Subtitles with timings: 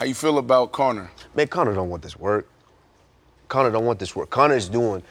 [0.00, 1.10] How you feel about Conor?
[1.34, 2.48] Man, Conor don't want this work.
[3.48, 4.30] Conor don't want this work.
[4.30, 5.02] Conor is doing.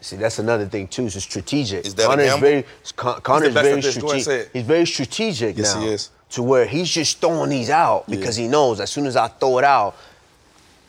[0.00, 1.06] See, that's another thing too.
[1.06, 1.84] It's strategic.
[1.84, 2.64] Is that a is very.
[2.94, 3.98] Con- Conor is very at this.
[3.98, 4.52] Go ahead and say strategic.
[4.52, 5.80] He's very strategic Yes, now.
[5.80, 6.10] he is.
[6.30, 9.58] To where he's just throwing these out because he knows as soon as I throw
[9.58, 9.96] it out,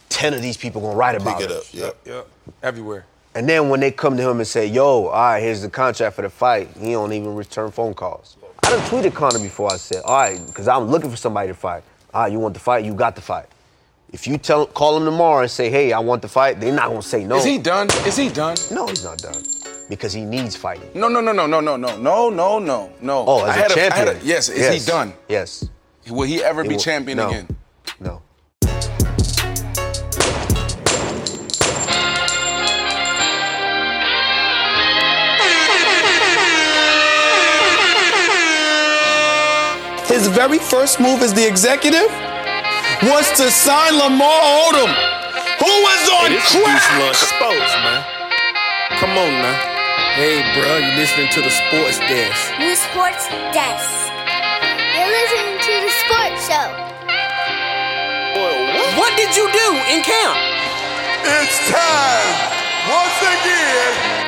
[0.08, 1.58] ten of these people gonna write about Pick it it.
[1.58, 1.64] up.
[1.74, 1.98] Yep.
[2.06, 2.28] Yep.
[2.62, 3.06] Everywhere.
[3.34, 6.16] And then when they come to him and say, "Yo, all right, here's the contract
[6.16, 8.38] for the fight," he don't even return phone calls.
[8.64, 9.74] I done tweeted Conor before.
[9.74, 11.82] I said, "All right, because I'm looking for somebody to fight.
[12.14, 12.84] Right, you want the fight?
[12.86, 13.46] You got the fight.
[14.12, 16.90] If you tell call him tomorrow and say, "Hey, I want the fight," they're not
[16.90, 17.38] gonna say no.
[17.38, 17.88] Is he done?
[18.06, 18.58] Is he done?
[18.70, 19.42] No, he's not done
[19.88, 20.90] because he needs fighting.
[20.94, 23.26] No, no, no, no, no, no, no, no, no, no, no.
[23.26, 24.20] Oh, as I a had I had champion.
[24.28, 24.74] yes, is yes.
[24.86, 25.14] he done?
[25.30, 25.66] Yes.
[26.10, 27.30] Will he ever He be will- champion no.
[27.30, 27.48] again?
[28.02, 28.22] No.
[40.22, 42.06] His very first move as the executive
[43.10, 44.38] was to sign Lamar
[44.70, 44.94] Odom,
[45.58, 47.18] who was on This is crack.
[47.18, 48.06] Sports, man.
[49.02, 49.58] Come on now.
[50.14, 52.54] Hey, bro, you listening to the sports desk.
[52.62, 53.90] The Sports Desk.
[54.94, 56.70] You're listening to the Sports Show.
[58.38, 58.90] Boy, what?
[59.02, 60.38] What did you do in camp?
[61.26, 62.30] It's time
[62.94, 64.21] once again.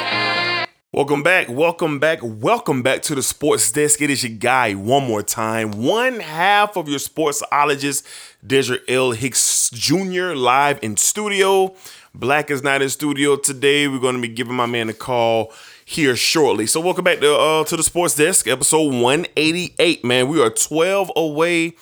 [0.96, 4.00] Welcome back, welcome back, welcome back to the Sports Desk.
[4.00, 5.72] It is your guy one more time.
[5.72, 8.06] One half of your sportsologist,
[8.46, 9.10] Desert L.
[9.10, 11.74] Hicks Jr., live in studio.
[12.14, 13.88] Black is not in studio today.
[13.88, 15.52] We're going to be giving my man a call
[15.84, 16.68] here shortly.
[16.68, 20.06] So welcome back to uh, to the Sports Desk, episode 188.
[20.06, 21.74] Man, we are 12 away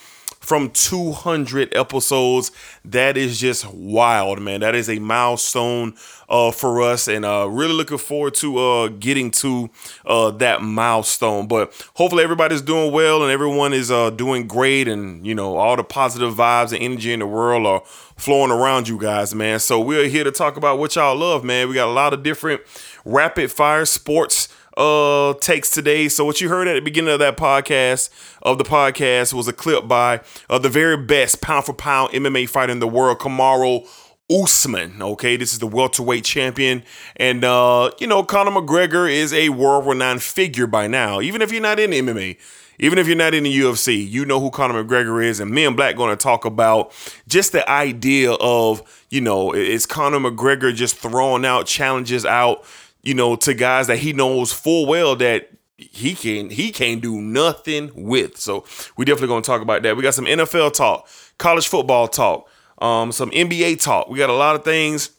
[0.51, 2.51] from 200 episodes.
[2.83, 4.59] That is just wild, man.
[4.59, 5.93] That is a milestone
[6.27, 9.69] uh, for us, and uh, really looking forward to uh, getting to
[10.05, 11.47] uh, that milestone.
[11.47, 15.77] But hopefully, everybody's doing well and everyone is uh, doing great, and you know, all
[15.77, 17.83] the positive vibes and energy in the world are
[18.17, 19.57] flowing around you guys, man.
[19.57, 21.69] So we're here to talk about what y'all love, man.
[21.69, 22.59] We got a lot of different
[23.05, 26.07] rapid fire sports uh takes today.
[26.09, 28.09] So what you heard at the beginning of that podcast
[28.41, 32.49] of the podcast was a clip by uh, the very best pound for pound MMA
[32.49, 33.87] fighter in the world, Kamaru
[34.31, 35.01] Usman.
[35.01, 36.83] Okay, this is the welterweight champion,
[37.17, 41.21] and uh, you know Conor McGregor is a world-renowned figure by now.
[41.21, 42.37] Even if you're not in MMA,
[42.79, 45.65] even if you're not in the UFC, you know who Conor McGregor is, and me
[45.65, 46.93] and Black going to talk about
[47.27, 52.63] just the idea of you know is Conor McGregor just throwing out challenges out
[53.03, 57.19] you know, to guys that he knows full well that he can he can't do
[57.19, 58.37] nothing with.
[58.37, 58.65] So
[58.97, 59.95] we definitely gonna talk about that.
[59.95, 61.07] We got some NFL talk,
[61.37, 64.09] college football talk, um, some NBA talk.
[64.09, 65.11] We got a lot of things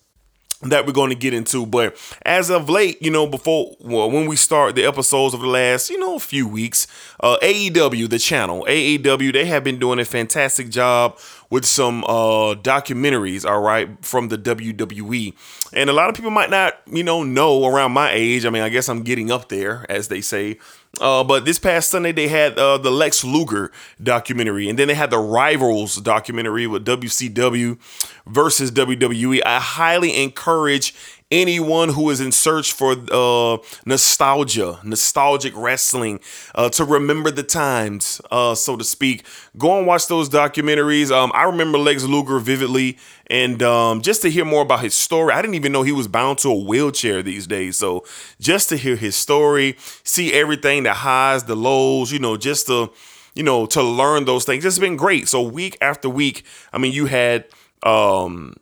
[0.63, 1.67] that we're going to get into.
[1.67, 5.47] But as of late, you know, before well, when we start the episodes of the
[5.47, 6.87] last, you know, a few weeks,
[7.21, 11.19] uh, AEW, the channel, AEW, they have been doing a fantastic job
[11.53, 15.35] with some uh, documentaries, all right, from the WWE.
[15.75, 18.47] And a lot of people might not, you know, know around my age.
[18.47, 20.57] I mean, I guess I'm getting up there, as they say.
[20.99, 23.71] Uh, but this past Sunday, they had uh, the Lex Luger
[24.03, 27.79] documentary, and then they had the Rivals documentary with WCW
[28.27, 29.43] versus WWE.
[29.45, 30.95] I highly encourage
[31.33, 36.21] anyone who is in search for uh, nostalgia, nostalgic wrestling,
[36.55, 39.25] uh, to remember the times, uh, so to speak.
[39.59, 41.11] Go and watch those documentaries.
[41.11, 42.99] Um, I remember Lex Luger vividly,
[43.29, 46.07] and um, just to hear more about his story, I didn't even know he was
[46.07, 47.79] bound to a wheelchair these days.
[47.79, 48.05] So
[48.41, 52.91] just to hear his story, see everything, the highs, the lows, you know, just to
[53.35, 55.29] you know to learn those things, it's been great.
[55.29, 57.47] So week after week, I mean, you had
[57.83, 58.55] um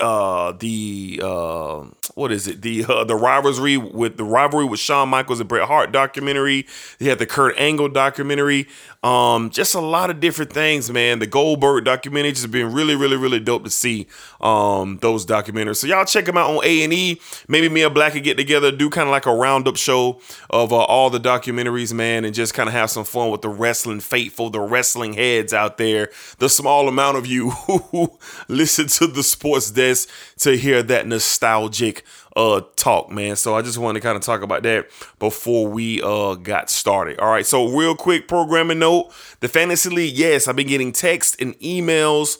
[0.00, 2.62] uh the uh what is it?
[2.62, 6.66] The uh, the rivalry with the rivalry with Shawn Michaels and Bret Hart documentary.
[6.98, 8.68] He had the Kurt Angle documentary.
[9.02, 11.18] Um just a lot of different things man.
[11.18, 14.06] The Goldberg documentary just been really really really dope to see
[14.40, 15.76] um those documentaries.
[15.76, 18.90] So y'all check them out on A&E maybe me and Black could get together do
[18.90, 20.20] kind of like a roundup show
[20.50, 23.48] of uh, all the documentaries man and just kind of have some fun with the
[23.48, 26.10] wrestling faithful the wrestling heads out there.
[26.38, 27.50] The small amount of you
[27.90, 28.18] who
[28.48, 30.08] listen to the sports desk
[30.38, 32.04] to hear that nostalgic
[32.36, 33.36] uh talk man.
[33.36, 34.86] So i just wanted to kind of talk about that
[35.18, 37.18] before we uh got started.
[37.18, 39.12] All right so real quick programming note.
[39.40, 42.38] The fantasy league yes i've been getting texts and emails.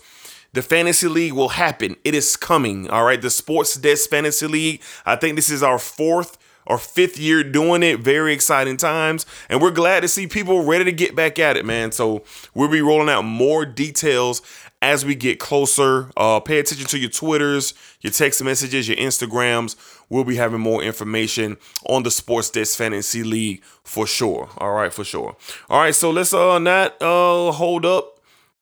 [0.54, 1.96] The fantasy league will happen.
[2.04, 2.88] It is coming.
[2.90, 4.82] All right the sports desk fantasy league.
[5.04, 8.00] I think this is our fourth or fifth year doing it.
[8.00, 9.26] Very exciting times.
[9.48, 11.92] And we're glad to see people ready to get back at it, man.
[11.92, 12.22] So
[12.54, 14.42] we'll be rolling out more details
[14.82, 16.10] as we get closer.
[16.16, 19.76] Uh, pay attention to your Twitters, your text messages, your Instagrams.
[20.10, 21.56] We'll be having more information
[21.88, 24.50] on the Sports Desk Fantasy League for sure.
[24.58, 25.36] All right, for sure.
[25.70, 28.18] All right, so let's uh not uh hold up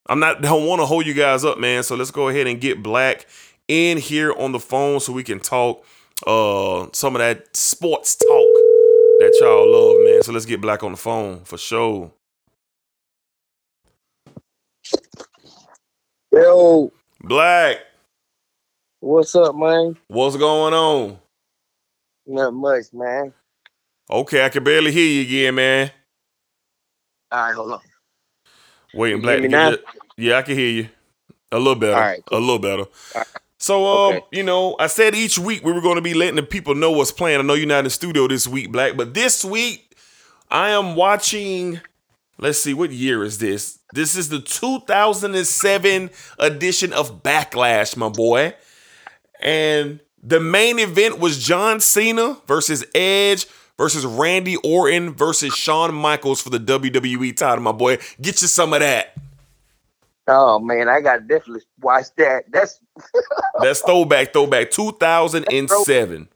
[0.06, 1.82] I'm not don't want to hold you guys up, man.
[1.82, 3.26] So let's go ahead and get Black
[3.68, 5.84] in here on the phone so we can talk
[6.26, 8.28] uh some of that sports talk
[9.20, 10.22] that y'all love, man.
[10.22, 12.12] So let's get Black on the phone for sure.
[16.40, 16.92] Yo,
[17.22, 17.78] Black,
[19.00, 19.96] what's up, man?
[20.08, 21.18] what's going on?
[22.26, 23.34] Not much, man.
[24.10, 25.92] Okay, I can barely hear you again, man.
[27.32, 27.80] All right, hold on.
[28.92, 29.40] Waiting, Black.
[29.40, 29.76] hear me now?
[30.16, 30.90] Yeah, I can hear you.
[31.52, 31.94] A little better.
[31.96, 32.86] All right, A little better.
[33.58, 34.26] So, um, Okay.
[34.32, 36.92] you know, I said each week we were going to be letting the people know
[36.92, 37.40] what's playing.
[37.40, 39.96] I know you're not in the studio this week, Black, but this week
[40.50, 41.80] I am watching.
[42.38, 43.79] Let's see, what year is this?
[43.92, 48.54] This is the 2007 edition of Backlash, my boy.
[49.40, 53.46] And the main event was John Cena versus Edge
[53.76, 57.98] versus Randy Orton versus Shawn Michaels for the WWE title, my boy.
[58.20, 59.14] Get you some of that.
[60.28, 62.44] Oh man, I gotta definitely watch that.
[62.52, 62.78] That's
[63.60, 66.28] That's throwback, throwback, 2007.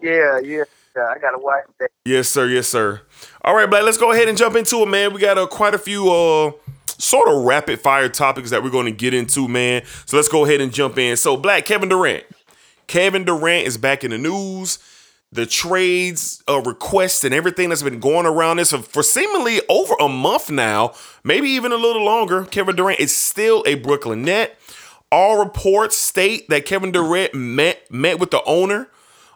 [0.00, 0.64] yeah, yeah.
[0.98, 1.90] Yeah I gotta watch that.
[2.04, 2.46] Yes, sir.
[2.46, 3.02] Yes, sir.
[3.42, 3.82] All right, Black.
[3.82, 5.12] Let's go ahead and jump into it, man.
[5.12, 6.52] We got uh, quite a few uh,
[6.86, 9.82] sort of rapid fire topics that we're going to get into, man.
[10.06, 11.16] So let's go ahead and jump in.
[11.16, 12.24] So, Black Kevin Durant.
[12.86, 14.78] Kevin Durant is back in the news.
[15.30, 20.08] The trades, uh, requests, and everything that's been going around this for seemingly over a
[20.08, 22.46] month now, maybe even a little longer.
[22.46, 24.58] Kevin Durant is still a Brooklyn Net.
[25.12, 28.88] All reports state that Kevin Durant met met with the owner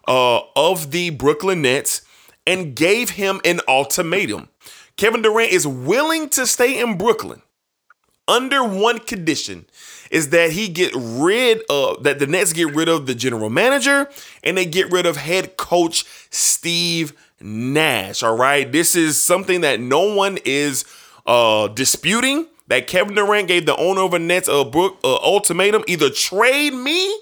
[0.07, 2.03] uh, of the Brooklyn Nets
[2.47, 4.49] and gave him an ultimatum.
[4.97, 7.43] Kevin Durant is willing to stay in Brooklyn
[8.29, 9.67] under one condition
[10.11, 14.09] is that he get rid of that the Nets get rid of the general manager
[14.45, 18.23] and they get rid of head coach Steve Nash.
[18.23, 18.71] All right.
[18.71, 20.85] This is something that no one is
[21.27, 22.47] uh disputing.
[22.69, 26.73] That Kevin Durant gave the owner of the Nets a Brook uh, ultimatum: either trade
[26.73, 27.13] me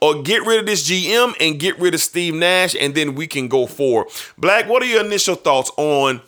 [0.00, 3.26] or get rid of this GM and get rid of Steve Nash, and then we
[3.26, 4.08] can go forward.
[4.36, 6.20] Black, what are your initial thoughts on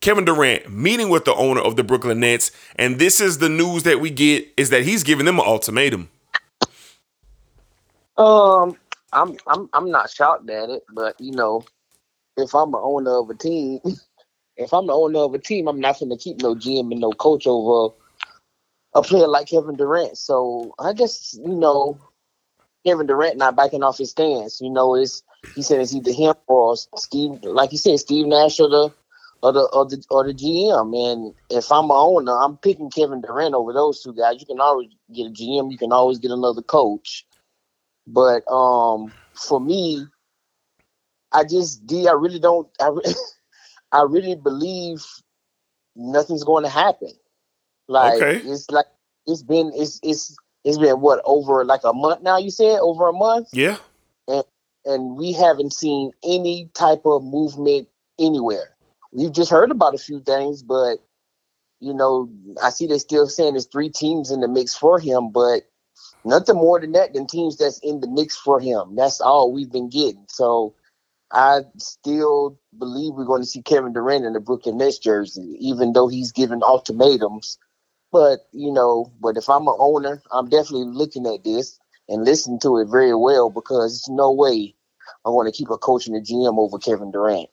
[0.00, 2.50] Kevin Durant meeting with the owner of the Brooklyn Nets?
[2.76, 6.08] And this is the news that we get is that he's giving them an ultimatum.
[8.16, 8.76] Um,
[9.12, 11.64] I'm I'm I'm not shocked at it, but you know,
[12.36, 13.80] if I'm the owner of a team,
[14.56, 17.10] if I'm the owner of a team, I'm not gonna keep no GM and no
[17.12, 17.94] coach over
[18.94, 20.16] a player like Kevin Durant.
[20.16, 21.98] So I guess you know,
[22.86, 24.60] Kevin Durant not backing off his stance.
[24.60, 25.22] You know, it's
[25.54, 28.94] he said it's either him or Steve, like you said, Steve Nash or the
[29.42, 30.94] or the or the or the GM.
[31.12, 34.40] And if I'm an owner, I'm picking Kevin Durant over those two guys.
[34.40, 35.72] You can always get a GM.
[35.72, 37.26] You can always get another coach.
[38.06, 40.06] But um, for me,
[41.32, 42.08] I just D.
[42.08, 42.68] I really don't.
[42.80, 43.14] I, re-
[43.92, 45.04] I really believe
[45.96, 47.12] nothing's going to happen.
[47.88, 48.42] Like Okay.
[48.44, 48.86] it's like
[49.26, 50.36] it's been it's it's
[50.66, 52.38] it's been what over like a month now.
[52.38, 53.78] You said over a month, Yeah.
[54.28, 54.44] and
[54.84, 57.88] and we haven't seen any type of movement
[58.20, 58.76] anywhere.
[59.12, 60.98] We've just heard about a few things, but
[61.80, 62.30] you know,
[62.62, 65.62] I see they're still saying there's three teams in the mix for him, but
[66.24, 68.96] nothing more than that than teams that's in the mix for him.
[68.96, 70.26] That's all we've been getting.
[70.28, 70.74] So
[71.32, 75.92] I still believe we're going to see Kevin Durant in the Brooklyn Nets jersey, even
[75.94, 77.58] though he's given ultimatums.
[78.12, 82.60] But you know, but if I'm an owner, I'm definitely looking at this and listening
[82.60, 84.74] to it very well because it's no way
[85.24, 87.48] I want to keep a coach in the GM over Kevin Durant.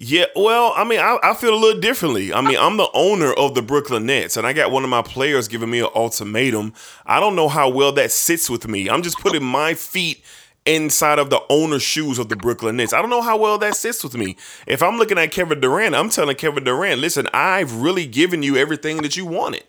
[0.00, 2.32] Yeah, well, I mean, I, I feel a little differently.
[2.32, 5.02] I mean, I'm the owner of the Brooklyn Nets, and I got one of my
[5.02, 6.72] players giving me an ultimatum.
[7.06, 8.90] I don't know how well that sits with me.
[8.90, 10.24] I'm just putting my feet
[10.68, 12.92] inside of the owner's shoes of the Brooklyn Nets.
[12.92, 14.36] I don't know how well that sits with me.
[14.66, 18.56] If I'm looking at Kevin Durant, I'm telling Kevin Durant, listen, I've really given you
[18.56, 19.64] everything that you wanted.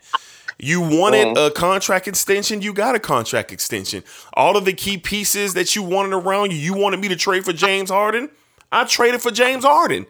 [0.60, 1.48] You wanted mm.
[1.48, 4.04] a contract extension, you got a contract extension.
[4.34, 7.46] All of the key pieces that you wanted around you, you wanted me to trade
[7.46, 8.30] for James Harden.
[8.70, 10.06] I traded for James Harden.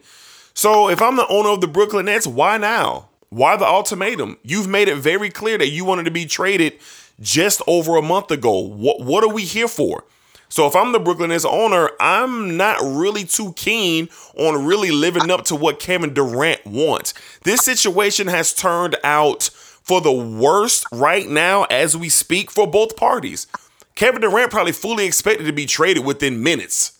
[0.52, 3.10] So if I'm the owner of the Brooklyn Nets, why now?
[3.28, 4.38] Why the ultimatum?
[4.42, 6.74] You've made it very clear that you wanted to be traded
[7.20, 8.58] just over a month ago.
[8.58, 10.04] What what are we here for?
[10.50, 15.30] So if I'm the Brooklyn Nets owner, I'm not really too keen on really living
[15.30, 17.14] up to what Kevin Durant wants.
[17.44, 22.96] This situation has turned out for the worst right now as we speak for both
[22.96, 23.46] parties.
[23.94, 26.98] Kevin Durant probably fully expected to be traded within minutes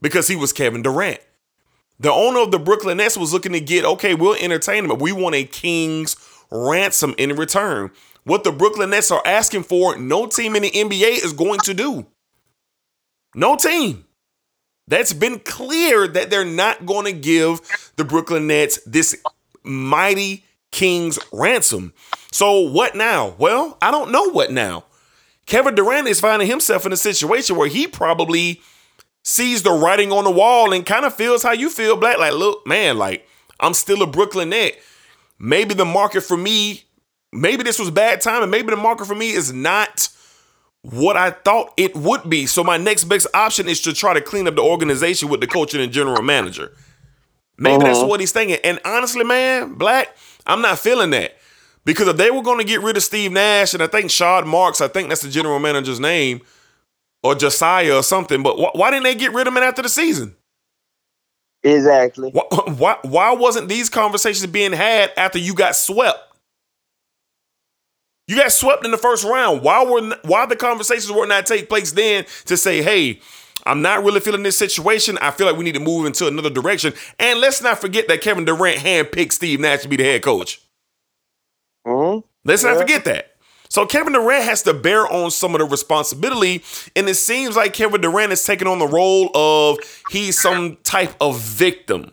[0.00, 1.20] because he was Kevin Durant.
[1.98, 5.00] The owner of the Brooklyn Nets was looking to get, okay, we'll entertain him, but
[5.00, 6.14] we want a king's
[6.52, 7.90] ransom in return.
[8.24, 11.74] What the Brooklyn Nets are asking for, no team in the NBA is going to
[11.74, 12.06] do.
[13.36, 14.06] No team.
[14.88, 17.60] That's been clear that they're not going to give
[17.96, 19.20] the Brooklyn Nets this
[19.62, 21.92] mighty King's ransom.
[22.32, 23.34] So what now?
[23.38, 24.84] Well, I don't know what now.
[25.44, 28.60] Kevin Durant is finding himself in a situation where he probably
[29.22, 32.18] sees the writing on the wall and kind of feels how you feel, Black.
[32.18, 33.28] Like, look, man, like
[33.60, 34.78] I'm still a Brooklyn Net.
[35.38, 36.84] Maybe the market for me,
[37.32, 40.08] maybe this was bad time, and maybe the market for me is not
[40.92, 42.46] what I thought it would be.
[42.46, 45.46] So my next best option is to try to clean up the organization with the
[45.46, 46.72] coach and the general manager.
[47.58, 48.06] Maybe that's uh-huh.
[48.06, 48.58] what he's thinking.
[48.62, 50.14] And honestly, man, Black,
[50.46, 51.36] I'm not feeling that.
[51.84, 54.44] Because if they were going to get rid of Steve Nash, and I think Shad
[54.46, 56.40] Marks, I think that's the general manager's name,
[57.22, 59.88] or Josiah or something, but wh- why didn't they get rid of him after the
[59.88, 60.36] season?
[61.62, 62.30] Exactly.
[62.30, 62.42] Why,
[62.76, 66.18] why, why wasn't these conversations being had after you got swept?
[68.28, 69.62] You got swept in the first round.
[69.62, 73.20] Why were why the conversations were not take place then to say, hey,
[73.64, 75.18] I'm not really feeling this situation.
[75.20, 76.92] I feel like we need to move into another direction.
[77.18, 80.60] And let's not forget that Kevin Durant handpicked Steve Nash to be the head coach.
[81.86, 82.26] Mm-hmm.
[82.44, 83.32] Let's not forget that.
[83.68, 86.62] So Kevin Durant has to bear on some of the responsibility,
[86.94, 89.78] and it seems like Kevin Durant is taking on the role of
[90.10, 92.12] he's some type of victim,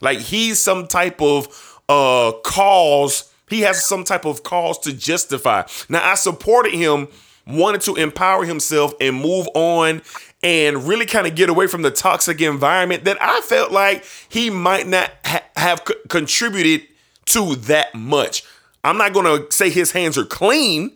[0.00, 3.30] like he's some type of uh cause.
[3.48, 5.62] He has some type of cause to justify.
[5.88, 7.08] Now I supported him,
[7.46, 10.02] wanted to empower himself and move on.
[10.42, 14.50] And really kind of get away from the toxic environment that I felt like he
[14.50, 16.86] might not ha- have co- contributed
[17.30, 18.44] to that much.
[18.84, 20.92] I'm not going to say his hands are clean,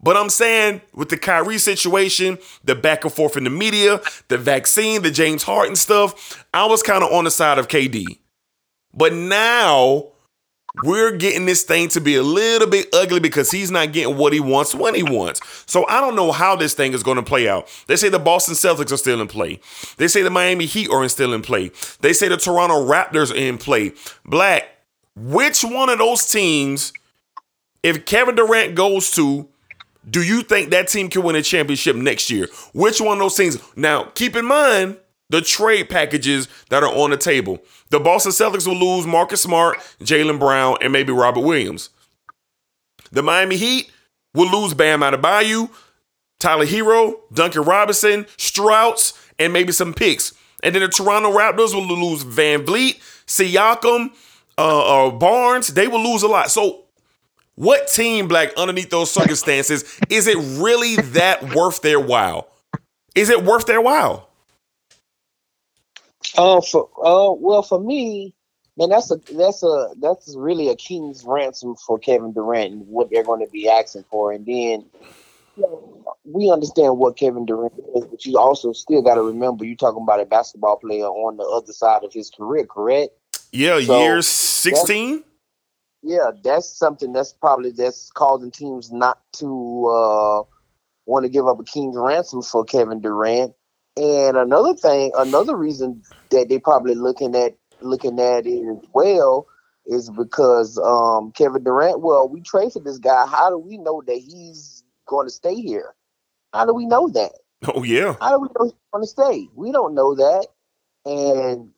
[0.00, 4.38] but I'm saying with the Kyrie situation, the back and forth in the media, the
[4.38, 8.18] vaccine, the James Harden stuff, I was kind of on the side of KD.
[8.94, 10.12] But now
[10.82, 14.32] we're getting this thing to be a little bit ugly because he's not getting what
[14.32, 15.40] he wants when he wants.
[15.66, 17.68] So I don't know how this thing is going to play out.
[17.86, 19.60] They say the Boston Celtics are still in play.
[19.96, 21.70] They say the Miami Heat are still in play.
[22.00, 23.92] They say the Toronto Raptors are in play.
[24.24, 24.68] Black,
[25.16, 26.92] which one of those teams,
[27.82, 29.48] if Kevin Durant goes to,
[30.08, 32.48] do you think that team can win a championship next year?
[32.72, 33.58] Which one of those teams?
[33.76, 34.96] Now, keep in mind
[35.30, 37.60] the trade packages that are on the table.
[37.88, 41.90] The Boston Celtics will lose Marcus Smart, Jaylen Brown, and maybe Robert Williams.
[43.10, 43.90] The Miami Heat
[44.34, 45.70] will lose Bam Adebayo,
[46.38, 50.34] Tyler Herro, Duncan Robinson, Strouts, and maybe some picks.
[50.62, 54.10] And then the Toronto Raptors will lose VanVleet, Siakam,
[54.58, 55.68] uh, uh, Barnes.
[55.68, 56.50] They will lose a lot.
[56.50, 56.84] So
[57.54, 62.48] what team, Black, underneath those circumstances, is it really that worth their while?
[63.14, 64.29] Is it worth their while?
[66.36, 68.34] Uh, for uh, well, for me,
[68.76, 73.10] man, that's a that's a that's really a king's ransom for Kevin Durant and what
[73.10, 74.84] they're going to be asking for, and then
[75.56, 79.64] you know, we understand what Kevin Durant is, but you also still got to remember
[79.64, 83.12] you're talking about a basketball player on the other side of his career, correct?
[83.52, 85.24] Yeah, So, year 16?
[86.02, 90.42] Yeah, that's something that's probably that's causing teams not to uh,
[91.04, 93.52] want to give up a king's ransom for Kevin Durant.
[93.96, 99.46] And another thing, another reason that they probably looking at looking at it as well
[99.86, 102.00] is because um, Kevin Durant.
[102.00, 103.26] Well, we traded this guy.
[103.26, 105.94] How do we know that he's going to stay here?
[106.52, 107.32] How do we know that?
[107.74, 108.16] Oh, yeah.
[108.18, 109.48] How do we know he's going to stay?
[109.54, 110.46] We don't know that.
[111.04, 111.70] And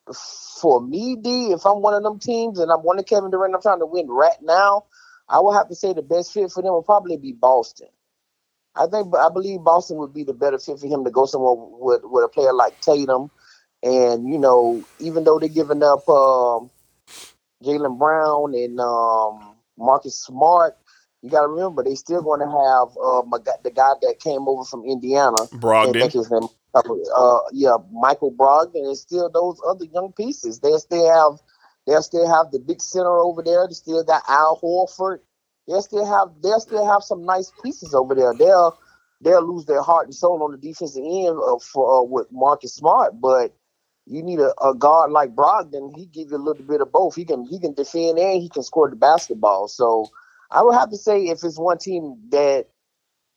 [0.60, 3.54] for me, D, if I'm one of them teams and I'm one of Kevin Durant,
[3.54, 4.84] I'm trying to win right now,
[5.28, 7.88] I will have to say the best fit for them will probably be Boston.
[8.74, 11.54] I think I believe Boston would be the better fit for him to go somewhere
[11.56, 13.30] with with a player like Tatum.
[13.82, 16.70] And you know, even though they're giving up um,
[17.62, 20.76] Jaylen Brown and um, Marcus Smart,
[21.22, 23.22] you got to remember they still going to have uh,
[23.62, 25.46] the guy that came over from Indiana.
[25.52, 25.94] Brogdon.
[26.12, 26.30] his.
[27.16, 30.60] Uh, yeah, Michael Brogdon and still those other young pieces.
[30.60, 31.40] They still have,
[31.86, 33.66] they still have the big center over there.
[33.68, 35.18] They still got Al Horford.
[35.68, 38.34] They still have, they'll still have some nice pieces over there.
[38.34, 38.78] They'll,
[39.20, 42.74] they'll lose their heart and soul on the defensive end uh, for uh, with Marcus
[42.74, 43.54] Smart, but
[44.06, 45.96] you need a, a guard like Brogdon.
[45.96, 47.14] He give you a little bit of both.
[47.14, 49.68] He can he can defend and he can score the basketball.
[49.68, 50.10] So
[50.50, 52.66] I would have to say if it's one team that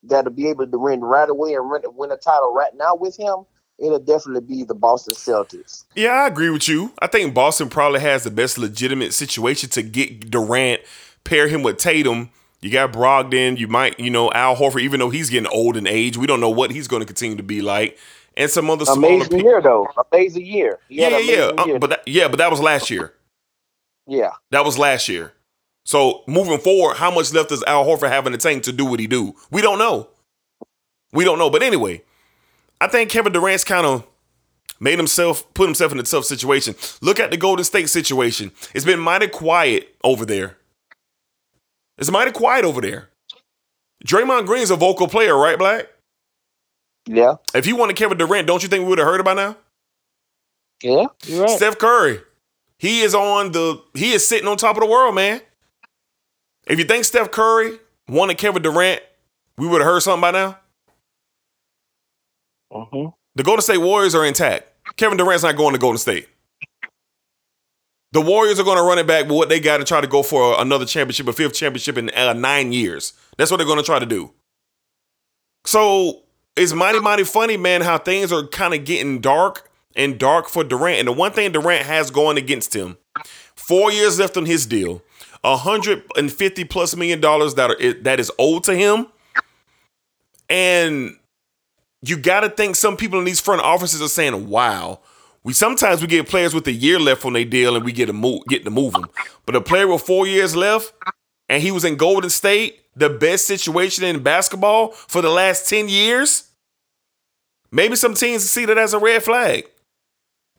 [0.02, 3.44] that'll be able to win right away and win a title right now with him,
[3.78, 5.84] it'll definitely be the Boston Celtics.
[5.94, 6.92] Yeah, I agree with you.
[7.00, 10.82] I think Boston probably has the best legitimate situation to get Durant,
[11.26, 12.30] pair him with Tatum.
[12.62, 13.58] You got Brogdon.
[13.58, 16.40] You might, you know, Al Horford, even though he's getting old in age, we don't
[16.40, 17.98] know what he's going to continue to be like.
[18.36, 19.86] And some other smaller Amazing pe- year though.
[20.12, 20.78] Amazing year.
[20.88, 21.74] He Yeah, yeah, yeah.
[21.74, 23.12] Uh, but that, yeah, but that was last year.
[24.06, 24.30] yeah.
[24.50, 25.32] That was last year.
[25.84, 28.84] So moving forward, how much left does Al Horford have in the tank to do
[28.84, 29.34] what he do?
[29.50, 30.08] We don't know.
[31.12, 31.48] We don't know.
[31.48, 32.02] But anyway,
[32.80, 34.06] I think Kevin Durant's kind of
[34.80, 36.74] made himself put himself in a tough situation.
[37.00, 38.52] Look at the Golden State situation.
[38.74, 40.58] It's been mighty quiet over there.
[41.98, 43.08] It's mighty quiet over there.
[44.06, 45.86] Draymond Green's a vocal player, right, Black?
[47.08, 49.56] Yeah, If he wanted Kevin Durant, don't you think we would have heard about now?
[50.82, 51.50] yeah, you're right.
[51.50, 52.20] Steph Curry,
[52.78, 55.40] he is on the he is sitting on top of the world, man.
[56.66, 59.00] If you think Steph Curry wanted Kevin Durant,
[59.56, 60.58] we would have heard something by now.
[62.72, 64.64] hmm The Golden State Warriors are intact.
[64.96, 66.28] Kevin Durant's not going to Golden State.
[68.16, 70.06] The Warriors are going to run it back with what they got and try to
[70.06, 73.12] go for another championship, a fifth championship in uh, nine years.
[73.36, 74.32] That's what they're going to try to do.
[75.66, 76.22] So
[76.56, 80.64] it's mighty, mighty funny, man, how things are kind of getting dark and dark for
[80.64, 81.00] Durant.
[81.00, 82.96] And the one thing Durant has going against him,
[83.54, 85.02] four years left on his deal,
[85.42, 89.08] 150 plus million dollars that are that is owed to him.
[90.48, 91.18] And
[92.00, 95.00] you got to think some people in these front offices are saying, "Wow,
[95.46, 98.06] we sometimes we get players with a year left on their deal and we get
[98.06, 99.08] to move get to move them,
[99.46, 100.92] but a player with four years left
[101.48, 105.88] and he was in Golden State, the best situation in basketball for the last ten
[105.88, 106.50] years.
[107.70, 109.68] Maybe some teams see that as a red flag.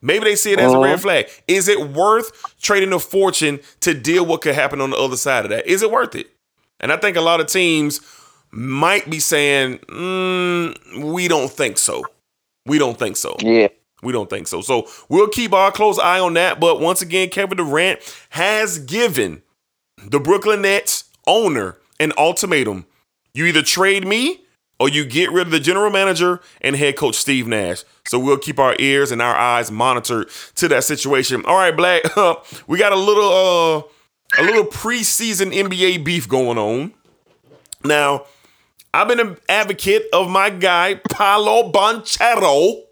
[0.01, 1.27] Maybe they see it as a red flag.
[1.49, 5.43] Is it worth trading a fortune to deal what could happen on the other side
[5.43, 5.67] of that?
[5.67, 6.29] Is it worth it?
[6.79, 7.99] And I think a lot of teams
[8.51, 12.05] might be saying, mm, we don't think so.
[12.65, 13.35] We don't think so.
[13.39, 13.67] Yeah,
[14.03, 14.61] We don't think so.
[14.61, 16.59] So we'll keep our close eye on that.
[16.59, 17.99] But once again, Kevin Durant
[18.31, 19.41] has given
[20.03, 22.85] the Brooklyn Nets owner an ultimatum.
[23.33, 24.41] You either trade me
[24.79, 27.83] or you get rid of the general manager and head coach Steve Nash.
[28.07, 31.43] So we'll keep our ears and our eyes monitored to that situation.
[31.45, 32.03] All right, Black.
[32.67, 33.81] we got a little uh
[34.37, 36.93] a little preseason NBA beef going on.
[37.83, 38.25] Now,
[38.93, 42.83] I've been an advocate of my guy Paolo Banchero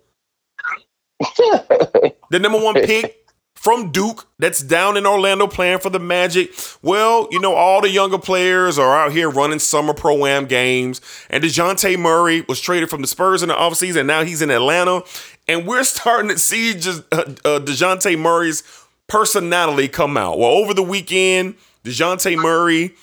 [2.30, 3.26] the number one pick
[3.66, 6.52] from Duke that's down in Orlando playing for the Magic.
[6.82, 11.02] Well, you know, all the younger players are out here running summer pro am games.
[11.30, 14.52] And DeJounte Murray was traded from the Spurs in the offseason, and now he's in
[14.52, 15.02] Atlanta.
[15.48, 18.62] And we're starting to see just uh, uh, DeJounte Murray's
[19.08, 20.38] personality come out.
[20.38, 22.94] Well, over the weekend, DeJounte Murray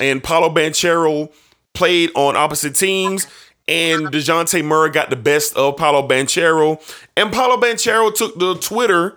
[0.00, 1.30] and Paolo Banchero
[1.74, 3.26] played on opposite teams,
[3.68, 6.80] and DeJounte Murray got the best of Paolo Banchero.
[7.16, 9.16] And Paolo Banchero took the Twitter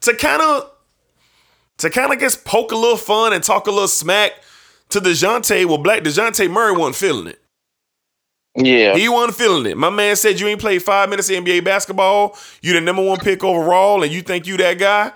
[0.00, 0.70] to kind of
[1.78, 4.32] to kind of guess poke a little fun and talk a little smack
[4.90, 5.66] to DeJounte.
[5.66, 7.40] Well, Black DeJounte Murray wasn't feeling it.
[8.54, 8.94] yeah.
[8.96, 9.76] He wasn't feeling it.
[9.76, 12.38] My man said you ain't played five minutes of NBA basketball.
[12.62, 15.12] You the number one pick overall, and you think you that guy.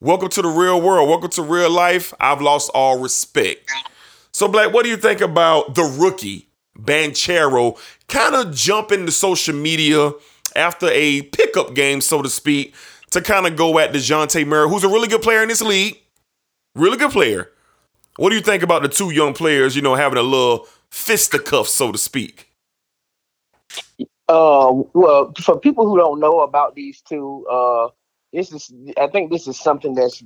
[0.00, 1.08] Welcome to the real world.
[1.08, 2.14] Welcome to real life.
[2.20, 3.70] I've lost all respect.
[4.30, 9.54] So, Black, what do you think about the rookie Banchero kind of jump into social
[9.54, 10.12] media
[10.54, 12.74] after a pickup game, so to speak,
[13.10, 15.98] to kind of go at DeJounte Murray, who's a really good player in this league?
[16.74, 17.50] Really good player.
[18.16, 21.68] What do you think about the two young players, you know, having a little fisticuff,
[21.68, 22.50] so to speak?
[24.28, 27.88] Uh, well, for people who don't know about these two, uh,
[28.32, 30.24] this is I think this is something that's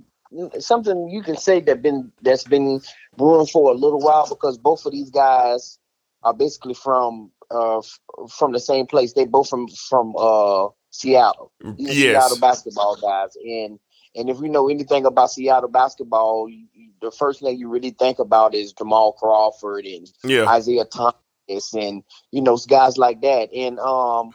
[0.59, 2.81] something you can say that been that's been
[3.17, 5.79] brewing for a little while because both of these guys
[6.22, 7.98] are basically from uh f-
[8.30, 9.12] from the same place.
[9.12, 11.52] They both from from uh Seattle.
[11.76, 12.12] These Yes.
[12.28, 13.78] Seattle basketball guys, and
[14.16, 16.66] and if you know anything about Seattle basketball, you,
[17.00, 20.48] the first thing you really think about is Jamal Crawford and Yeah.
[20.48, 22.02] Isaiah Thomas and
[22.33, 23.52] you know guys like that.
[23.54, 24.33] And um,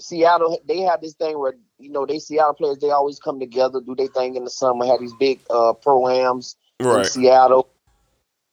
[0.00, 3.80] Seattle they have this thing where you know they Seattle players they always come together,
[3.80, 7.06] do their thing in the summer, have these big uh proams in Right.
[7.06, 7.68] Seattle.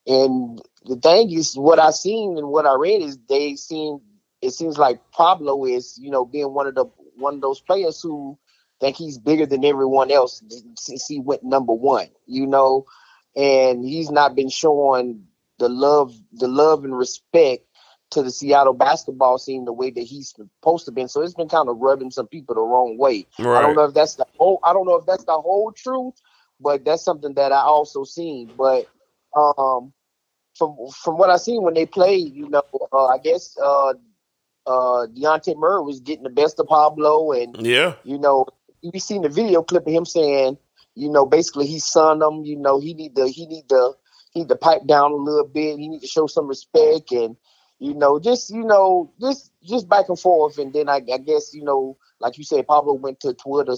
[0.05, 3.99] And the thing is, what I seen and what I read is they seem
[4.41, 6.85] it seems like Pablo is you know being one of the
[7.17, 8.39] one of those players who
[8.81, 10.43] think he's bigger than everyone else
[10.79, 12.09] since he went number one.
[12.27, 12.85] You know,
[13.37, 15.25] and he's not been showing
[15.59, 17.65] the love the love and respect
[18.11, 21.07] to the Seattle basketball scene the way that he's supposed to be.
[21.07, 23.27] So it's been kind of rubbing some people the wrong way.
[23.53, 26.15] I don't know if that's the whole I don't know if that's the whole truth,
[26.61, 28.53] but that's something that I also seen.
[28.57, 28.87] But
[29.35, 29.93] um
[30.57, 33.93] from from what I seen when they played, you know, uh, I guess uh
[34.65, 37.93] uh Dejounte Murray was getting the best of Pablo and Yeah.
[38.03, 38.45] you know,
[38.83, 40.57] we seen the video clip of him saying,
[40.95, 43.93] you know, basically he son him, you know, he need to he need to
[44.31, 47.35] he need to pipe down a little bit, he need to show some respect and
[47.79, 51.53] you know, just you know, just just back and forth and then I, I guess,
[51.53, 53.75] you know, like you said, Pablo went to Twitter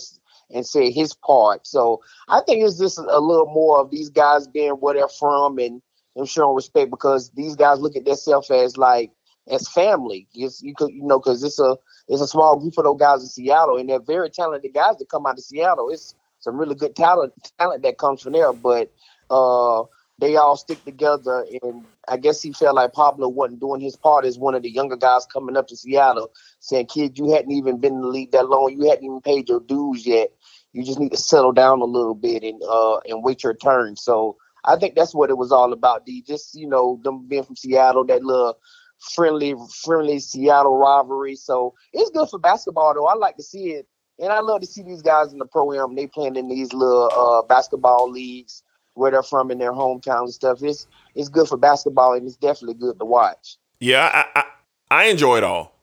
[0.52, 1.68] and said his part.
[1.68, 5.60] So I think it's just a little more of these guys being where they're from
[5.60, 5.82] and
[6.16, 9.12] them showing respect because these guys look at themselves as like
[9.50, 10.28] as family.
[10.34, 13.22] It's, you could you know, because it's a it's a small group of those guys
[13.22, 15.90] in Seattle, and they're very talented guys that come out of Seattle.
[15.90, 18.54] It's some really good talent talent that comes from there.
[18.54, 18.92] But
[19.30, 19.84] uh,
[20.20, 21.46] they all stick together.
[21.62, 24.72] And I guess he felt like Pablo wasn't doing his part as one of the
[24.72, 28.32] younger guys coming up to Seattle, saying, "Kid, you hadn't even been in the league
[28.32, 28.72] that long.
[28.72, 30.30] You hadn't even paid your dues yet.
[30.74, 33.96] You just need to settle down a little bit and uh and wait your turn."
[33.96, 36.06] So I think that's what it was all about.
[36.06, 38.58] D just you know them being from Seattle, that little
[39.00, 41.36] friendly friendly Seattle rivalry.
[41.36, 43.08] So it's good for basketball though.
[43.08, 43.88] I like to see it.
[44.22, 45.96] And I love to see these guys in the pro am.
[45.96, 48.64] They playing in these little uh, basketball leagues
[48.96, 50.62] where they're from in their hometown and stuff.
[50.62, 53.58] It's it's good for basketball and it's definitely good to watch.
[53.80, 54.44] Yeah, I, I,
[54.92, 55.74] I enjoy it all.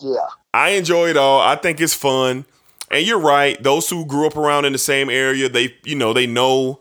[0.00, 0.26] Yeah.
[0.54, 1.40] I enjoy it all.
[1.40, 2.46] I think it's fun.
[2.90, 3.62] And you're right.
[3.62, 6.80] Those who grew up around in the same area, they you know they know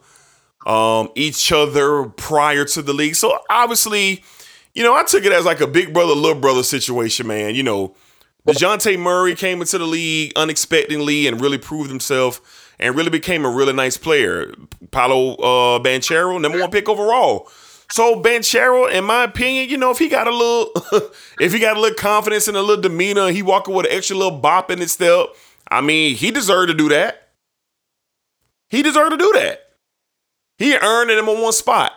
[0.65, 3.15] um, each other prior to the league.
[3.15, 4.23] So obviously,
[4.73, 7.56] you know, I took it as like a big brother little brother situation, man.
[7.56, 7.95] You know,
[8.47, 13.49] Dejounte Murray came into the league unexpectedly and really proved himself and really became a
[13.49, 14.54] really nice player.
[14.91, 17.49] Paolo uh, Banchero, number one pick overall.
[17.91, 20.71] So Banchero, in my opinion, you know, if he got a little,
[21.39, 24.15] if he got a little confidence and a little demeanor, he walking with an extra
[24.15, 25.28] little bop in his step.
[25.69, 27.30] I mean, he deserved to do that.
[28.69, 29.64] He deserved to do that.
[30.58, 31.91] He earned it in one spot.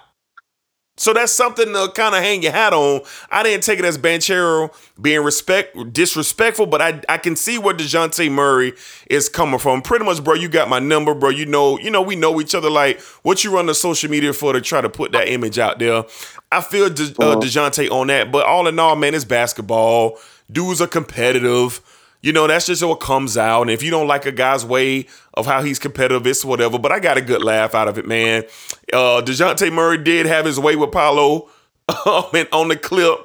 [0.98, 3.02] So that's something to kind of hang your hat on.
[3.30, 7.72] I didn't take it as Banchero being respect disrespectful, but I I can see where
[7.72, 8.74] Dejounte Murray
[9.08, 9.80] is coming from.
[9.80, 11.30] Pretty much, bro, you got my number, bro.
[11.30, 12.68] You know, you know, we know each other.
[12.68, 15.78] Like, what you run the social media for to try to put that image out
[15.78, 16.04] there?
[16.50, 20.18] I feel De, uh, Dejounte on that, but all in all, man, it's basketball.
[20.50, 21.80] Dudes are competitive.
[22.20, 23.62] You know, that's just what comes out.
[23.62, 26.78] And if you don't like a guy's way of how he's competitive, it's whatever.
[26.78, 28.44] But I got a good laugh out of it, man.
[28.92, 31.48] Uh DeJounte Murray did have his way with Paolo
[32.06, 33.18] um, on the clip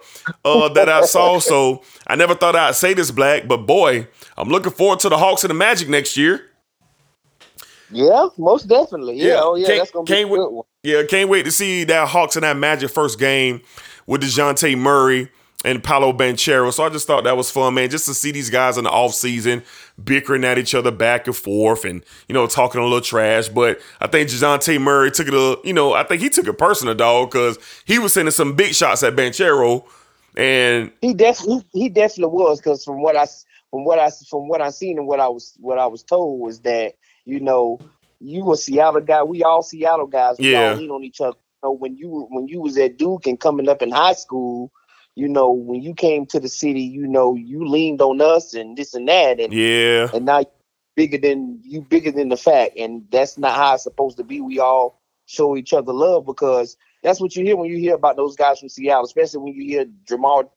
[0.46, 1.40] uh, that I saw.
[1.40, 3.48] So I never thought I'd say this, Black.
[3.48, 6.50] But boy, I'm looking forward to the Hawks and the Magic next year.
[7.90, 9.18] Yeah, most definitely.
[9.18, 9.40] Yeah, yeah.
[9.42, 10.66] oh yeah, can't, that's gonna be a good one.
[10.82, 13.62] Yeah, can't wait to see that Hawks and that Magic first game
[14.08, 15.30] with DeJounte Murray
[15.64, 16.72] and Paolo Banchero.
[16.74, 18.90] So I just thought that was fun, man, just to see these guys in the
[18.90, 19.64] offseason
[20.04, 23.50] bickering at each other back and forth and, you know, talking a little trash.
[23.50, 26.58] But I think DeJounte Murray took it a, you know, I think he took it
[26.58, 29.86] personal, dog, because he was sending some big shots at Banchero.
[30.36, 33.26] And he definitely he definitely was because from what I
[33.70, 36.40] from what I from what I seen and what I was what I was told
[36.42, 36.94] was that
[37.26, 37.80] you know
[38.20, 40.72] you a Seattle guy we all Seattle guys we Yeah.
[40.72, 41.38] all lean on each other.
[41.64, 44.72] Know, when you when you was at Duke and coming up in high school,
[45.16, 48.78] you know when you came to the city, you know you leaned on us and
[48.78, 50.46] this and that and yeah, and now you
[50.96, 54.42] bigger than you bigger than the fact and that's not how it's supposed to be
[54.42, 58.16] we all show each other love because that's what you hear when you hear about
[58.16, 60.54] those guys from seattle especially when you hear jamal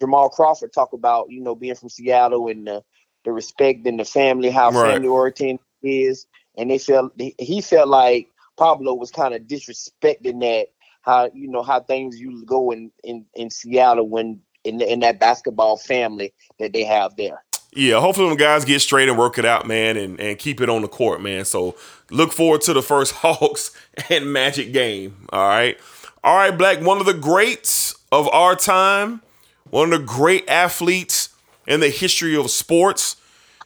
[0.00, 2.82] jamal crawford talk about you know being from seattle and the,
[3.24, 5.00] the respect and the family how Right.
[5.00, 10.66] family oriented is and they felt he felt like pablo was kind of disrespecting that
[11.08, 15.18] how you know how things usually go in in, in seattle when in, in that
[15.18, 17.42] basketball family that they have there
[17.72, 20.68] Yeah, hopefully them guys get straight and work it out, man, and, and keep it
[20.68, 21.44] on the court, man.
[21.44, 21.76] So
[22.10, 23.72] look forward to the first Hawks
[24.08, 25.26] and Magic game.
[25.30, 25.78] All right.
[26.24, 29.22] All right, Black, one of the greats of our time,
[29.70, 31.28] one of the great athletes
[31.66, 33.16] in the history of sports,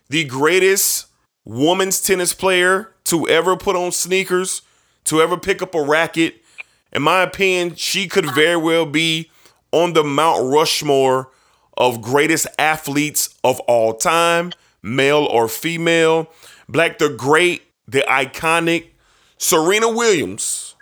[0.09, 1.07] the greatest
[1.45, 4.63] women's tennis player to ever put on sneakers,
[5.05, 6.42] to ever pick up a racket.
[6.93, 9.31] In my opinion, she could very well be
[9.73, 11.31] on the Mount Rushmore
[11.77, 14.53] of greatest athletes of all time,
[14.83, 16.31] male or female.
[16.69, 18.89] Black the Great, the iconic
[19.39, 20.75] Serena Williams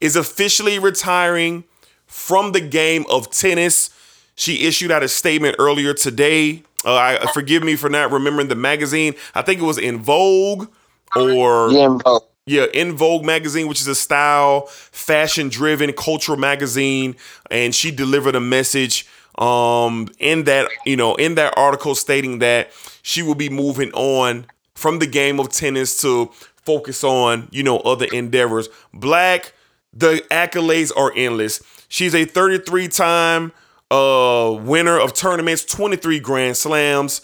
[0.00, 1.64] is officially retiring
[2.06, 3.90] from the game of tennis.
[4.34, 6.64] She issued out a statement earlier today.
[6.84, 9.14] Uh, I, forgive me for not remembering the magazine.
[9.34, 10.68] I think it was in Vogue
[11.14, 12.20] or yeah, bro.
[12.46, 17.14] Yeah, In Vogue magazine, which is a style, fashion driven cultural magazine,
[17.50, 19.06] and she delivered a message
[19.38, 22.70] um in that, you know, in that article stating that
[23.02, 26.26] she will be moving on from the game of tennis to
[26.64, 28.68] focus on, you know, other endeavors.
[28.92, 29.54] Black,
[29.92, 31.62] the accolades are endless.
[31.88, 33.52] She's a 33 time
[33.90, 37.22] uh winner of tournaments, 23 Grand Slams.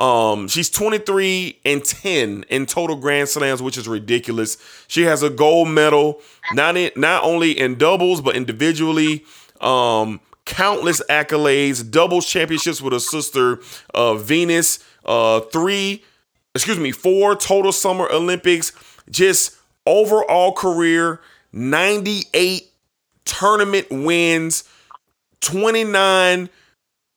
[0.00, 4.56] Um, she's 23 and 10 in total Grand Slams, which is ridiculous.
[4.88, 6.22] She has a gold medal,
[6.54, 9.24] not in, not only in doubles but individually.
[9.60, 13.60] Um, countless accolades, doubles championships with her sister
[13.94, 14.82] uh, Venus.
[15.04, 16.02] Uh, three,
[16.54, 18.72] excuse me, four total Summer Olympics.
[19.10, 21.20] Just overall career,
[21.52, 22.70] 98
[23.26, 24.64] tournament wins,
[25.40, 26.48] 29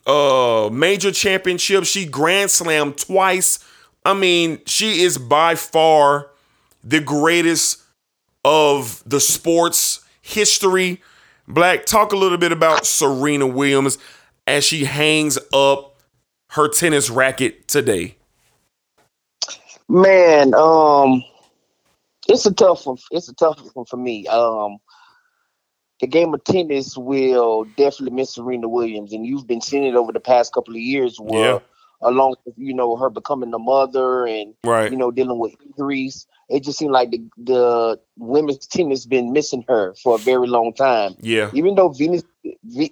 [0.05, 1.87] uh major championships.
[1.87, 3.59] She grand slam twice.
[4.05, 6.29] I mean, she is by far
[6.83, 7.81] the greatest
[8.43, 11.01] of the sports history.
[11.47, 13.97] Black, talk a little bit about Serena Williams
[14.47, 16.01] as she hangs up
[16.49, 18.15] her tennis racket today.
[19.89, 21.23] Man, um,
[22.27, 22.97] it's a tough one.
[23.11, 24.27] It's a tough one for me.
[24.27, 24.77] Um,
[26.03, 30.11] the game of tennis will definitely miss Serena Williams, and you've been seeing it over
[30.11, 31.17] the past couple of years.
[31.17, 31.59] Where, Yeah.
[32.01, 34.91] along with you know her becoming a mother and Right.
[34.91, 39.63] you know dealing with injuries, it just seemed like the the women's tennis been missing
[39.69, 41.15] her for a very long time.
[41.21, 41.49] Yeah.
[41.53, 42.23] Even though Venus,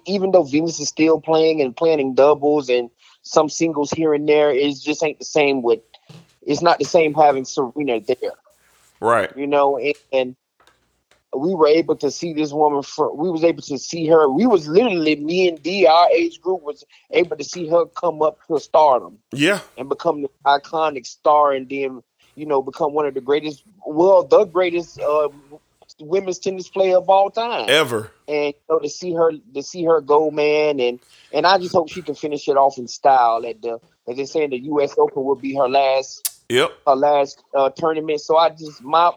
[0.06, 2.88] even though Venus is still playing and playing in doubles and
[3.20, 5.80] some singles here and there, it just ain't the same with.
[6.40, 8.32] It's not the same having Serena there
[9.02, 9.30] Right.
[9.36, 10.36] you know, and, and
[11.36, 14.28] we were able to see this woman for we was able to see her.
[14.28, 18.22] We was literally me and D, our age group was able to see her come
[18.22, 19.60] up to stardom Yeah.
[19.76, 22.02] and become the iconic star and then,
[22.34, 25.28] you know, become one of the greatest well, the greatest uh
[26.00, 28.10] women's tennis player of all time Ever.
[28.28, 31.00] and you know, to see her to see her go, man, and
[31.32, 33.44] and I just hope she can finish it off in style.
[33.46, 34.94] At the as they say, the U.S.
[34.98, 36.72] Open will be her last Yep.
[36.86, 38.20] her last uh, tournament.
[38.20, 39.12] So I just my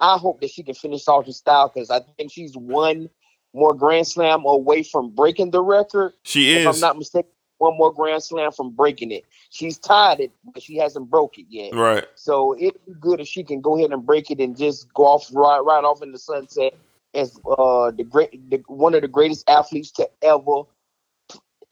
[0.00, 3.10] I hope that she can finish off in style because I think she's one
[3.52, 6.12] more Grand Slam away from breaking the record.
[6.22, 6.66] She is.
[6.66, 9.24] If I'm not mistaken, one more Grand Slam from breaking it.
[9.50, 11.74] She's tied it, but she hasn't broke it yet.
[11.74, 12.06] Right.
[12.14, 15.04] So it'd be good if she can go ahead and break it and just go
[15.04, 16.74] off right right off in the sunset
[17.12, 20.62] as uh the great the, one of the greatest athletes to ever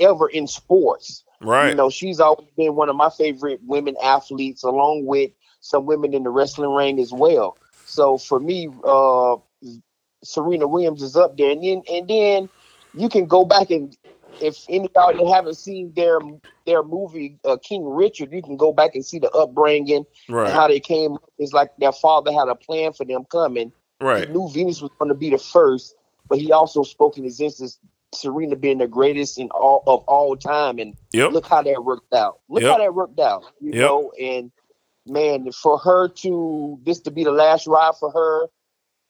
[0.00, 1.24] ever in sports.
[1.40, 1.70] Right.
[1.70, 6.14] You know, she's always been one of my favorite women athletes, along with some women
[6.14, 7.56] in the wrestling ring as well.
[7.88, 9.36] So for me, uh
[10.22, 12.48] Serena Williams is up there, and then and then
[12.92, 13.96] you can go back and
[14.40, 16.18] if any of y'all haven't seen their
[16.66, 20.48] their movie uh, King Richard, you can go back and see the upbringing Right.
[20.48, 21.16] and how they came.
[21.38, 23.72] It's like their father had a plan for them coming.
[24.00, 24.26] Right.
[24.28, 25.94] He knew Venus was going to be the first,
[26.28, 27.78] but he also spoke in his instance
[28.14, 31.32] Serena being the greatest in all of all time, and Yep.
[31.32, 32.40] look how that worked out.
[32.50, 32.72] Look Yep.
[32.72, 33.44] how that worked out.
[33.60, 33.80] You Yep.
[33.88, 34.52] know, and
[35.08, 38.46] man, for her to this to be the last ride for her,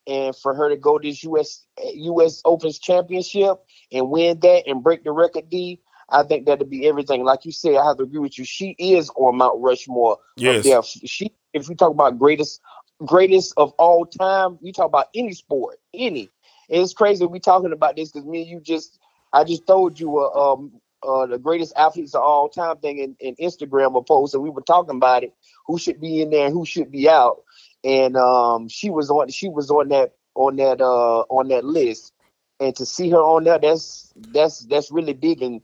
[0.06, 3.58] and for her to go this US US Opens championship
[3.92, 5.80] and win that and break the record D.
[6.10, 7.22] I think that'd be everything.
[7.24, 8.44] Like you said, I have to agree with you.
[8.44, 10.18] She is on Mount Rushmore.
[10.36, 10.64] Yes.
[10.64, 12.62] their- She, if you talk about greatest,
[13.04, 16.30] greatest of all time, you talk about any sport, any.
[16.70, 18.98] And it's crazy we talking about this because me and you just,
[19.34, 23.16] I just told you, a, um, uh, the greatest athletes of all time thing in,
[23.20, 25.34] in Instagram a post, and we were talking about it.
[25.66, 27.42] Who should be in there and who should be out?
[27.84, 32.12] And um, she was on, she was on that, on that, uh, on that list.
[32.60, 35.42] And to see her on there, that's that's that's really big.
[35.42, 35.60] And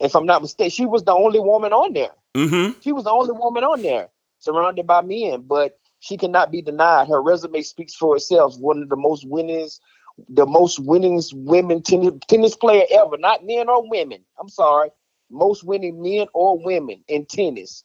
[0.00, 2.12] if I'm not mistaken, she was the only woman on there.
[2.34, 2.78] Mm-hmm.
[2.82, 4.10] She was the only woman on there,
[4.40, 7.08] surrounded by men, but she cannot be denied.
[7.08, 8.58] Her resume speaks for itself.
[8.58, 9.80] One of the most winnings,
[10.30, 14.24] the most winningest women tennis, tennis player ever, not men or women.
[14.40, 14.90] I'm sorry,
[15.30, 17.84] most winning men or women in tennis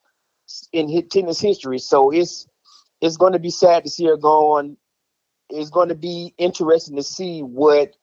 [0.74, 1.80] in hit tennis history.
[1.80, 2.48] So it's
[3.02, 4.78] it's going to be sad to see her going.
[5.50, 7.96] It's going to be interesting to see what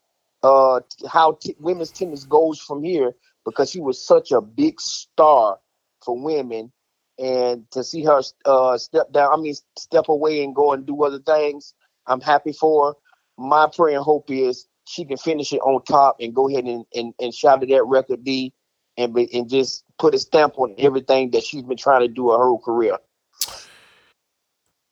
[0.45, 3.15] uh how t- women's tennis goes from here
[3.47, 5.59] because she was such a big star
[6.05, 6.73] for women
[7.19, 11.05] and to see her uh step down i mean step away and go and do
[11.05, 11.75] other things
[12.09, 12.95] i'm happy for her
[13.39, 16.85] my prayer and hope is she can finish it on top and go ahead and
[16.95, 18.53] and, and shout at that record d
[18.97, 22.31] and be, and just put a stamp on everything that she's been trying to do
[22.31, 22.99] her whole career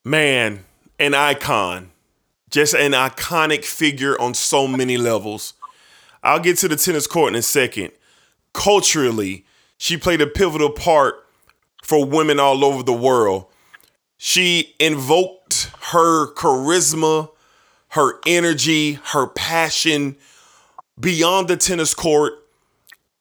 [0.06, 0.64] Man,
[1.00, 1.90] an icon.
[2.48, 5.54] Just an iconic figure on so many levels.
[6.22, 7.90] I'll get to the tennis court in a second.
[8.52, 9.44] Culturally,
[9.78, 11.26] she played a pivotal part
[11.82, 13.46] for women all over the world.
[14.16, 17.30] She invoked her charisma,
[17.96, 20.16] her energy, her passion
[20.98, 22.34] beyond the tennis court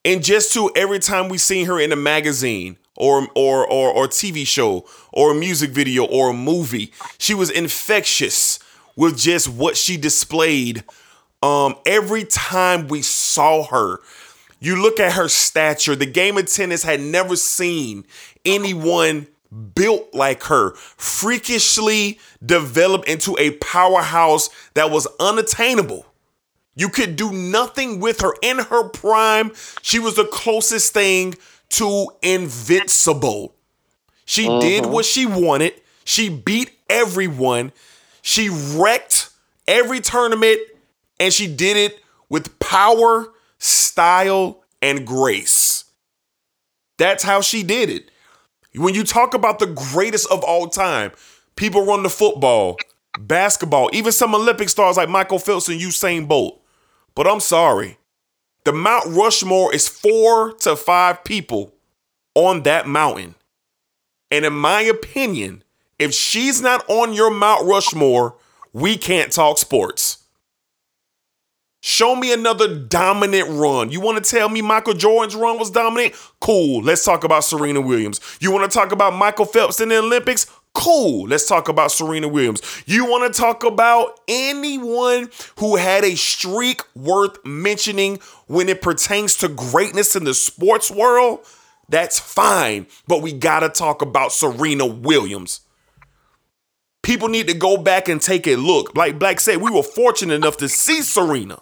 [0.06, 4.08] and just to every time we seen her in a magazine or or or or
[4.08, 8.60] TV show or a music video or a movie, she was infectious
[8.96, 10.84] with just what she displayed.
[11.42, 14.00] Um, every time we saw her,
[14.60, 15.96] you look at her stature.
[15.96, 18.06] The game of tennis had never seen
[18.46, 26.06] anyone built like her, freakishly developed into a powerhouse that was unattainable.
[26.76, 29.52] You could do nothing with her in her prime.
[29.82, 31.36] She was the closest thing
[31.70, 33.56] to invincible.
[34.26, 34.92] She did mm-hmm.
[34.92, 35.74] what she wanted.
[36.04, 37.72] She beat everyone.
[38.22, 39.30] She wrecked
[39.68, 40.60] every tournament
[41.20, 45.86] and she did it with power, style, and grace.
[46.98, 48.12] That's how she did it.
[48.78, 51.12] When you talk about the greatest of all time,
[51.56, 52.78] people run the football.
[53.20, 56.62] basketball, even some Olympic stars like Michael Phelps and Usain Bolt.
[57.16, 57.98] But I'm sorry.
[58.66, 61.74] The Mount Rushmore is four to five people
[62.34, 63.36] on that mountain.
[64.32, 65.64] And in my opinion,
[65.98, 68.36] if she's not on your Mount Rushmore,
[68.74, 70.25] we can't talk sports.
[71.88, 73.92] Show me another dominant run.
[73.92, 76.16] You want to tell me Michael Jordan's run was dominant?
[76.42, 76.82] Cool.
[76.82, 78.20] Let's talk about Serena Williams.
[78.40, 80.48] You want to talk about Michael Phelps in the Olympics?
[80.74, 81.28] Cool.
[81.28, 82.64] Let's talk about Serena Williams.
[82.88, 88.18] You want to talk about anyone who had a streak worth mentioning
[88.48, 91.46] when it pertains to greatness in the sports world?
[91.88, 92.88] That's fine.
[93.08, 95.62] But we got to talk about Serena Williams.
[97.04, 98.98] People need to go back and take a look.
[98.98, 101.60] Like Black said, we were fortunate enough to see Serena.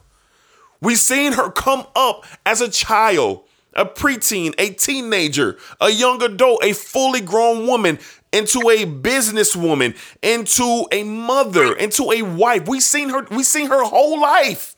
[0.84, 6.62] We seen her come up as a child, a preteen, a teenager, a young adult,
[6.62, 8.00] a fully grown woman,
[8.34, 12.68] into a businesswoman, into a mother, into a wife.
[12.68, 14.76] We've seen her, we've seen her whole life.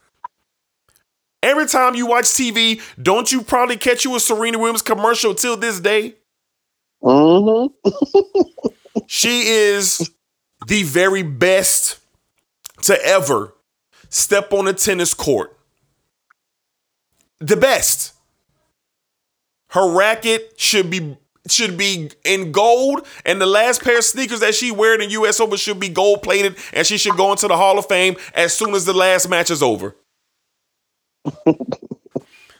[1.41, 5.58] Every time you watch TV, don't you probably catch you a Serena Williams commercial till
[5.58, 6.15] this day?
[7.02, 8.52] Mm-hmm.
[9.08, 10.12] she is
[10.68, 11.98] the very best
[12.84, 13.56] to ever
[14.10, 15.55] step on a tennis court
[17.39, 18.13] the best.
[19.69, 21.17] Her racket should be
[21.48, 25.08] should be in gold, and the last pair of sneakers that she wear in the
[25.08, 25.39] U.S.
[25.39, 28.54] Open should be gold plated, and she should go into the Hall of Fame as
[28.54, 29.95] soon as the last match is over.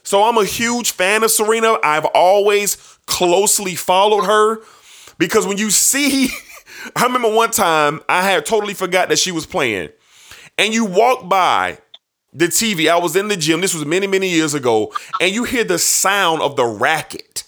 [0.04, 1.78] so I'm a huge fan of Serena.
[1.84, 2.76] I've always
[3.08, 4.62] closely followed her
[5.18, 6.30] because when you see,
[6.96, 9.90] I remember one time I had totally forgot that she was playing,
[10.58, 11.80] and you walk by
[12.36, 12.90] the TV.
[12.90, 13.62] I was in the gym.
[13.62, 14.94] This was many, many years ago.
[15.22, 17.46] And you hear the sound of the racket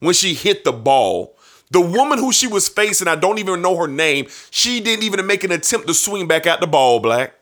[0.00, 1.36] when she hit the ball.
[1.70, 5.26] The woman who she was facing, I don't even know her name, she didn't even
[5.26, 7.34] make an attempt to swing back at the ball, Black.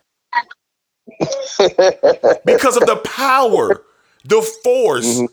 [2.44, 3.82] because of the power,
[4.24, 5.18] the force.
[5.18, 5.26] Mm-hmm.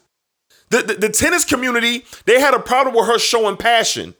[0.69, 4.13] The, the, the tennis community, they had a problem with her showing passion.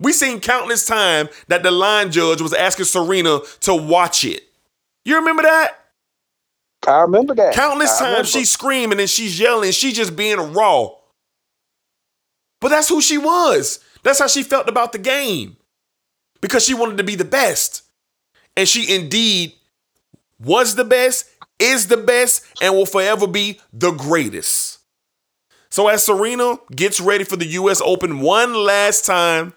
[0.00, 4.42] We seen countless time that the line judge was asking Serena to watch it.
[5.04, 5.87] You remember that?
[6.86, 7.54] I remember that.
[7.54, 10.90] Countless times she's screaming and she's yelling, she's just being raw.
[12.60, 13.80] But that's who she was.
[14.02, 15.56] That's how she felt about the game.
[16.40, 17.82] Because she wanted to be the best.
[18.56, 19.54] And she indeed
[20.40, 24.78] was the best, is the best, and will forever be the greatest.
[25.70, 29.52] So as Serena gets ready for the US Open one last time,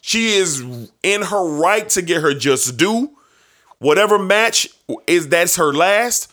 [0.00, 0.62] she is
[1.02, 3.16] in her right to get her just due.
[3.78, 4.68] Whatever match
[5.06, 6.30] is that's her last.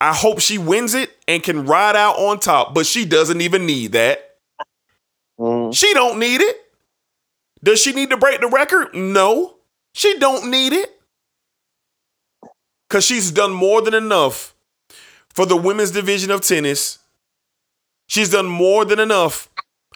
[0.00, 3.66] I hope she wins it and can ride out on top, but she doesn't even
[3.66, 4.36] need that.
[5.38, 5.74] Mm.
[5.76, 6.56] She don't need it.
[7.62, 8.94] Does she need to break the record?
[8.94, 9.56] No.
[9.92, 10.88] She don't need it.
[12.88, 14.54] Cuz she's done more than enough
[15.28, 16.98] for the women's division of tennis.
[18.06, 19.48] She's done more than enough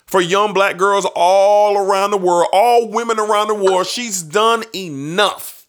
[0.06, 3.86] for young black girls all around the world, all women around the world.
[3.86, 5.66] She's done enough.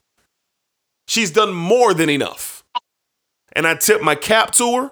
[1.07, 2.54] She's done more than enough
[3.55, 4.91] and I tip my cap to her.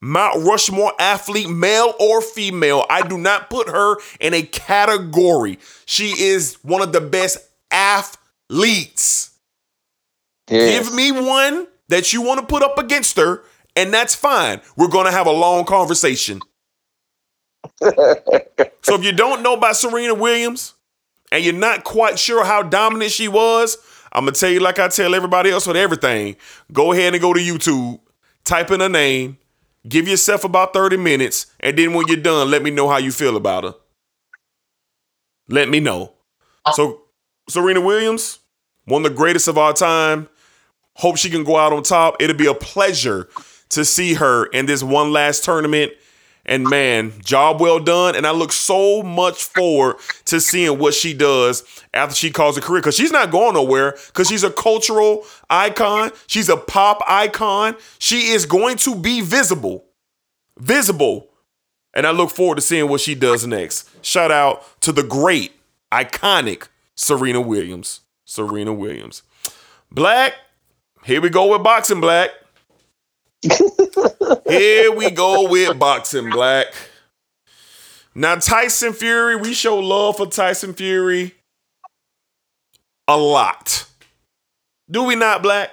[0.00, 2.84] Mount Rushmore athlete, male or female.
[2.90, 5.58] I do not put her in a category.
[5.86, 7.38] She is one of the best
[7.70, 9.30] athletes.
[10.48, 10.86] Yes.
[10.86, 13.44] Give me one that you want to put up against her,
[13.76, 14.60] and that's fine.
[14.76, 16.40] We're going to have a long conversation.
[17.80, 20.74] so if you don't know about Serena Williams
[21.32, 23.78] and you're not quite sure how dominant she was,
[24.14, 26.36] I'm gonna tell you like I tell everybody else with everything.
[26.72, 28.00] Go ahead and go to YouTube,
[28.44, 29.38] type in a name,
[29.88, 33.10] give yourself about 30 minutes, and then when you're done, let me know how you
[33.10, 33.74] feel about her.
[35.48, 36.12] Let me know.
[36.72, 37.02] So
[37.48, 38.38] Serena Williams,
[38.84, 40.28] one of the greatest of our time.
[40.96, 42.16] Hope she can go out on top.
[42.20, 43.28] It'll be a pleasure
[43.70, 45.92] to see her in this one last tournament
[46.46, 48.16] and man, job well done.
[48.16, 52.60] And I look so much forward to seeing what she does after she calls a
[52.60, 56.10] career because she's not going nowhere because she's a cultural icon.
[56.26, 57.76] She's a pop icon.
[57.98, 59.86] She is going to be visible.
[60.58, 61.28] Visible.
[61.94, 63.88] And I look forward to seeing what she does next.
[64.04, 65.52] Shout out to the great,
[65.92, 68.00] iconic Serena Williams.
[68.24, 69.22] Serena Williams.
[69.92, 70.34] Black,
[71.04, 72.30] here we go with boxing, Black.
[74.48, 76.66] Here we go with boxing, Black.
[78.14, 81.34] Now, Tyson Fury, we show love for Tyson Fury
[83.08, 83.86] a lot.
[84.90, 85.70] Do we not, Black?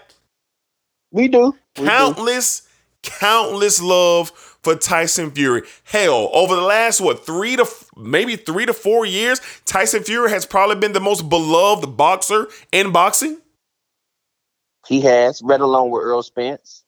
[1.11, 1.55] We do.
[1.77, 3.11] We countless, do.
[3.19, 5.63] countless love for Tyson Fury.
[5.83, 7.65] Hell, over the last, what, three to
[7.95, 12.91] maybe three to four years, Tyson Fury has probably been the most beloved boxer in
[12.91, 13.39] boxing.
[14.87, 16.80] He has, right along with Errol Spence.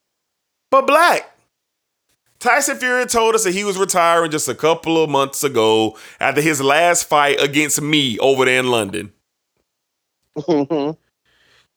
[0.73, 1.37] But Black,
[2.39, 6.41] Tyson Fury told us that he was retiring just a couple of months ago after
[6.41, 9.13] his last fight against me over there in London.
[10.35, 10.99] Mm-hmm.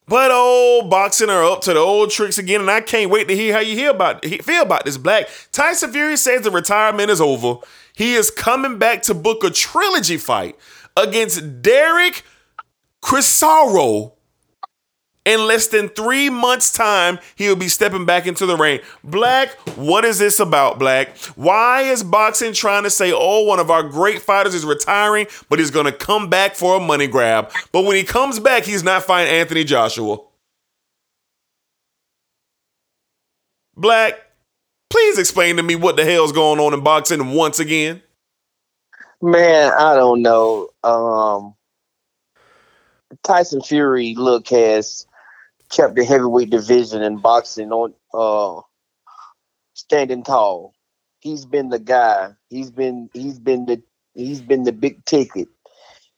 [0.09, 3.37] But old boxing are up to the old tricks again, and I can't wait to
[3.37, 4.97] hear how you hear about feel about this.
[4.97, 7.57] Black Tyson Fury says the retirement is over.
[7.95, 10.57] He is coming back to book a trilogy fight
[10.97, 12.25] against Derek
[13.03, 14.16] Chisora.
[15.27, 18.79] In less than three months' time, he'll be stepping back into the ring.
[19.03, 21.19] Black, what is this about, Black?
[21.35, 25.59] Why is boxing trying to say, oh, one of our great fighters is retiring, but
[25.59, 27.51] he's going to come back for a money grab?
[27.73, 30.19] But when he comes back, he's not fighting Anthony Joshua.
[33.77, 34.15] Black,
[34.91, 38.01] please explain to me what the hell's going on in boxing once again.
[39.21, 40.69] Man, I don't know.
[40.85, 41.55] Um,
[43.23, 45.06] Tyson Fury, look, has
[45.71, 48.61] kept the heavyweight division in boxing on uh
[49.75, 50.75] standing tall.
[51.21, 52.33] He's been the guy.
[52.49, 53.83] He's been he's been the
[54.15, 55.49] he's been the big ticket.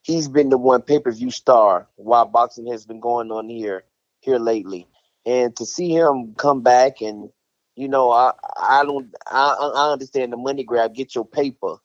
[0.02, 3.84] He's been the one pay-per-view star while boxing has been going on here
[4.20, 4.86] here lately.
[5.26, 7.30] And to see him come back and
[7.76, 11.76] you know, I I don't I I understand the money grab, get your paper.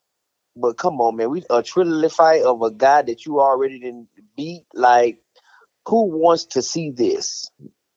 [0.56, 4.08] But come on, man, we a trilogy fight of a guy that you already didn't
[4.38, 4.66] beat.
[4.74, 5.23] Like,
[5.86, 7.50] who wants to see this?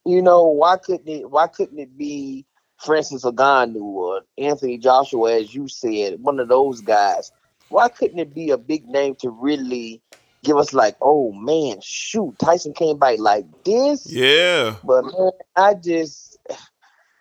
[0.05, 1.31] You know, why couldn't it?
[1.31, 2.47] Why couldn't it be
[2.79, 7.33] Francis Ngannou or Anthony Joshua, as you said, one of those guys?
[7.69, 10.01] Why couldn't it be a big name to really
[10.45, 14.07] give us like, oh man, shoot, Tyson came back like this?
[14.11, 14.77] Yeah.
[14.85, 16.39] But man, I just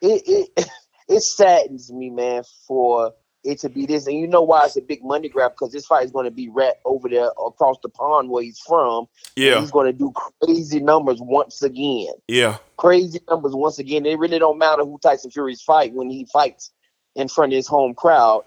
[0.02, 0.70] it it
[1.08, 3.14] it saddens me, man, for
[3.46, 4.08] it to be this.
[4.08, 5.54] And you know why it's a big money grab?
[5.54, 8.60] Because this fight is going to be right over there across the pond where he's
[8.60, 9.08] from.
[9.36, 9.60] Yeah.
[9.60, 12.14] he's going to do crazy numbers once again.
[12.28, 12.58] Yeah.
[12.78, 14.06] Crazy numbers once again.
[14.06, 16.72] It really don't matter who Tyson Fury's fight when he fights
[17.16, 18.44] in front of his home crowd.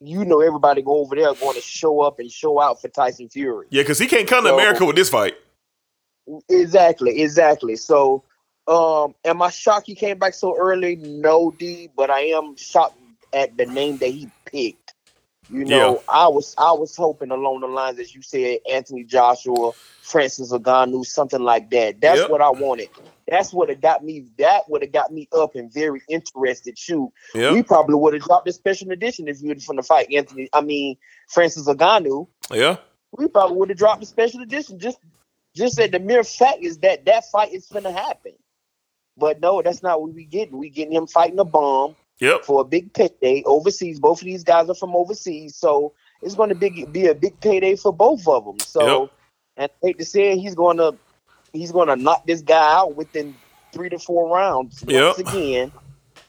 [0.00, 3.28] You know everybody go over there going to show up and show out for Tyson
[3.28, 3.66] Fury.
[3.70, 5.34] Yeah, because he can't come to America with this fight.
[6.48, 7.76] Exactly, exactly.
[7.76, 8.24] So,
[8.66, 10.96] um, am I shocked he came back so early?
[10.96, 12.99] No, D, but I am shocked
[13.32, 14.94] at the name that he picked.
[15.48, 16.00] You know, Yeah.
[16.08, 21.04] I was I was hoping along the lines as you said, Anthony Joshua, Francis Ngannou,
[21.04, 22.00] something like that.
[22.00, 22.30] That's Yep.
[22.30, 22.88] what I wanted.
[23.26, 24.26] That's what it got me.
[24.38, 26.78] That would have got me up and very interested.
[26.78, 27.52] Shoot, Yeah.
[27.52, 30.48] we probably would have dropped a special edition if you would from the fight, Anthony.
[30.52, 30.96] I mean,
[31.28, 32.76] Francis Ngannou Yeah.
[33.18, 34.78] we probably would have dropped a special edition.
[34.78, 34.98] Just,
[35.56, 38.32] just that the mere fact is that that fight is gonna happen.
[39.16, 40.58] But no, that's not what we getting.
[40.58, 42.44] We getting him fighting a bomb Yep.
[42.44, 43.98] for a big payday overseas.
[43.98, 47.40] Both of these guys are from overseas, so it's going to be be a big
[47.40, 48.58] payday for both of them.
[48.64, 49.10] So, Yep.
[49.56, 50.96] and I hate to say it, he's going to
[51.52, 53.34] he's going to knock this guy out within
[53.72, 55.16] three to four rounds Yep.
[55.16, 55.72] once again.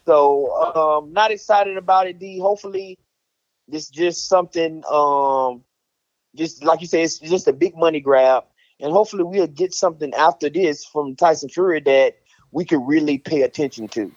[0.05, 2.19] So, um, not excited about it.
[2.19, 2.39] D.
[2.39, 2.97] Hopefully,
[3.67, 4.83] this just something.
[4.89, 5.63] Um,
[6.35, 8.45] just like you say, it's just a big money grab,
[8.79, 12.15] and hopefully we'll get something after this from Tyson Fury that
[12.51, 14.11] we could really pay attention to.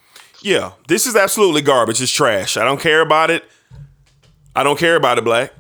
[0.45, 2.03] Yeah, this is absolutely garbage.
[2.03, 2.59] It's trash.
[2.59, 3.45] I don't care about it.
[4.55, 5.55] I don't care about it, Black.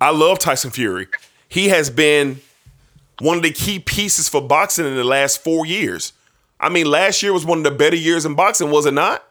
[0.00, 1.06] I love Tyson Fury.
[1.48, 2.40] He has been
[3.20, 6.12] one of the key pieces for boxing in the last four years.
[6.58, 9.24] I mean, last year was one of the better years in boxing, was it not?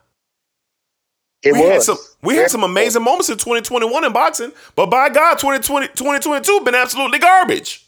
[1.41, 1.69] It we was.
[1.69, 5.87] had some we had some amazing moments in 2021 in boxing, but by God, 2020,
[5.87, 7.82] 2022 been absolutely garbage.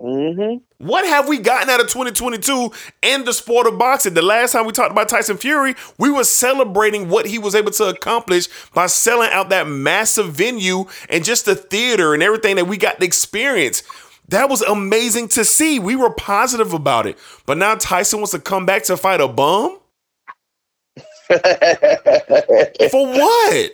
[0.00, 0.86] Mm-hmm.
[0.86, 2.70] What have we gotten out of 2022
[3.02, 4.14] in the sport of boxing?
[4.14, 7.72] The last time we talked about Tyson Fury, we were celebrating what he was able
[7.72, 12.66] to accomplish by selling out that massive venue and just the theater and everything that
[12.66, 13.82] we got to experience.
[14.28, 15.80] That was amazing to see.
[15.80, 17.18] We were positive about it.
[17.44, 19.78] But now Tyson wants to come back to fight a bum?
[21.28, 23.72] For what?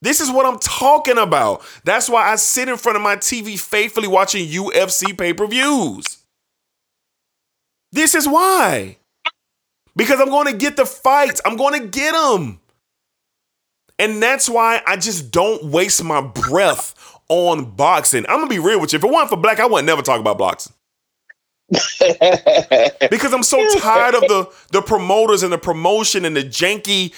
[0.00, 1.62] This is what I'm talking about.
[1.84, 6.18] That's why I sit in front of my TV faithfully watching UFC pay per views.
[7.90, 8.98] This is why.
[9.96, 12.60] Because I'm going to get the fights, I'm going to get them.
[13.98, 16.94] And that's why I just don't waste my breath
[17.28, 18.24] on boxing.
[18.28, 18.98] I'm going to be real with you.
[18.98, 20.72] If it wasn't for black, I wouldn't never talk about boxing.
[21.70, 27.12] Because I'm so tired of the the promoters and the promotion and the janky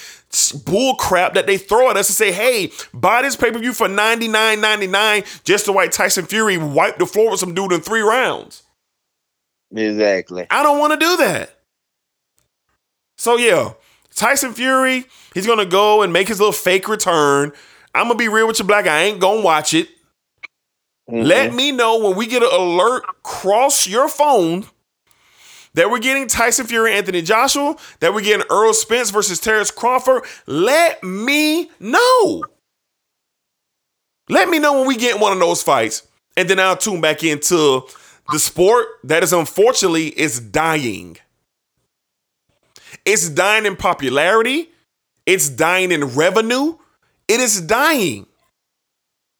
[0.65, 3.73] bull crap that they throw at us and say, "Hey, buy this pay per view
[3.73, 7.55] for ninety nine ninety nine just to watch Tyson Fury wipe the floor with some
[7.55, 8.65] dude in three rounds."
[9.73, 10.49] exactly.
[10.51, 11.57] I don't want to do that.
[13.17, 13.75] So yeah,
[14.17, 17.53] Tyson Fury, he's gonna go and make his little fake return.
[17.95, 18.89] I'm gonna be real with you, Black.
[18.89, 19.89] I ain't gonna watch it.
[21.11, 21.27] Mhm.
[21.27, 24.67] Let me know when we get an alert cross your phone
[25.75, 30.25] that we're getting Tyson Fury, Anthony Joshua, that we're getting Errol Spence versus Terrence Crawford,
[30.47, 32.45] let me know.
[34.29, 36.03] Let me know when we get one of those fights,
[36.37, 37.85] and then I'll tune back into
[38.31, 41.17] the sport that is unfortunately is dying.
[43.05, 44.71] It's dying in popularity.
[45.27, 46.77] It's dying in revenue.
[47.29, 48.27] It is dying.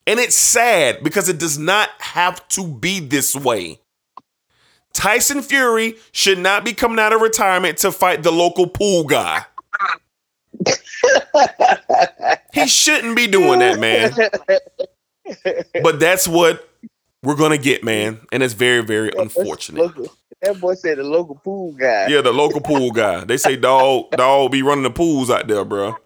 [0.07, 3.81] And it's sad because it does not have to be this way.
[4.93, 9.45] Tyson Fury should not be coming out of retirement to fight the local pool guy.
[12.53, 14.13] he shouldn't be doing that, man.
[15.83, 16.69] But that's what
[17.23, 18.21] we're gonna get, man.
[18.33, 19.95] And it's very, very unfortunate.
[20.43, 22.09] That boy said the local pool guy.
[22.09, 23.25] Yeah, the local pool guy.
[23.25, 25.97] They say dog, dog be running the pools out there, bro.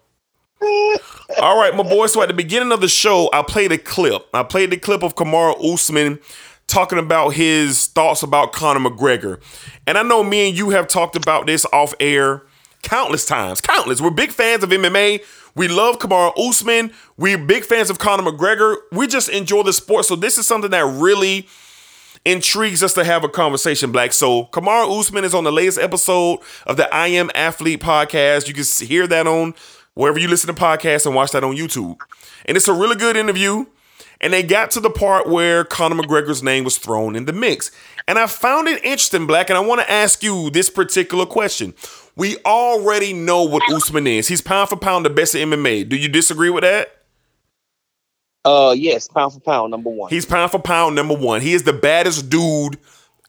[0.61, 2.07] All right, my boy.
[2.07, 4.27] So at the beginning of the show, I played a clip.
[4.33, 6.19] I played the clip of Kamaru Usman
[6.67, 9.41] talking about his thoughts about Conor McGregor.
[9.85, 12.43] And I know me and you have talked about this off air
[12.81, 13.61] countless times.
[13.61, 14.01] Countless.
[14.01, 15.23] We're big fans of MMA.
[15.55, 16.91] We love Kamaru Usman.
[17.17, 18.77] We're big fans of Conor McGregor.
[18.91, 20.05] We just enjoy the sport.
[20.05, 21.47] So this is something that really
[22.25, 24.11] intrigues us to have a conversation, Black.
[24.11, 28.47] So Kamaru Usman is on the latest episode of the I Am Athlete podcast.
[28.47, 29.53] You can hear that on
[29.95, 31.99] wherever you listen to podcasts and watch that on YouTube.
[32.45, 33.65] And it's a really good interview.
[34.21, 37.69] And they got to the part where Conor McGregor's name was thrown in the mix.
[38.07, 41.73] And I found it interesting, Black, and I want to ask you this particular question.
[42.15, 44.27] We already know what Usman is.
[44.29, 45.89] He's pound for pound the best in MMA.
[45.89, 46.95] Do you disagree with that?
[48.45, 50.09] Uh, yes, pound for pound, number one.
[50.09, 51.41] He's pound for pound number one.
[51.41, 52.77] He is the baddest dude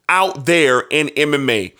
[0.08, 1.72] out there in MMA.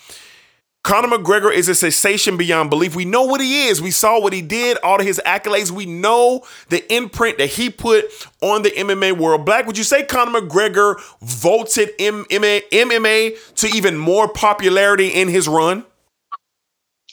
[0.87, 2.95] Conor McGregor is a sensation beyond belief.
[2.95, 3.81] We know what he is.
[3.81, 5.69] We saw what he did, all of his accolades.
[5.69, 8.05] We know the imprint that he put
[8.41, 9.45] on the MMA world.
[9.45, 15.49] Black, would you say Conor McGregor vaulted MMA, MMA to even more popularity in his
[15.49, 15.83] run?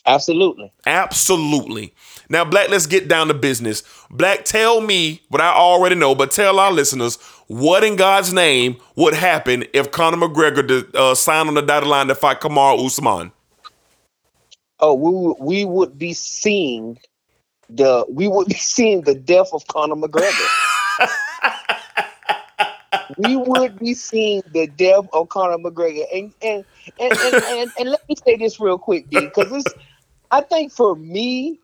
[0.06, 0.72] Absolutely.
[0.86, 1.94] Absolutely.
[2.28, 3.82] Now, Black, let's get down to business.
[4.08, 7.16] Black, tell me what I already know, but tell our listeners
[7.48, 11.88] what in God's name would happen if Conor McGregor did, uh, signed on the dotted
[11.88, 13.32] line to fight Kamaru Usman.
[14.80, 16.98] Oh, we would- we would be seeing
[17.70, 20.48] the we would be seeing the death of Conor McGregor.
[23.18, 26.64] we would be seeing the death of Conor McGregor, and and
[26.98, 29.74] and and, and, and let me say this real quick, D, because it's
[30.30, 31.60] I think for me,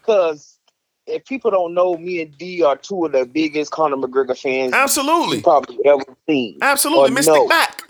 [0.00, 0.58] because
[1.06, 4.72] if people don't know, me and D are two of the biggest Conor McGregor fans
[4.72, 5.42] Absolutely.
[5.42, 6.58] probably ever seen.
[6.62, 7.10] Absolutely.
[7.10, 7.46] Mystic know.
[7.46, 7.82] Mac.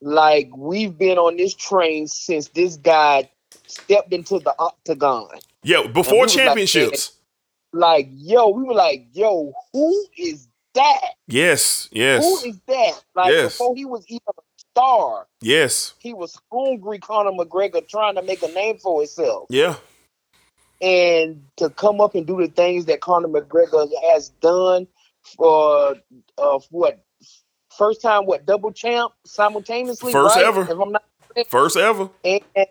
[0.00, 3.30] Like we've been on this train since this guy
[3.74, 5.28] stepped into the octagon.
[5.62, 7.12] Yeah, before was like, championships.
[7.72, 11.00] Like, yo, we were like, yo, who is that?
[11.26, 13.04] Yes, yes, Who is that?
[13.14, 13.52] Like Yes.
[13.52, 15.94] before he was even a star, yes.
[15.98, 19.46] he was hungry Conor McGregor trying to make a name for himself.
[19.50, 19.76] Yeah,
[20.80, 24.86] And to come up and do the things that Conor McGregor has done
[25.36, 25.96] for
[26.38, 27.02] uh what
[27.76, 30.12] first time what double champ simultaneously?
[30.12, 30.44] First right?
[30.44, 30.62] ever.
[30.62, 31.04] If I'm not
[31.48, 32.10] first ever.
[32.24, 32.66] and, and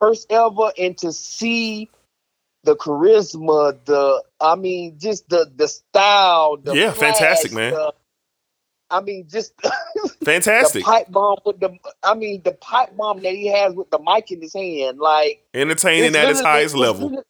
[0.00, 1.88] first ever and to see
[2.64, 7.72] the charisma the i mean just the the style the Yeah, fantastic, man.
[7.72, 7.92] the-
[8.90, 10.84] i mean just the Fantastic.
[10.84, 14.30] pipe bomb with the i mean the pipe bomb that he has with the mic
[14.30, 17.22] in his hand like Entertaining it's at its highest it's level.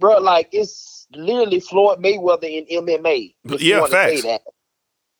[0.00, 4.22] bro like it's literally floyd mayweather in mma Yeah, facts.
[4.22, 4.42] that.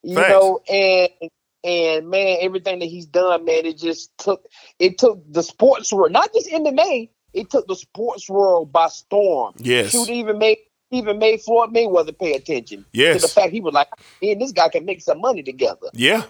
[0.02, 0.30] you Facts.
[0.30, 1.30] know and
[1.64, 4.46] and man everything that he's done man it just took
[4.78, 9.54] it took the sports world not just mma it took the sports world by storm
[9.58, 9.90] Yes.
[9.90, 10.58] shoot even made
[10.90, 12.84] even made floyd mayweather pay attention
[13.14, 13.88] to the fact he was like
[14.20, 16.24] me and this guy can make some money together Yeah.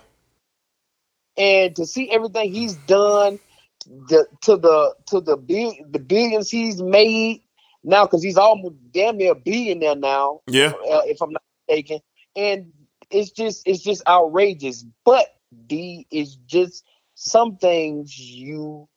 [1.36, 3.38] and to see everything he's done
[3.86, 7.42] the, to the to the big the billions he's made
[7.82, 10.72] now because he's almost damn near a billionaire now Yeah.
[10.90, 12.00] uh, if i'm not mistaken
[12.36, 12.72] and
[13.12, 15.26] it's just it's just outrageous but
[15.66, 16.84] d is just
[17.14, 18.88] some things you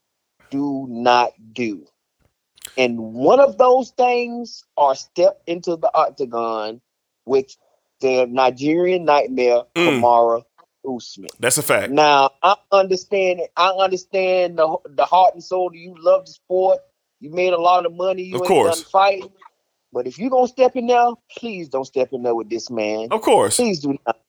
[0.52, 1.86] do not do
[2.78, 6.82] and one of those things are step into the octagon
[7.26, 7.56] with
[8.02, 10.00] the nigerian nightmare Mm.
[10.00, 10.44] kamaru
[10.88, 11.92] usman That's a fact.
[11.92, 13.52] now I understand it.
[13.58, 15.70] I understand the the heart and soul.
[15.72, 16.80] that You love the sport.
[17.20, 18.22] You made a lot of money.
[18.24, 18.76] You Of ain't course.
[18.76, 19.32] done fighting.
[19.96, 23.08] But if you're gonna step in there, please don't step in there with this man.
[23.12, 23.56] Of course.
[23.56, 24.20] Please do not,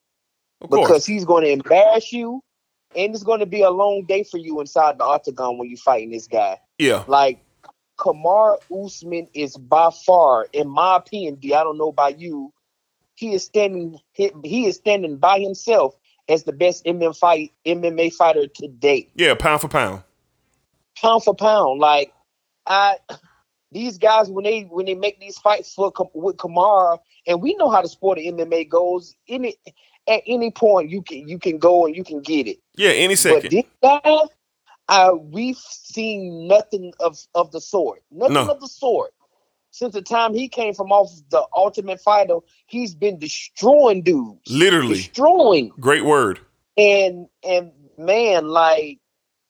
[0.60, 0.86] Of course.
[0.86, 2.40] because he's gonna embarrass you,
[2.94, 6.12] and it's gonna be a long day for you inside the octagon when you're fighting
[6.12, 6.60] this guy.
[6.78, 7.02] Yeah.
[7.08, 7.44] Like
[7.98, 12.52] Kamaru Usman is by far, in my opinion, D, I don't know about you,
[13.16, 15.96] he is standing he, he is standing by himself
[16.28, 19.10] as the best MMA fight MMA fighter to date.
[19.16, 19.34] Yeah.
[19.34, 20.04] Pound for pound.
[20.96, 21.80] pound for pound.
[21.80, 22.12] Like
[22.68, 22.98] I,
[23.76, 27.68] these guys when they when they make these fights for with Kamaru, and we know
[27.70, 29.14] how the sport of MMA goes.
[29.28, 29.54] Any
[30.08, 32.58] at any point you can you can go and you can get it.
[32.76, 33.42] Yeah, any second.
[33.42, 34.18] But this guy,
[34.88, 38.02] uh, we've seen nothing of of the sort.
[38.10, 38.48] Nothing No.
[38.48, 39.12] of the sort.
[39.72, 44.40] Since the time he came from off the Ultimate Fighter, he's been destroying dudes.
[44.48, 44.94] Literally.
[44.94, 45.70] destroying.
[45.78, 46.40] Great word.
[46.78, 49.00] And and man, like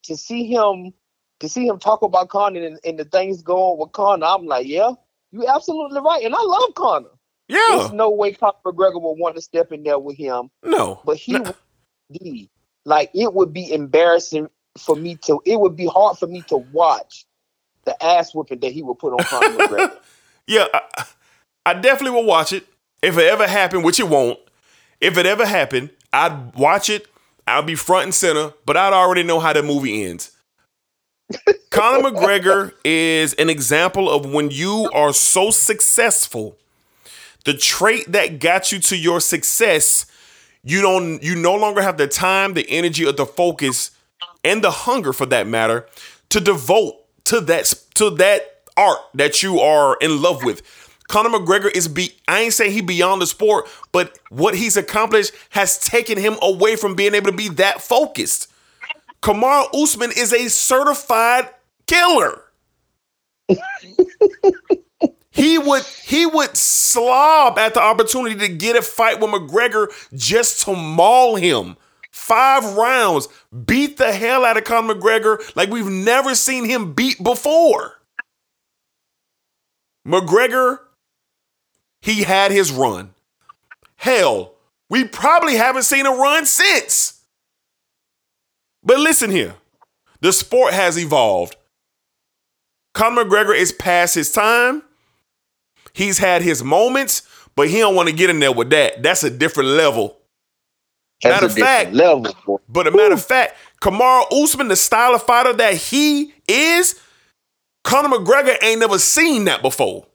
[0.04, 0.92] to see him
[1.40, 4.66] to see him talk about Conor and, and the things going with Conor, I'm like,
[4.66, 4.92] yeah,
[5.32, 6.24] you absolutely right.
[6.24, 7.10] And I love Conor.
[7.48, 7.58] Yeah.
[7.70, 11.00] There's no way Conor McGregor would want to step in there with him No.
[11.04, 11.40] but he No.
[11.42, 11.54] would
[12.20, 12.50] be
[12.84, 16.56] like it would be embarrassing for me to it would be hard for me to
[16.56, 17.24] watch
[17.84, 19.98] the ass whooping that he would put on Conor McGregor.
[20.48, 21.04] Yeah, I,
[21.66, 22.66] I definitely will watch it.
[23.02, 24.38] If it ever happened, which it won't,
[25.00, 27.06] if it ever happened, I'd watch it.
[27.46, 30.32] I'll be front and center, but I'd already know how the movie ends.
[31.70, 36.56] Conor McGregor is an example of when you are so successful,
[37.44, 40.06] the trait that got you to your success,
[40.62, 43.90] you don't you no longer have the time, the energy, or the focus,
[44.44, 45.86] and the hunger for that matter
[46.30, 50.62] to devote to that to that art that you are in love with.
[51.08, 55.32] Conor McGregor is be I ain't saying he beyond the sport, but what he's accomplished
[55.50, 58.48] has taken him away from being able to be that focused.
[59.26, 61.50] Kamaru Usman is a certified
[61.88, 62.42] killer.
[65.32, 70.62] he would he would slob at the opportunity to get a fight with McGregor just
[70.62, 71.76] to maul him.
[72.12, 73.26] Five rounds,
[73.64, 77.94] beat the hell out of Conor McGregor like we've never seen him beat before.
[80.06, 80.78] McGregor,
[82.00, 83.12] he had his run.
[83.96, 84.54] Hell,
[84.88, 87.15] we probably haven't seen a run since.
[88.86, 89.54] But listen here,
[90.20, 91.56] the sport has evolved.
[92.94, 94.82] Conor McGregor is past his time.
[95.92, 97.22] He's had his moments,
[97.56, 99.02] but he don't want to get in there with that.
[99.02, 100.16] That's a different level.
[101.22, 102.36] That's Matter a of fact- level.
[102.46, 102.56] boy.
[102.68, 107.00] But a matter of fact, Kamaru Usman, the style of fighter that he is,
[107.84, 110.06] Conor McGregor ain't never seen that before.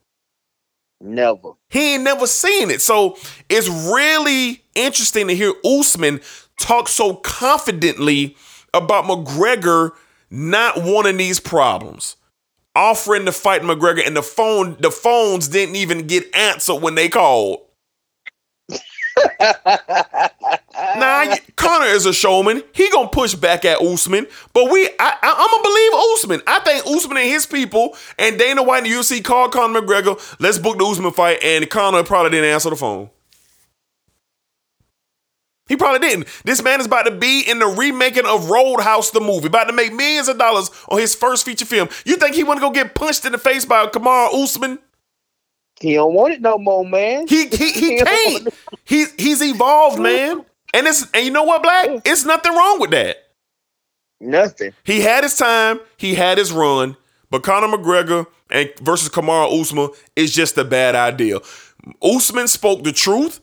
[1.00, 1.54] Never.
[1.70, 2.82] He ain't never seen it.
[2.82, 3.18] So
[3.50, 6.22] it's really interesting to hear Usman
[6.60, 8.36] talk so confidently
[8.74, 9.92] about McGregor
[10.30, 12.16] not wanting these problems.
[12.74, 17.10] Offering to fight McGregor and the phone, the phones didn't even get answered when they
[17.10, 17.62] called.
[20.98, 22.64] Nah, Conor is a showman.
[22.74, 26.42] He gonna push back at Usman, but we, I, I, I'm gonna believe Usman.
[26.48, 30.20] I think Usman and his people and Dana White and the UFC called Conor McGregor.
[30.40, 33.10] Let's book the Usman fight, and Conor probably didn't answer the phone.
[35.72, 36.28] He probably didn't.
[36.44, 39.74] This man is about to be in the remaking of Roadhouse, the movie, about to
[39.74, 41.88] make millions of dollars on his first feature film.
[42.04, 44.80] You think he want to go get punched in the face by Kamaru Usman?
[45.80, 47.26] He don't want it no more, man.
[47.26, 48.10] He he he can't.
[48.34, 48.54] want it.
[48.84, 50.44] He he's evolved, man.
[50.74, 52.02] And it's and you know what, Black?
[52.04, 53.16] It's nothing wrong with that.
[54.20, 54.74] Nothing.
[54.84, 56.98] He had his time, he had his run,
[57.30, 61.40] but Conor McGregor and versus Kamaru Usman is just a bad idea.
[62.04, 63.40] Usman spoke the truth.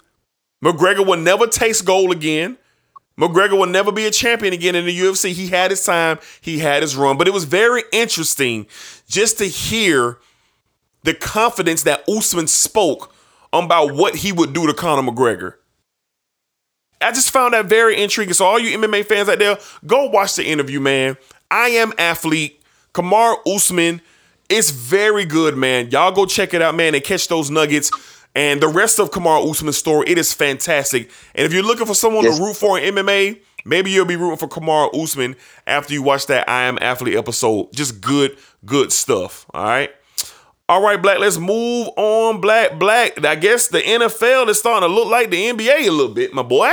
[0.63, 2.59] McGregor will never taste gold again.
[3.19, 5.33] McGregor will never be a champion again in the UFC.
[5.33, 8.67] He had his time, he had his run, but it was very interesting
[9.09, 10.19] just to hear
[11.03, 13.13] the confidence that Usman spoke
[13.53, 15.55] about what he would do to Conor McGregor.
[17.01, 18.35] I just found that very intriguing.
[18.35, 21.17] So, all you MMA fans out there, go watch the interview, man.
[21.51, 22.61] I am athlete.
[22.93, 24.01] Kamaru Usman
[24.49, 25.91] is very good, man.
[25.91, 27.91] Y'all go check it out, man, and catch those nuggets.
[28.39, 31.11] And the rest of Kamaru Usman's story, it is fantastic.
[31.35, 32.39] And if you're looking for someone Yes.
[32.39, 35.35] to root for in MMA, maybe you'll be rooting for Kamaru Usman
[35.67, 37.73] after you watch that I Am Athlete episode.
[37.73, 39.45] Just good, good stuff.
[39.53, 39.91] All right.
[40.69, 42.41] All right, Black, let's move on.
[42.41, 43.25] Black, Black.
[43.25, 46.43] I guess the NFL is starting to look like the NBA a little bit, my
[46.43, 46.71] boy.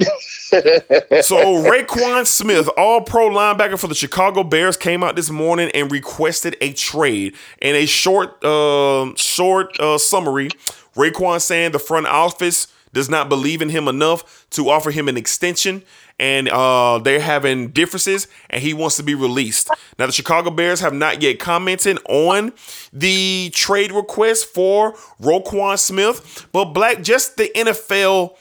[0.00, 5.90] So Roquan Smith, all pro linebacker for the Chicago Bears, came out this morning and
[5.92, 7.34] requested a trade.
[7.60, 10.48] In a short, uh, short uh, summary,
[10.94, 15.16] Roquan saying the front office does not believe in him enough to offer him an
[15.16, 15.82] extension,
[16.18, 19.68] and uh, they're having differences, and he wants to be released.
[19.98, 22.52] Now, the Chicago Bears have not yet commented on
[22.92, 28.36] the trade request for Roquan Smith, but Black, just the NFL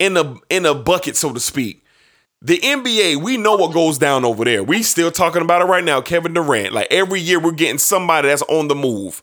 [0.00, 1.84] in a in a bucket, so to speak.
[2.42, 4.64] The NBA, we know what goes down over there.
[4.64, 6.00] We still talking about it right now.
[6.00, 6.72] Kevin Durant.
[6.72, 9.22] Like every year, we're getting somebody that's on the move.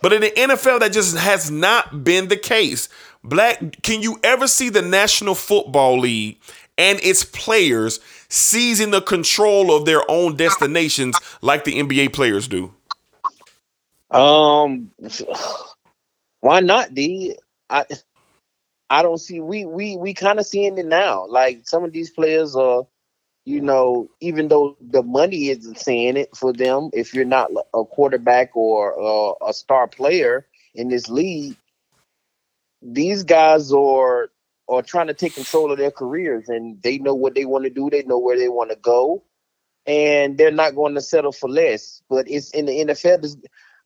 [0.00, 2.88] But in the NFL, that just has not been the case.
[3.24, 6.38] Black, can you ever see the National Football League
[6.78, 12.72] and its players seizing the control of their own destinations like the NBA players do?
[14.10, 14.92] Um,
[16.40, 17.36] why not, D?
[17.68, 17.84] I
[18.90, 19.40] I don't see.
[19.40, 21.26] We we we kind of seeing it now.
[21.28, 22.86] Like some of these players are,
[23.44, 27.84] you know, even though the money isn't saying it for them, if you're not a
[27.84, 31.56] quarterback or uh, a star player in this league,
[32.82, 34.30] these guys are
[34.68, 37.70] are trying to take control of their careers, and they know what they want to
[37.70, 37.90] do.
[37.90, 39.24] They know where they want to go,
[39.86, 42.02] and they're not going to settle for less.
[42.10, 43.36] But it's in the NFL.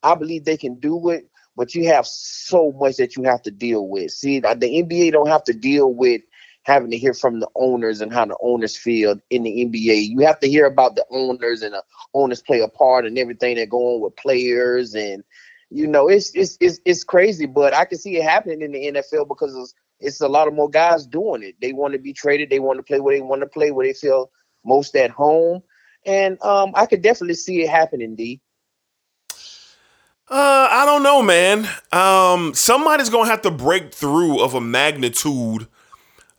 [0.03, 1.28] I believe they can do it,
[1.59, 4.12] but you have so much that you have to deal with.
[4.12, 6.22] See, the NBA don't have to deal with
[6.62, 10.09] having to hear from the owners and how the owners feel in the NBA.
[10.09, 11.82] You have to hear about the owners and the
[12.14, 15.24] owners play a part and everything that go on with players and
[15.70, 18.92] you know it's it's it's, it's crazy, but I can see it happening in the
[18.92, 21.56] NFL because it's, it's a lot of more guys doing it.
[21.61, 22.50] They want to be traded.
[22.50, 24.30] They want to play where they want to play, where they feel
[24.64, 25.62] most at home.
[26.06, 28.40] And um, I could definitely see it happening, D.
[30.31, 31.66] Uh, I don't know, man.
[31.91, 35.68] Um, somebody's gonna have to break through of a magnitude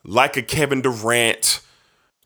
[0.04, 1.62] like a Kevin Durant,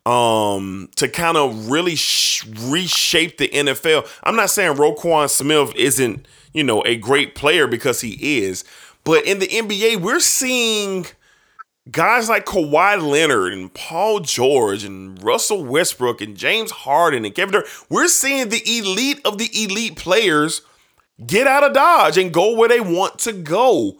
[0.04, 4.06] um, to kind of really sh- reshape the NFL.
[4.22, 8.64] I'm not saying Roquan Smith isn't, you know, a great player because he is,
[9.02, 11.06] but in the NBA, we're seeing
[11.90, 17.52] guys like Kawhi Leonard and Paul George and Russell Westbrook and James Harden and Kevin
[17.52, 17.68] Durant.
[17.88, 20.60] We're seeing the elite of the elite players
[21.24, 23.98] get out of Dodge and go where they want to go.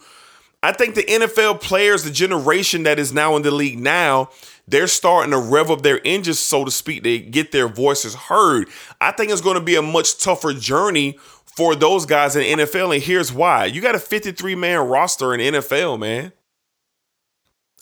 [0.62, 4.30] I think the NFL players, the generation that is now in the league now,
[4.66, 8.68] they're starting to rev up their engines, so to speak, to get their voices heard.
[9.00, 12.94] I think it's going to be a much tougher journey for those guys in NFL.
[12.94, 16.32] And here's why you got a 53 man roster in NFL, man.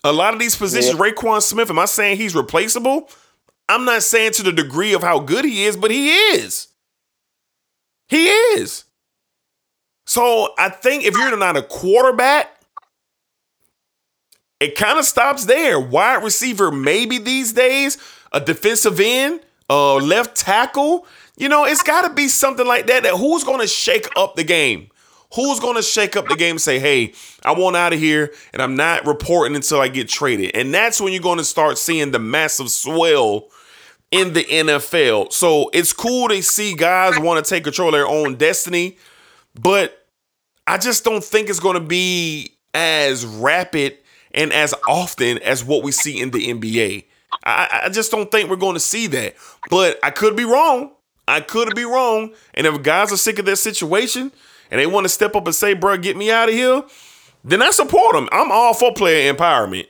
[0.04, 1.12] A lot of these positions, yeah.
[1.12, 3.08] Roquan Smith, am I saying he's replaceable?
[3.68, 6.66] I'm not saying to the degree of how good he is, but he is.
[8.08, 8.84] He is.
[10.12, 12.60] So I think if you're not a quarterback,
[14.60, 15.80] it kind of stops there.
[15.80, 17.96] Wide receiver, maybe these days,
[18.30, 19.40] a defensive end,
[19.70, 21.06] a left tackle.
[21.38, 23.04] You know, it's got to be something like that.
[23.04, 24.90] That who's going to shake up the game?
[25.34, 28.34] Who's going to shake up the game and say, hey, I want out of here
[28.52, 30.54] and I'm not reporting until I get traded?
[30.54, 33.48] And that's when you're going to start seeing the massive swell
[34.10, 35.32] in the NFL.
[35.32, 38.98] So it's cool to see guys want to take control of their own destiny,
[39.54, 40.00] but
[40.72, 43.98] I just don't think it's going to be as rapid
[44.32, 47.04] and as often as what we see in the NBA.
[47.44, 49.34] I, I just don't think we're going to see that.
[49.68, 50.92] But I could be wrong.
[51.28, 52.32] I could be wrong.
[52.54, 54.32] And if guys are sick of their situation
[54.70, 56.82] and they want to step up and say, bro, get me out of here,
[57.44, 58.30] then I support them.
[58.32, 59.88] I'm all for player empowerment.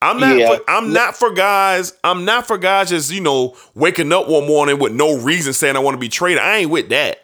[0.00, 0.54] I'm not yeah.
[0.54, 4.46] for, I'm not for guys, I'm not for guys just, you know, waking up one
[4.46, 6.38] morning with no reason saying I want to be traded.
[6.38, 7.18] I ain't with that.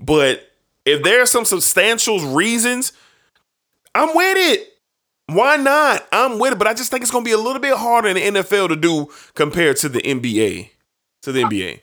[0.00, 0.42] But
[0.88, 2.92] if there are some substantial reasons,
[3.94, 4.68] I'm with it.
[5.26, 6.06] Why not?
[6.10, 8.08] I'm with it, but I just think it's going to be a little bit harder
[8.08, 10.70] in the NFL to do compared to the NBA.
[11.22, 11.80] To the NBA.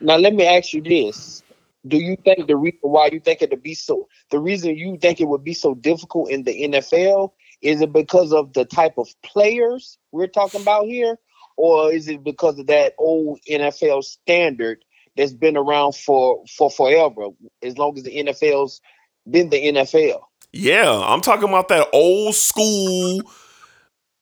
[0.00, 1.42] Now let me ask you this:
[1.86, 4.96] Do you think the reason why you think it would be so the reason you
[4.96, 8.98] think it would be so difficult in the NFL is it because of the type
[8.98, 11.18] of players we're talking about here,
[11.56, 14.84] or is it because of that old NFL standard
[15.18, 17.30] that's been around for for forever,
[17.62, 18.80] as long as the NFL's
[19.28, 20.20] been the NFL.
[20.52, 23.20] Yeah, I'm talking about that old school,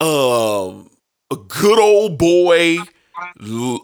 [0.01, 0.91] um,
[1.31, 2.79] a good old boy,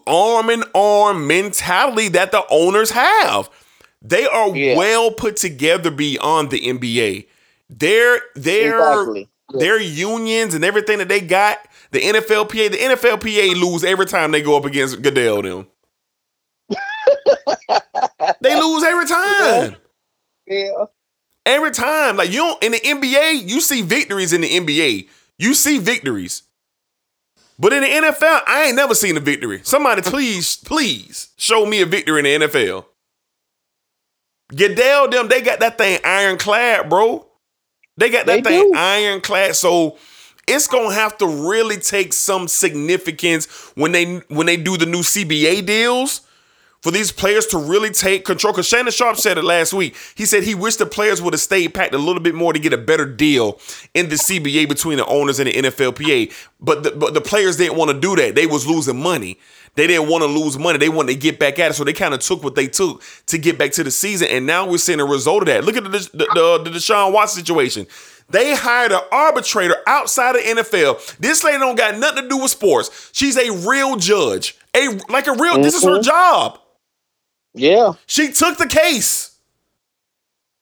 [0.07, 3.51] arm in arm mentality that the owners have.
[4.01, 4.77] They are yeah.
[4.77, 7.29] well put together beyond the NBA.
[7.69, 9.29] Their their exactly.
[9.53, 9.59] yeah.
[9.59, 11.59] their unions and everything that they got.
[11.91, 15.43] The NFLPA, the NFLPA lose every time they go up against Goodell.
[15.43, 15.67] Them
[18.41, 19.76] they lose every time.
[20.47, 20.85] Yeah.
[21.47, 22.16] Every time.
[22.16, 25.09] Like you don't in the NBA, you see victories in the NBA.
[25.39, 26.43] You see victories.
[27.59, 29.61] But in the NFL, I ain't never seen a victory.
[29.62, 32.87] Somebody please, please show me a victory in the NFL.
[34.55, 37.26] Goodell, them, they got that thing ironclad, bro.
[37.97, 38.78] They got that they thing do.
[38.78, 39.55] ironclad.
[39.57, 39.97] So
[40.49, 45.03] it's gonna have to really take some significance when they when they do the new
[45.03, 46.22] CBA deals
[46.83, 48.53] for these players to really take control.
[48.53, 49.97] Because Shannon Sharpe said it last week.
[50.14, 52.59] He said he wished the players would have stayed packed a little bit more to
[52.59, 53.61] get a better deal
[53.95, 56.33] in the CBA between the owners and the NFLPA.
[56.61, 58.35] But the, but the players didn't want to do that.
[58.35, 59.39] They was losing money.
[59.74, 60.78] They didn't want to lose money.
[60.78, 61.74] They wanted to get back at it.
[61.74, 64.28] So they kind of took what they took to get back to the season.
[64.30, 65.64] And now we're seeing a result of that.
[65.64, 67.87] Look at the, the, the, the Deshaun Watson situation.
[68.28, 71.16] They hired an arbitrator outside of NFL.
[71.18, 73.11] This lady don't got nothing to do with sports.
[73.12, 74.59] She's a real judge.
[74.74, 75.61] A like a real.
[75.62, 76.03] This is her Mhm.
[76.05, 76.59] job.
[77.55, 77.92] Yeah.
[78.07, 79.38] She took the case.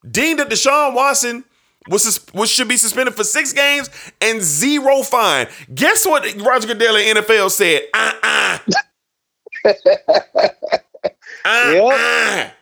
[0.09, 1.45] Deemed that Deshaun Watson
[1.89, 5.47] was, was should be suspended for six games and zero fine.
[5.75, 7.83] Guess what Roger Goodell and NFL said?
[7.93, 8.59] Uh uh.
[11.45, 12.51] uh-uh.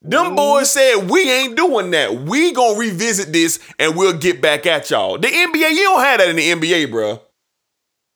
[0.00, 2.14] Them boys said we ain't doing that.
[2.14, 5.18] We gonna revisit this and we'll get back at y'all.
[5.18, 7.20] The NBA, you don't have that in the NBA, bro.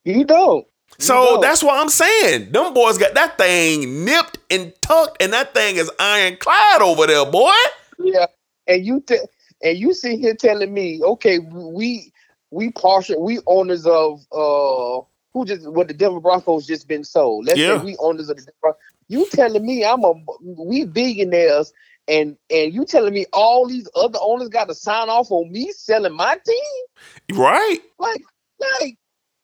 [0.04, 0.66] You don't.
[1.02, 2.52] So that's what I'm saying.
[2.52, 7.26] Them boys got that thing nipped and tucked, and that thing is ironclad over there,
[7.26, 7.50] boy.
[7.98, 8.26] Yeah,
[8.66, 9.18] and you te-
[9.62, 12.12] and you sit here telling me, okay, we
[12.50, 17.46] we partial, we owners of uh who just what the Denver Broncos just been sold.
[17.46, 17.78] Let's Yeah.
[17.78, 18.76] say we owners of the Denver.
[19.08, 21.72] You telling me I'm a we billionaires,
[22.08, 25.72] and and you telling me all these other owners got to sign off on me
[25.72, 27.38] selling my team?
[27.38, 27.78] Right?
[27.98, 28.22] Like,
[28.80, 28.98] like,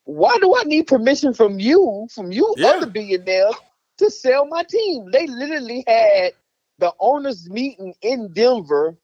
[0.09, 2.69] why do I need permission from you, from you Yeah.
[2.69, 3.55] other billionaires,
[3.99, 5.11] to sell my team?
[5.11, 6.33] They literally had
[6.79, 8.97] the owners meeting in Denver,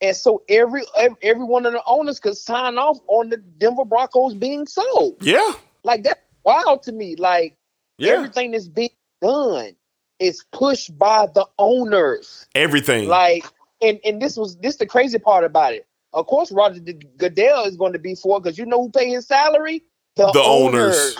[0.00, 4.34] and so every every, one of the owners could sign off on the Denver Broncos
[4.34, 5.16] being sold.
[5.20, 5.52] Yeah.
[5.84, 7.14] Like that's wild to me.
[7.14, 7.56] Like
[7.98, 8.14] Yeah.
[8.14, 8.90] everything that's being
[9.22, 9.76] done
[10.18, 12.48] is pushed by the owners.
[12.56, 13.06] Everything.
[13.06, 13.44] Like,
[13.80, 15.86] and and this was this the crazy part about it.
[16.12, 19.28] Of course, Roger Goodell is going to be for because you know who pay his
[19.28, 19.84] salary?
[20.16, 21.16] The, The owners.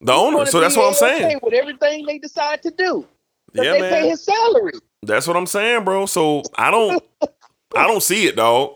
[0.00, 0.38] the owner.
[0.38, 1.40] Gonna So that's what I'm saying.
[1.42, 3.06] With everything they decide to do,
[3.54, 4.72] Yeah, they pay his salary.
[5.02, 6.06] That's what I'm saying, bro.
[6.06, 7.02] So I don't
[7.76, 8.74] I don't see it, dog.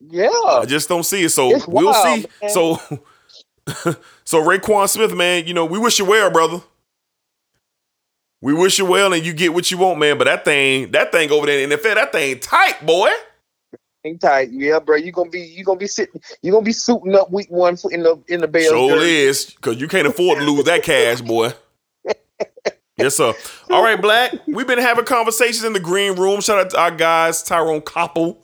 [0.00, 1.30] Yeah, I just don't see it.
[1.30, 2.26] So It's we'll wild, see.
[2.42, 2.50] man.
[2.50, 2.76] So
[4.24, 6.60] so Roquan Smith, man, you know, we wish you well, brother.
[8.42, 10.18] We wish you well and you get what you want, man.
[10.18, 13.10] But that thing, that thing over there in the NFL, that thing tight, boy.
[14.04, 14.50] Hang tight.
[14.50, 17.50] Yeah, bro, you gonna be you gonna be sitting you gonna be suiting up week
[17.50, 18.68] one in the in the Bears.
[18.68, 21.52] Sure is, because you can't afford to lose that cash, boy.
[22.96, 23.32] Yes, sir.
[23.70, 24.34] All right, Black.
[24.46, 26.42] We've been having conversations in the green room.
[26.42, 28.36] Shout out to our guys, Tyrone Koppel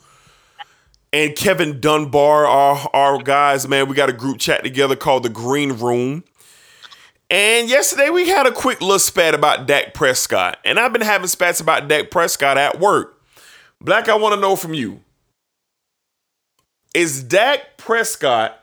[1.13, 3.89] and Kevin Dunbar, our, our guys, man.
[3.89, 6.25] We got a group chat together called the Green Room.
[7.31, 10.59] And yesterday we had a quick little spat about Dak Prescott.
[10.65, 13.23] And I've been having spats about Dak Prescott at work.
[13.81, 15.01] Black, I want to know from you.
[16.97, 18.59] Is Dak Prescott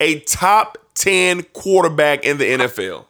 [0.00, 3.06] a top 10 quarterback in the NFL?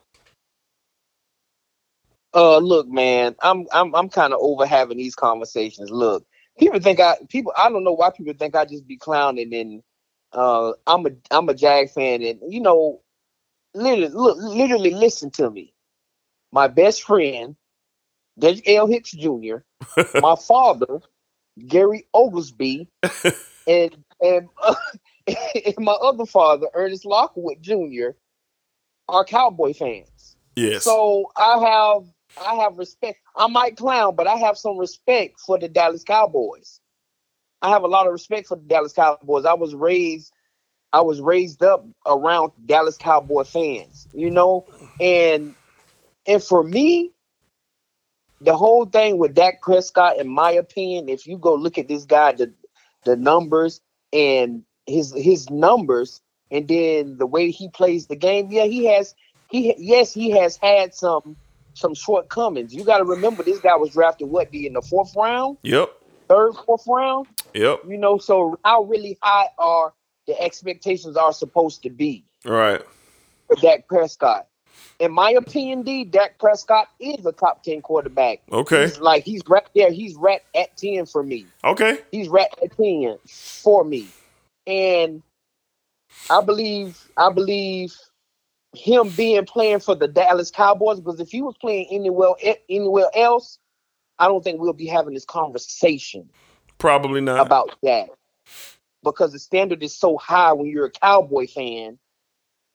[2.34, 5.90] Uh, look, man, I'm I'm I'm kind of over having these conversations.
[5.90, 6.26] Look,
[6.58, 9.82] people think I people I don't know why people think I just be clowning and
[10.32, 13.00] uh I'm a I'm a Jag fan and you know
[13.72, 15.72] literally look literally listen to me.
[16.52, 17.56] My best friend,
[18.38, 18.88] Dej L.
[18.88, 19.56] Hicks Jr.,
[20.20, 21.00] my father,
[21.66, 22.90] Gary Oglesby,
[23.66, 24.48] and and,
[25.26, 28.10] and my other father, Ernest Lockwood Jr.,
[29.08, 30.36] are Cowboy fans.
[30.56, 30.84] Yes.
[30.84, 32.02] So I have
[32.44, 33.18] I have respect.
[33.36, 36.80] I might clown, but I have some respect for the Dallas Cowboys.
[37.62, 39.44] I have a lot of respect for the Dallas Cowboys.
[39.44, 40.32] I was raised
[40.92, 44.66] I was raised up around Dallas Cowboy fans, you know,
[45.00, 45.54] and
[46.26, 47.12] and for me,
[48.40, 52.04] the whole thing with Dak Prescott, in my opinion, if you go look at this
[52.04, 52.52] guy, the
[53.04, 53.80] the numbers
[54.12, 59.14] and his his numbers, and then the way he plays the game, yeah, he has
[59.50, 61.36] he yes he has had some
[61.74, 62.74] some shortcomings.
[62.74, 65.90] You got to remember this guy was drafted what D in the fourth round, yep.
[66.28, 67.26] third, fourth round.
[67.54, 67.82] Yep.
[67.86, 69.92] You know, so how really high are
[70.26, 72.82] the expectations are supposed to be right.
[73.46, 74.46] for Dak Prescott?
[74.98, 78.40] In my opinion, D, Dak Prescott is a top ten quarterback.
[78.50, 78.82] Okay.
[78.82, 79.90] He's like he's right there.
[79.90, 81.46] He's right at ten for me.
[81.64, 81.98] Okay.
[82.12, 84.08] He's right at ten for me,
[84.66, 85.22] and
[86.30, 87.94] I believe I believe
[88.74, 93.08] him being playing for the Dallas Cowboys because if he was playing anywhere eh, anywhere
[93.14, 93.58] else,
[94.18, 96.28] I don't think we'll be having this conversation
[96.78, 97.44] Probably not.
[97.44, 98.08] about that
[99.02, 101.98] because the standard is so high when you're a Cowboy fan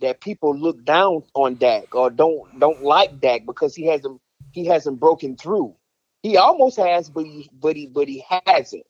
[0.02, 4.22] that people look down on Dak or don't don't like Dak because he hasn't
[4.52, 5.76] he hasn't broken through.
[6.24, 8.86] He almost has, but he but he but he hasn't.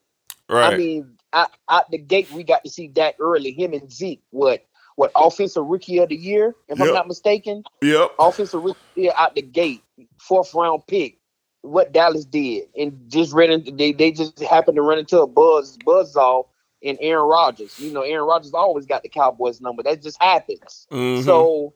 [0.49, 0.73] right.
[0.73, 3.51] I mean, out, out the gate, we got to see Dak early.
[3.51, 6.87] Him and Zeke, what what offensive rookie of the year, if Yep.
[6.87, 8.11] I'm not mistaken, yep.
[8.19, 9.83] offensive rookie of the year out the gate,
[10.19, 11.17] fourth round pick.
[11.63, 15.27] What Dallas did, and just ran into they they just happened to run into a
[15.27, 16.45] buzz buzzsaw
[16.81, 17.79] in Aaron Rodgers.
[17.79, 19.83] You know, Aaron Rodgers always got the Cowboys number.
[19.83, 20.87] That just happens.
[20.91, 21.23] Mhm.
[21.23, 21.73] So,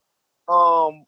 [0.47, 1.05] um,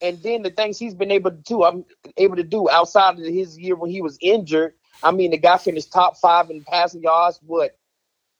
[0.00, 1.84] and then the things he's been able to do, I'm
[2.16, 4.74] able to do outside of his year when he was injured.
[5.02, 7.40] I mean, the guy finished top five in passing yards.
[7.44, 7.76] What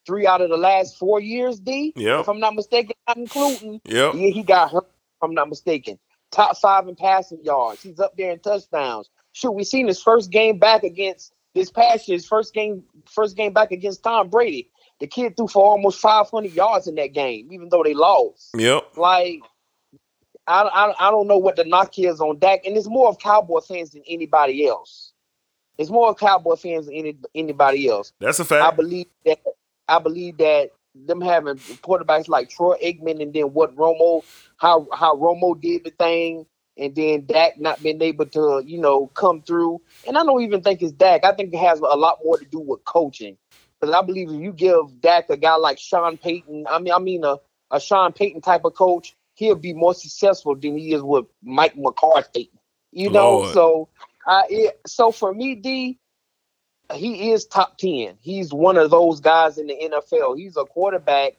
[0.07, 1.93] three out of the last four years, D.
[1.95, 2.21] Yeah.
[2.21, 3.81] If I'm not mistaken, not including.
[3.85, 4.15] Yep.
[4.15, 5.99] Yeah, he got hurt, if I'm not mistaken.
[6.31, 7.83] Top five in passing yards.
[7.83, 9.11] He's up there in touchdowns.
[9.33, 13.53] Shoot, we seen his first game back against this past year's first game, first game
[13.53, 14.71] back against Tom Brady.
[15.01, 18.51] The kid threw for almost 500 yards in that game, even though they lost.
[18.57, 18.97] Yep.
[18.97, 19.41] Like,
[20.47, 23.19] I, I, I don't know what the knock is on Dak, and it's more of
[23.19, 25.13] Cowboy fans than anybody else.
[25.77, 28.13] It's more of Cowboy fans than any, anybody else.
[28.19, 28.65] That's a fact.
[28.65, 29.39] I believe that
[29.89, 34.25] I believe that them having quarterbacks like Troy Aikman and then what Romo,
[34.57, 36.47] how how Romo did the thing,
[36.77, 39.81] and then Dak not being able to you know come through.
[40.07, 41.25] And I don't even think it's Dak.
[41.25, 43.37] I think it has a lot more to do with coaching.
[43.81, 46.99] Because I believe if you give Dak a guy like Sean Payton, I mean I
[46.99, 47.37] mean a,
[47.71, 51.77] a Sean Payton type of coach, he'll be more successful than he is with Mike
[51.77, 52.51] McCarthy.
[52.91, 53.55] You know, Lord.
[53.55, 53.89] so
[54.27, 55.99] uh, it, so for me, D,
[56.95, 58.17] he is top 10.
[58.21, 60.37] He's one of those guys in the NFL.
[60.37, 61.35] He's a quarterback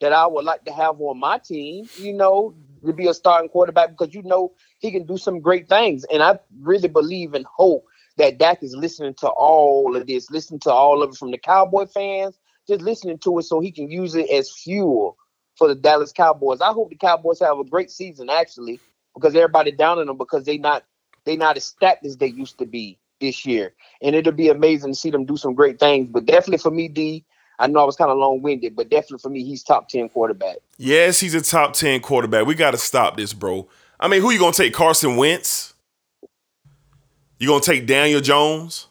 [0.00, 3.48] that I would like to have on my team, you know, to be a starting
[3.48, 6.04] quarterback because you know he can do some great things.
[6.12, 7.86] And I really believe and hope
[8.16, 11.38] that Dak is listening to all of this, listening to all of it from the
[11.38, 12.38] Cowboy fans,
[12.68, 15.16] just listening to it so he can use it as fuel
[15.56, 16.60] for the Dallas Cowboys.
[16.60, 18.80] I hope the Cowboys have a great season actually
[19.14, 20.84] because everybody down on them because they not
[21.24, 23.72] they not as stacked as they used to be this year.
[24.02, 26.08] And it'll be amazing to see them do some great things.
[26.08, 27.24] But definitely for me, D,
[27.58, 30.10] I know I was kind of long winded, but definitely for me, he's top 10
[30.10, 30.56] quarterback.
[30.76, 32.46] Yes, he's a top 10 quarterback.
[32.46, 33.68] We got to stop this, bro.
[33.98, 34.74] I mean, who you going to take?
[34.74, 35.73] Carson Wentz?
[37.38, 38.86] You going to take Daniel Jones?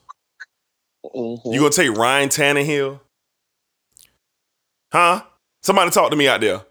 [1.05, 1.53] Mhm.
[1.53, 2.99] You going to take Ryan Tannehill?
[4.91, 5.23] Huh?
[5.61, 6.61] Somebody talk to me out there.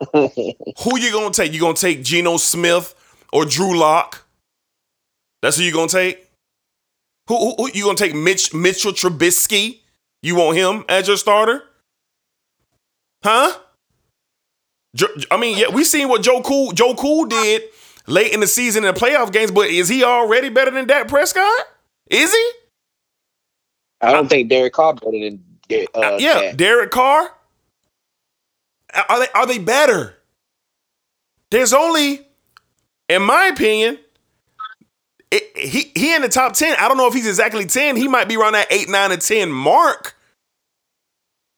[0.12, 1.52] Who you going to take?
[1.52, 2.94] You going to take Geno Smith
[3.32, 4.24] or Drew Lock?
[5.42, 6.26] That's who you going to take?
[7.28, 9.80] Who, who, who you going to take Mitch Mitchell Trubisky?
[10.22, 11.62] You want him as your starter?
[13.22, 13.52] Huh?
[15.30, 17.62] I mean, yeah, we seen what Joe Cool Joe Cool did
[18.06, 21.08] late in the season in the playoff games, but is he already better than Dak
[21.08, 21.66] Prescott?
[22.08, 22.50] Is he?
[24.00, 25.42] I don't think Derek Carr better than
[25.94, 26.56] uh, yeah, Dak.
[26.56, 27.30] Derek Carr.
[29.08, 30.16] Are they are they better?
[31.50, 32.26] There's only,
[33.08, 33.98] in my opinion,
[35.30, 36.76] it, he he in the top ten.
[36.78, 37.96] I don't know if he's exactly ten.
[37.96, 40.16] He might be around that eight, nine, or ten mark.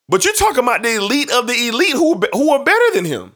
[0.09, 3.34] But you're talking about the elite of the elite who who are better than him.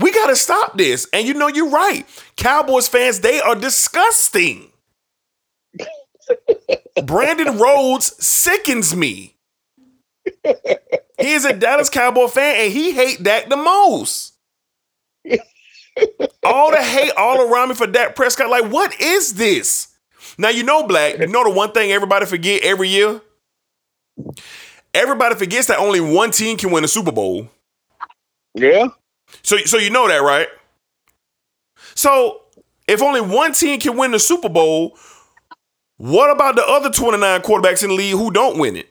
[0.00, 1.06] We got to stop this.
[1.12, 2.06] And you know, you're right.
[2.36, 4.72] Cowboys fans, they are disgusting.
[7.04, 9.36] Brandon Rhodes sickens me.
[10.44, 14.34] He is a Dallas Cowboy fan and he hate Dak the most.
[16.44, 18.48] all the hate all around me for Dak Prescott.
[18.48, 19.88] Like, what is this?
[20.38, 21.18] Now you know, Black.
[21.18, 23.20] You know the one thing everybody forget every year.
[24.94, 27.48] Everybody forgets that only one team can win a Super Bowl.
[28.54, 28.88] Yeah.
[29.42, 30.48] So, so you know that, right?
[31.94, 32.42] So,
[32.86, 34.96] if only one team can win the Super Bowl,
[35.96, 38.88] what about the other 29 quarterbacks in the league who don't win it?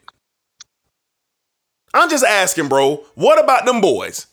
[1.93, 3.03] I'm just asking, bro.
[3.15, 4.27] What about them boys?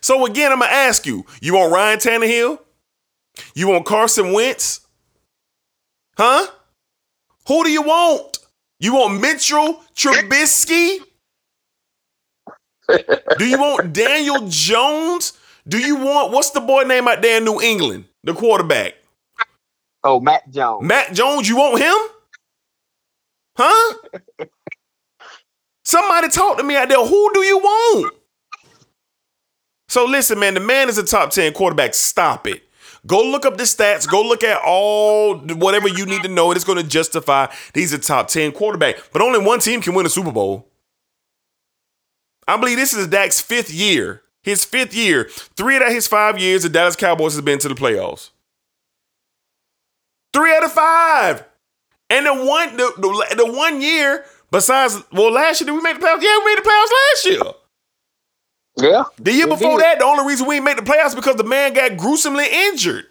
[0.00, 2.58] So again, I'm gonna ask you: You want Ryan Tannehill?
[3.54, 4.80] You want Carson Wentz?
[6.16, 6.46] Huh?
[7.48, 8.38] Who do you want?
[8.78, 10.98] You want Mitchell Trubisky?
[13.38, 15.34] Do you want Daniel Jones?
[15.66, 18.06] Do you want what's the boy name out there in New England?
[18.24, 18.94] The quarterback.
[20.02, 20.86] Oh, Mac Jones.
[20.86, 21.96] Mac Jones, you want him?
[23.56, 23.96] Huh?
[25.84, 27.04] Somebody talk to me out there.
[27.04, 28.14] Who do you want?
[29.88, 31.94] So listen, man, the man is a top 10 quarterback.
[31.94, 32.62] Stop it.
[33.06, 34.08] Go look up the stats.
[34.08, 36.52] Go look at all whatever you need to know.
[36.52, 38.96] It's going to justify he's a top 10 quarterback.
[39.12, 40.69] But only one team can win a Super Bowl.
[42.50, 44.22] I believe this is Dak's fifth year.
[44.42, 45.28] His fifth year.
[45.56, 48.30] Three out of his five years, the Dallas Cowboys has been to the playoffs.
[50.32, 51.44] Three out of five.
[52.08, 56.00] And the one the, the, the one year, besides, well, last year, did we make
[56.00, 56.22] the playoffs?
[56.22, 58.90] Yeah, we made the playoffs last year.
[58.90, 59.04] Yeah.
[59.18, 59.84] The year before did.
[59.84, 63.04] that, the only reason we didn't the playoffs because the man got gruesomely injured.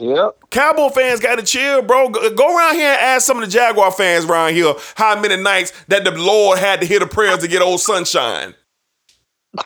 [0.00, 0.50] Yep.
[0.50, 2.08] Cowboy fans got to chill, bro.
[2.08, 5.36] Go, go around here and ask some of the Jaguar fans around here how many
[5.36, 8.54] nights that the Lord had to hear the prayers to get old sunshine.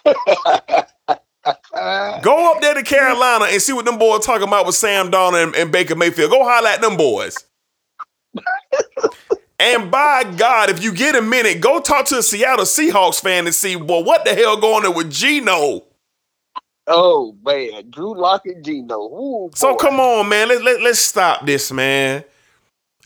[2.23, 5.45] Go up there to Carolina and see what them boys talking about with Sam Darnold
[5.45, 6.31] and, and Baker Mayfield.
[6.31, 7.37] Go holler at them boys.
[9.61, 13.47] and by God, if you get a minute, go talk to a Seattle Seahawks fan
[13.47, 15.83] and see, well, what the hell going on with Geno?
[16.87, 18.99] Oh man, Drew Lock and Geno.
[19.01, 20.49] Ooh, So come on, man.
[20.49, 22.25] Let, let, let's stop this, man.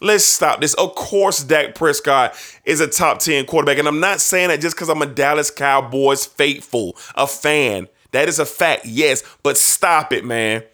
[0.01, 0.75] Let's stop this.
[0.75, 3.79] Of course, Dak Prescott is a top 10 quarterback.
[3.79, 7.89] And I'm not saying that just because I'm a Dallas Cowboys faithful, a fan.
[8.13, 9.23] That is a fact, yes.
[9.43, 10.65] But stop it, man.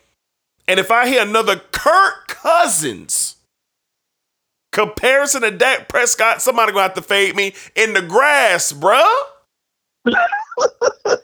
[0.69, 3.37] And if I hear another Kirk Cousins
[4.73, 9.05] comparison to Dak Prescott, somebody gonna have to fade me in the grass, bruh.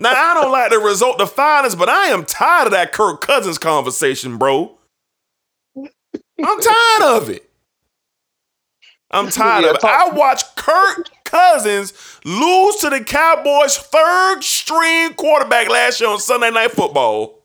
[0.00, 3.20] now I don't like the result the finest, but I am tired of that Kirk
[3.20, 4.76] Cousins conversation, bro.
[5.76, 7.48] I'm tired of it.
[9.10, 9.84] I'm tired Yeah, of it.
[9.84, 11.92] I watched Kirk Cousins
[12.24, 17.40] lose to the Cowboys' third string quarterback last year on Sunday Night Football.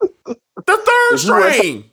[0.00, 0.36] The
[0.66, 1.84] third If you were- string.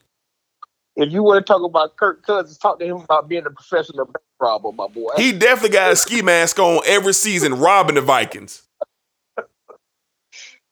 [0.96, 4.06] If you want to talk about Kirk Cousins, talk to him about being a professional
[4.44, 5.12] problem, my boy.
[5.16, 8.62] He definitely got a ski mask on every season, robbing the Vikings.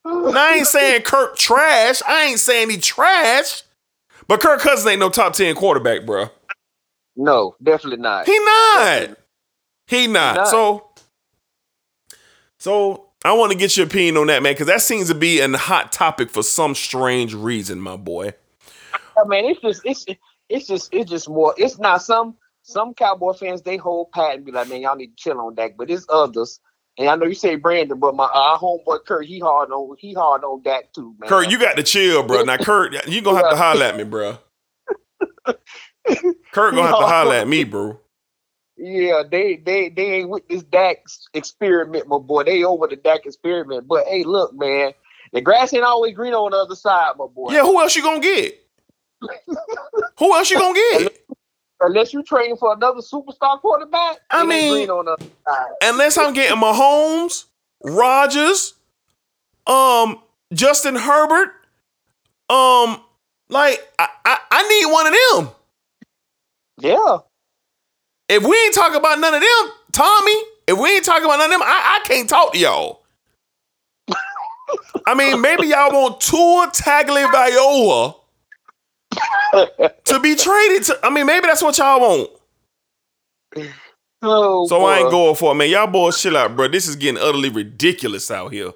[0.04, 2.02] Now, I ain't saying Kirk trash.
[2.06, 3.62] I ain't saying he trash.
[4.28, 6.26] But Kirk Cousins ain't no top 10 quarterback, bro.
[7.16, 8.26] no, definitely not.
[8.26, 9.16] He not.
[9.86, 10.36] He not.
[10.36, 10.48] not.
[10.48, 10.90] So,
[12.58, 15.40] so I want to get your opinion on that, man, because that seems to be
[15.40, 18.34] a hot topic for some strange reason, my boy.
[19.16, 20.04] I mean, it's just it's
[20.48, 21.54] it's just it's just more.
[21.56, 22.36] It's not some
[22.72, 25.54] some Cowboy fans they hold pat and be like, man, y'all need to chill on
[25.54, 25.76] Dak.
[25.76, 26.60] But it's others,
[26.98, 30.14] and I know you say Brandon, but my our homeboy Kurt, he hard on he
[30.14, 31.28] hard on Dak too, man.
[31.28, 32.42] Kurt, you got to chill, bro.
[32.42, 34.38] Now, Kurt, you gonna have to holler at me, bro.
[36.52, 37.98] Kurt gonna have to holler at me, bro.
[38.76, 41.04] Yeah, they they they ain't with this Dak
[41.34, 42.44] experiment, my boy.
[42.44, 43.86] They over the Dak experiment.
[43.86, 44.92] But hey, look, man,
[45.32, 47.52] the grass ain't always green on the other side, my boy.
[47.52, 48.58] Yeah, who else you gonna get?
[50.18, 51.21] Who else you gonna get?
[51.82, 55.66] Unless you train for another superstar quarterback, I mean- on the other side.
[55.82, 57.46] Unless I'm getting Mahomes,
[57.82, 58.74] Rodgers,
[59.66, 60.22] um,
[60.52, 61.50] Justin Herbert,
[62.48, 63.00] um,
[63.48, 65.54] like I, I, I need one of them.
[66.78, 67.18] Yeah.
[68.28, 70.34] If we ain't talking about none of them, Tommy,
[70.68, 73.02] if we ain't talking about none of them, I, I can't talk to y'all.
[75.06, 78.14] I mean, maybe y'all want Tua Tagovailoa
[80.04, 80.98] to be traded to.
[81.02, 82.30] I mean, maybe that's what y'all want.
[84.22, 85.68] Oh, So I ain't going for it, man.
[85.68, 86.68] Y'all boys chill out, bro.
[86.68, 88.72] This is getting utterly ridiculous out here.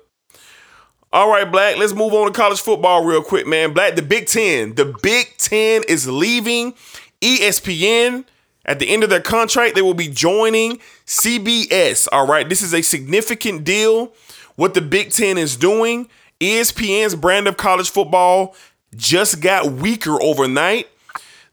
[1.13, 3.73] All right, Black, let's move on to college football real quick, man.
[3.73, 4.75] Black, the Big Ten.
[4.75, 6.75] The Big Ten is leaving
[7.21, 8.25] ESPN.
[8.67, 12.09] At the end of their contract, they will be joining CBS.
[12.11, 14.13] All right, this is a significant deal.
[14.57, 16.09] What the Big Ten is doing,
[16.41, 18.57] ESPN's brand of college football
[18.95, 20.89] just got weaker overnight.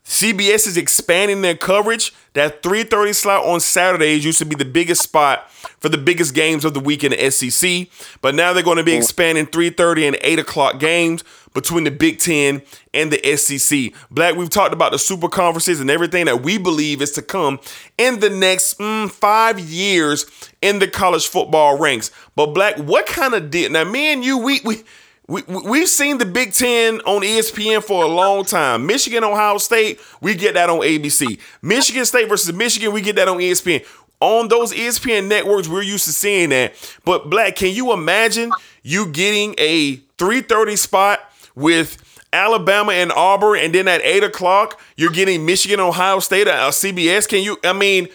[0.05, 2.13] CBS is expanding their coverage.
[2.33, 6.65] That 3:30 slot on Saturdays used to be the biggest spot for the biggest games
[6.65, 7.87] of the week in the SEC,
[8.21, 11.23] but now they're going to be expanding 3:30 and 8 o'clock games
[11.53, 12.61] between the Big Ten
[12.93, 13.93] and the SEC.
[14.09, 17.59] Black, we've talked about the super conferences and everything that we believe is to come
[17.97, 20.25] in the next mm, five years
[20.61, 22.11] in the college football ranks.
[22.35, 23.69] But Black, what kind of deal?
[23.69, 24.83] Now, me and you, we we.
[25.27, 28.85] We, we- we've seen the Big Ten on ESPN for a long time.
[28.85, 31.39] Michigan, Ohio State, we get that on ABC.
[31.61, 33.85] Michigan State versus Michigan, we get that on ESPN.
[34.19, 36.73] On those ESPN networks, we're used to seeing that.
[37.03, 38.51] But Black, can you imagine
[38.81, 41.19] you getting a 3:30 spot
[41.55, 41.97] with
[42.31, 47.27] Alabama and Auburn, and then at eight o'clock you're getting Michigan, Ohio State, uh, CBS?
[47.27, 47.57] Can you?
[47.65, 48.07] I mean,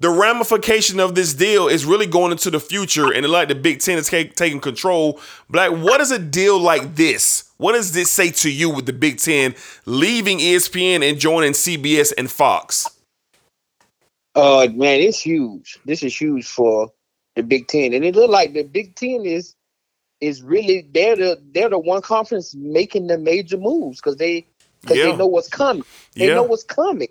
[0.00, 3.80] the ramification of this deal is really going into the future, and like the Big
[3.80, 5.20] Ten is ta- taking control.
[5.50, 7.44] Black, what does a deal like this?
[7.58, 9.54] What does this say to you with the Big Ten
[9.86, 12.88] leaving ESPN and joining CBS and Fox?
[14.34, 15.78] Uh, man, it's huge.
[15.84, 16.90] This is huge for
[17.36, 19.54] the Big Ten, and it look like the Big Ten is
[20.20, 24.46] is really they're the they're the one conference making the major moves because they
[24.82, 25.04] because Yeah.
[25.06, 25.84] they know what's coming.
[26.14, 26.34] They Yeah.
[26.34, 27.08] know what's coming.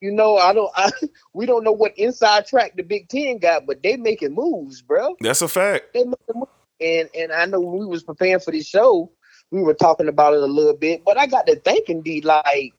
[0.00, 0.70] You know, I don't.
[0.76, 0.90] I,
[1.34, 5.16] we don't know what inside track the Big Ten got, but they making moves, bro.
[5.20, 5.92] That's a fact.
[5.94, 6.50] They making moves.
[6.80, 9.12] And and I know when we was preparing for this show,
[9.50, 12.72] we were talking about it a little bit, but I got to thinking, D, like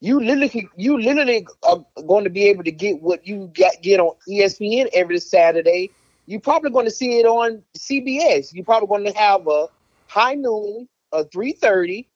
[0.00, 4.00] you literally you literally are going to be able to get what you got get
[4.00, 5.90] on ESPN every Saturday.
[6.26, 8.52] You're probably going to see it on CBS.
[8.52, 9.68] You're probably going to have a
[10.08, 12.08] high noon, a three thirty,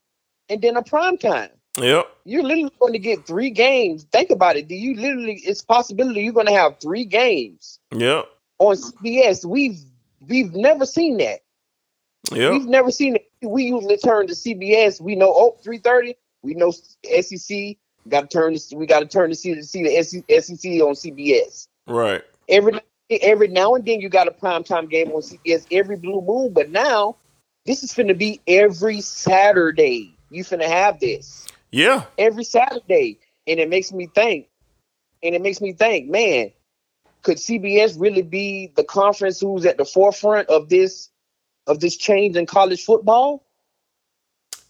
[0.49, 1.51] and then a prime time.
[1.79, 2.07] Yep.
[2.25, 4.05] You're literally going to get three games.
[4.05, 4.69] Think about it.
[4.69, 5.41] Do you literally?
[5.45, 8.27] It's possibility you're going to have three games Yep.
[8.59, 9.45] on CBS.
[9.45, 9.79] We've
[10.29, 11.41] we've never seen that.
[12.33, 12.51] Yeah.
[12.51, 13.31] We've never seen it.
[13.43, 15.01] We usually turn to CBS.
[15.01, 16.17] We know oh 330.
[16.43, 17.77] We know SEC.
[18.09, 20.95] Got to turn to we got to turn to see to see the SEC on
[20.95, 21.69] CBS.
[21.87, 22.23] Right.
[22.49, 22.81] Every
[23.11, 26.53] every now and then you got a primetime game on CBS every blue moon.
[26.53, 27.17] But now
[27.65, 30.15] this is going to be every Saturday.
[30.31, 32.05] You finna have this Yeah.
[32.19, 33.21] every Saturday.
[33.47, 34.49] and it makes me think,
[35.23, 36.53] and it makes me think, man,
[37.23, 41.11] could CBS really be the conference who's at the forefront of this
[41.67, 43.45] of this change in college football?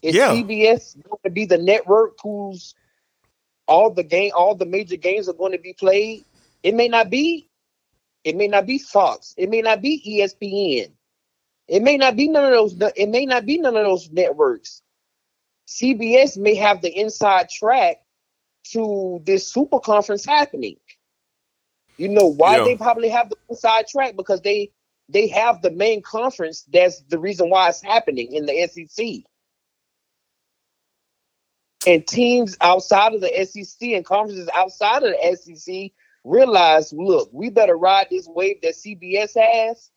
[0.01, 0.33] Is Yeah.
[0.33, 2.75] CBS going to be the network who's
[3.67, 6.25] all the game, all the major games are going to be played?
[6.63, 7.49] It may not be.
[8.23, 9.33] It may not be Fox.
[9.37, 10.91] It may not be ESPN.
[11.67, 12.91] It may not be none of those.
[12.95, 14.81] It may not be none of those networks.
[15.71, 17.97] CBS may have the inside track
[18.73, 20.77] to this super conference happening.
[21.97, 22.65] You know why Yeah.
[22.65, 24.71] they probably have the inside track because they
[25.09, 26.63] they have the main conference.
[26.71, 29.23] That's the reason why it's happening in the SEC.
[31.85, 35.91] And teams outside of the SEC and conferences outside of the SEC
[36.23, 39.91] realize, look, we better ride this wave that CBS has,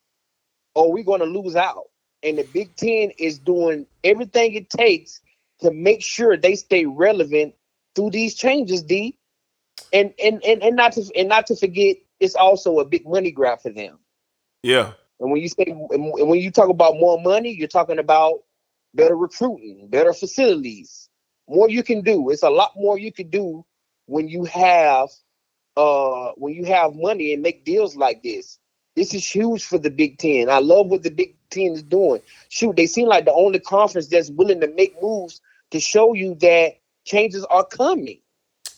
[0.74, 1.84] or we're going to lose out.
[2.22, 5.20] And the Big Ten is doing everything it takes
[5.60, 7.54] to make sure they stay relevant
[7.94, 9.18] through these changes, D.
[9.92, 13.30] And and and, and not to and not to forget, it's also a big money
[13.30, 13.98] grab for them.
[14.62, 14.92] Yeah.
[15.20, 18.40] And when you say and when you talk about more money, you're talking about
[18.94, 21.08] better recruiting, better facilities,
[21.48, 22.30] more you can do.
[22.30, 23.64] It's a lot more you can do
[24.06, 25.08] when you have
[25.76, 28.58] uh when you have money and make deals like this.
[28.96, 30.48] This is huge for the Big Ten.
[30.48, 32.20] I love what the Big Ten is doing.
[32.48, 35.40] Shoot, they seem like the only conference that's willing to make moves
[35.70, 36.74] to show you that
[37.04, 38.18] changes are coming.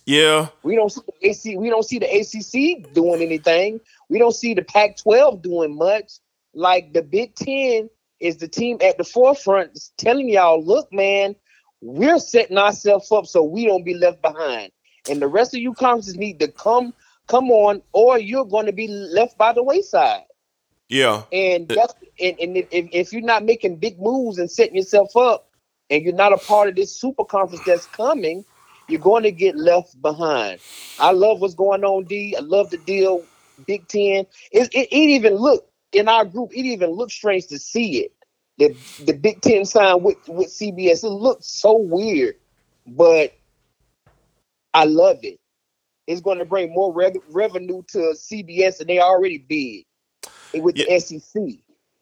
[0.05, 0.49] Yeah.
[0.63, 3.81] We don't see the AC, we don't see the ACC doing anything.
[4.09, 6.13] We don't see the Pac-12 doing much.
[6.55, 7.91] Like the Big Ten
[8.21, 11.35] is the team at the forefront telling y'all, look, man,
[11.81, 14.71] we're setting ourselves up so we don't be left behind.
[15.11, 16.95] And the rest of you conferences need to come
[17.27, 20.23] come on, or you're going to be left by the wayside.
[20.89, 21.25] Yeah.
[21.33, 25.51] And that's and, and if, if you're not making big moves and setting yourself up,
[25.91, 28.45] and you're not a part of this super conference that's coming,
[28.89, 30.61] you're going to get left behind.
[30.99, 32.35] I love what's going on, D.
[32.37, 33.25] I love the deal,
[33.67, 34.27] Big Ten.
[34.53, 36.53] It, it, it even looked in our group.
[36.53, 38.13] It even looked strange to see it.
[38.59, 41.05] The the Big Ten sign with with CBS.
[41.05, 42.37] It looks so weird,
[42.87, 43.33] but
[44.73, 45.39] I love it.
[46.07, 49.86] It's going to bring more rev- revenue to CBS, and they already big
[50.63, 51.43] with the SEC.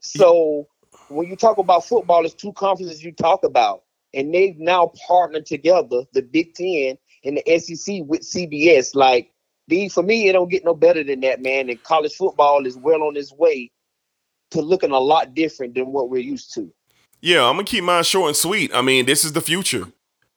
[0.01, 0.69] So
[1.09, 3.83] when you talk about football, there's two conferences you talk about,
[4.13, 8.95] and they've now partnered together, the Big Ten and the SEC with CBS.
[8.95, 9.31] Like,
[9.69, 11.71] D, for me, it don't get no better than that, man.
[11.71, 13.71] And college football is well on its way
[14.51, 16.73] to looking a lot different than what we're used to.
[17.21, 18.71] Yeah, I'm gonna keep mine short and sweet.
[18.75, 19.87] I mean, this is the future.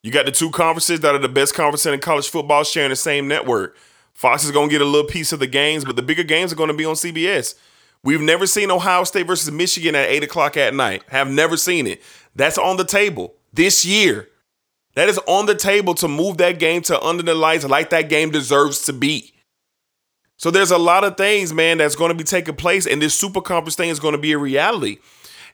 [0.03, 2.95] You got the two conferences that are the best conference in college football sharing the
[2.95, 3.75] same network.
[4.13, 6.55] Fox is gonna get a little piece of the games, but the bigger games are
[6.55, 7.55] gonna be on CBS.
[8.03, 11.03] We've never seen Ohio State versus Michigan at eight o'clock at night.
[11.09, 12.01] Have never seen it.
[12.35, 14.29] That's on the table this year.
[14.95, 18.09] That is on the table to move that game to under the lights like that
[18.09, 19.33] game deserves to be.
[20.37, 23.13] So there's a lot of things, man, that's going to be taking place, and this
[23.13, 24.97] super conference thing is going to be a reality.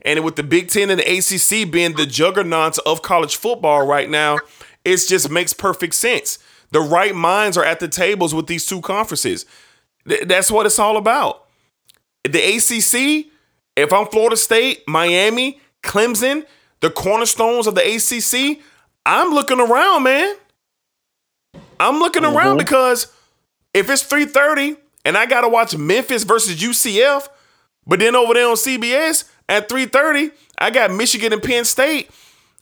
[0.01, 4.09] And with the Big Ten and the ACC being the juggernauts of college football right
[4.09, 4.39] now,
[4.83, 6.37] it just makes perfect sense.
[6.71, 9.45] The right minds are at the tables with these two conferences.
[10.07, 11.42] Th- that's what it's all about.
[12.23, 13.31] The ACC,
[13.75, 16.45] if I'm Florida State, Miami, Clemson,
[16.79, 18.61] the cornerstones of the ACC,
[19.05, 20.35] I'm looking around, man.
[21.79, 22.37] I'm looking mm-hmm.
[22.37, 23.07] around because
[23.73, 27.27] if it's 3:30 and I gotta watch Memphis versus UCF,
[27.85, 32.09] but then over there on CBS at 3:30, I got Michigan and Penn State,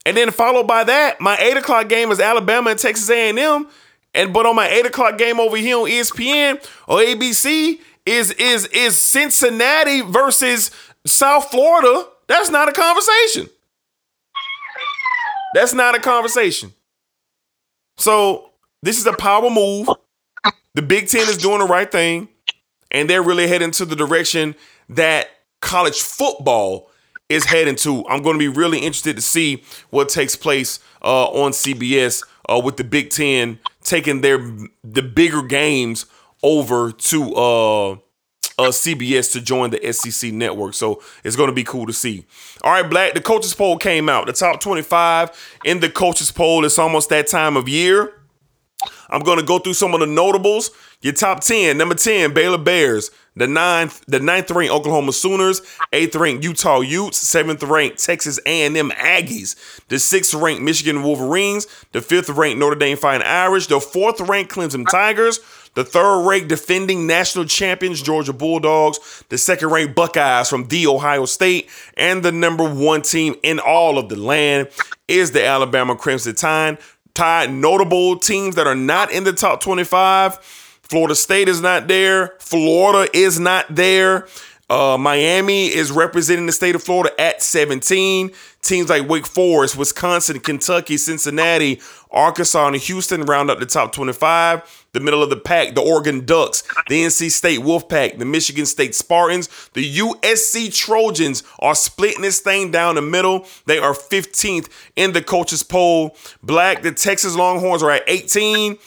[0.06, 3.68] and then followed by that, my eight o'clock game is Alabama and Texas A&M,
[4.16, 6.56] and but on my eight o'clock game over here on ESPN
[6.88, 10.72] or ABC is is is Cincinnati versus
[11.06, 12.08] South Florida.
[12.28, 13.50] That's not a conversation.
[15.54, 16.74] That's not a conversation.
[17.98, 18.52] So
[18.82, 19.90] this is a power move.
[20.74, 22.30] The Big Ten is doing the right thing,
[22.90, 24.56] and they're really heading to the direction
[24.90, 25.28] that
[25.60, 26.90] college football
[27.30, 28.08] is heading to.
[28.08, 32.60] I'm going to be really interested to see what takes place uh, on CBS uh,
[32.64, 34.38] with the Big Ten taking their
[34.84, 36.06] the bigger games
[36.44, 37.98] over to uh, uh,
[38.70, 40.74] CBS to join the SEC network.
[40.74, 42.26] So it's going to be cool to see.
[42.64, 44.28] All right, Black, the coaches poll came out.
[44.28, 46.66] The top 25 in the coaches poll.
[46.66, 48.14] It's almost that time of year.
[49.10, 50.72] I'm going to go through some of the notables.
[51.02, 51.78] Your top 10.
[51.78, 53.12] Number 10, Baylor Bears.
[53.36, 55.62] The ninth, the ninth ranked Oklahoma Sooners.
[55.94, 57.18] Eighth ranked Utah Utes.
[57.18, 59.56] Seventh ranked Texas A&M Aggies.
[59.88, 61.66] The sixth ranked Michigan Wolverines.
[61.94, 63.68] The fifth ranked Notre Dame Fighting Irish.
[63.68, 65.40] The fourth ranked Clemson Tigers.
[65.74, 69.24] The third ranked defending national champions Georgia Bulldogs.
[69.30, 71.70] The second ranked Buckeyes from the Ohio State.
[71.96, 74.70] And the number one team in all of the land
[75.08, 76.78] is the Alabama Crimson Tide.
[77.14, 80.38] Ty, notable teams that are not in the top 25.
[80.84, 82.36] Florida State is not there.
[82.40, 84.28] Florida is not there.
[84.72, 88.32] Uh, Miami is representing the state of Florida at 17.
[88.62, 94.88] Teams like Wake Forest, Wisconsin, Kentucky, Cincinnati, Arkansas, and Houston round up the top 25.
[94.94, 98.96] The middle of the pack, the Oregon Ducks, the NC State Wolfpack, the Michigan State
[98.96, 103.46] Spartans, the USC Trojans are splitting this thing down the middle.
[103.66, 106.16] They are 15th in the coaches poll.
[106.44, 108.78] Black, the Texas Longhorns are at 18.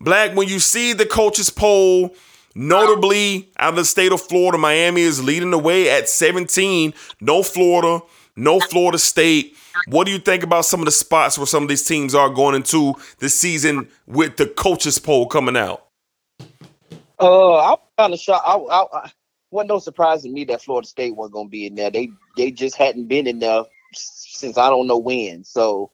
[0.00, 2.14] Black, when you see the coaches poll,
[2.54, 6.94] notably out of the state of Florida, Miami is leading the way at 17.
[7.20, 8.04] No Florida,
[8.36, 9.56] no Florida State.
[9.88, 12.28] What do you think about some of the spots where some of these teams are
[12.28, 15.86] going into the season with the coaches poll coming out?
[17.18, 18.44] Uh, I'm kind of shocked.
[18.46, 19.10] I, I, I
[19.50, 21.90] wasn't no surprise to me that Florida State wasn't going to be in there.
[21.90, 23.64] They they just hadn't been in there
[23.94, 25.44] since I don't know when.
[25.44, 25.92] So,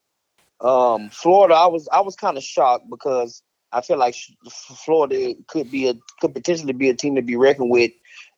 [0.60, 3.42] um, Florida, I was I was kind of shocked because
[3.72, 4.14] I feel like
[4.50, 7.92] Florida could be a could potentially be a team to be reckoned with,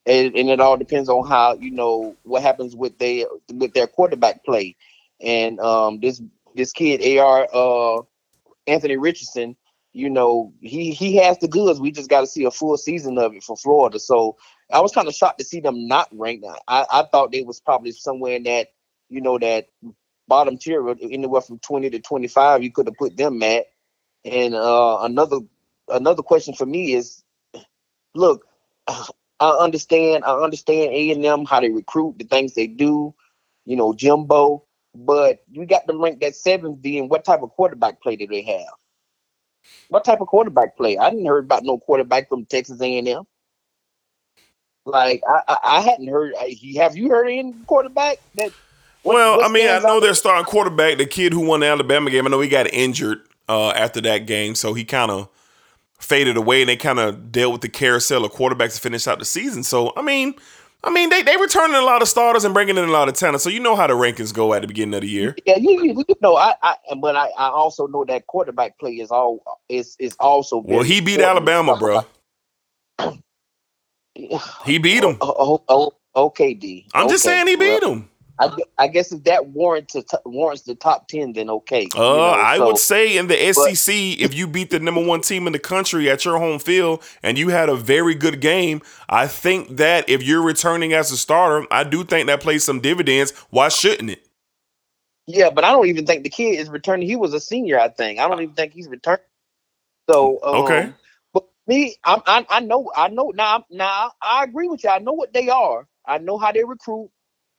[0.07, 3.87] and, and it all depends on how you know what happens with their with their
[3.87, 4.77] quarterback play,
[5.21, 6.21] and um, this
[6.55, 8.03] this kid Ar uh,
[8.67, 9.57] Anthony Richardson,
[9.93, 11.81] you know he he has the goods.
[11.81, 13.99] We just got to see a full season of it for Florida.
[14.01, 14.37] So
[14.73, 16.45] I was kind of shocked to see them not ranked.
[16.69, 18.69] I I thought they was probably somewhere in that
[19.09, 19.69] you know that
[20.27, 22.65] bottom tier, anywhere from twenty to twenty five.
[22.65, 23.67] You could have put them at.
[24.25, 25.39] And uh, another
[25.89, 27.23] another question for me is,
[28.15, 28.47] look,
[28.89, 33.15] I understand I understand A and M how they recruit, the things they do,
[33.65, 34.65] you know, Jimbo,
[34.95, 36.85] but you got them ranked at seventh.
[36.85, 38.75] And what type of quarterback play do they have?
[39.89, 40.99] What type of quarterback play?
[40.99, 43.25] I didn't heard about no quarterback from Texas A and M.
[44.85, 46.35] Like I, I, I hadn't heard.
[46.77, 48.53] Have you heard any quarterback that?
[49.03, 52.11] What, well, I mean, I know they're starting quarterback, the kid who won the Alabama
[52.11, 52.27] game.
[52.27, 55.29] I know he got injured uh, after that game, so he kind of
[55.99, 59.19] faded away, and they kind of dealt with the carousel of quarterbacks to finish out
[59.19, 59.65] the season.
[59.65, 60.35] So, I mean,
[60.85, 63.15] I mean, they they returning a lot of starters and bringing in a lot of
[63.15, 63.41] talent.
[63.43, 65.35] So you know how the rankings go at the beginning of the year.
[65.45, 68.93] Yeah, you, you, you know, I, I but I, I also know that quarterback play
[68.93, 70.85] is all is is also well.
[70.85, 72.03] He beat Alabama, bro.
[74.65, 75.19] he beat him.
[75.21, 76.87] Oh, oh, oh, okay, D.
[76.95, 78.10] I'm okay, just saying he beat him.
[78.41, 81.87] I, I guess if that warrants t- warrants the top ten, then okay.
[81.95, 85.21] Uh, know, I so, would say in the SEC, if you beat the number one
[85.21, 88.81] team in the country at your home field and you had a very good game,
[89.11, 92.81] I think that if you're returning as a starter, I do think that plays some
[92.81, 93.33] dividends.
[93.51, 94.27] Why shouldn't it?
[95.27, 97.07] Yeah, but I don't even think the kid is returning.
[97.07, 98.19] He was a senior, I think.
[98.19, 99.21] I don't even think he's returned.
[100.09, 100.93] So um, okay,
[101.35, 103.67] but me, I'm, I I know I know now.
[103.71, 104.91] Now I agree with you.
[104.91, 105.87] I know what they are.
[106.07, 107.11] I know how they recruit.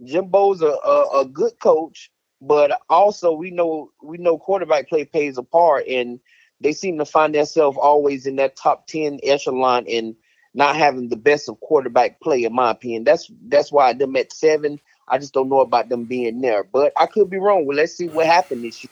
[0.04, 2.12] Jimbo's a, a, a good coach,
[2.42, 6.20] but also we know we know quarterback play pays a part, and
[6.60, 10.16] they seem to find themselves always in that top ten echelon and
[10.54, 13.04] not having the best of quarterback play, in my opinion.
[13.04, 14.80] That's that's why them at seven.
[15.08, 17.66] I just don't know about them being there, but I could be wrong.
[17.66, 18.90] Well, let's see what happened this year.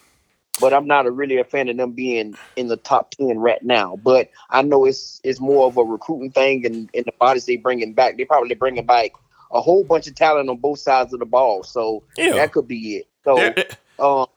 [0.60, 3.64] But I'm not a, really a fan of them being in the top ten right
[3.64, 3.96] now.
[4.04, 7.56] But I know it's it's more of a recruiting thing, and, and the bodies they
[7.58, 9.12] bringing back, they probably bringing back
[9.52, 11.64] a whole bunch of talent on both sides of the ball.
[11.64, 12.34] So yeah.
[12.34, 13.08] that could be it.
[13.26, 13.54] So,
[14.00, 14.28] um,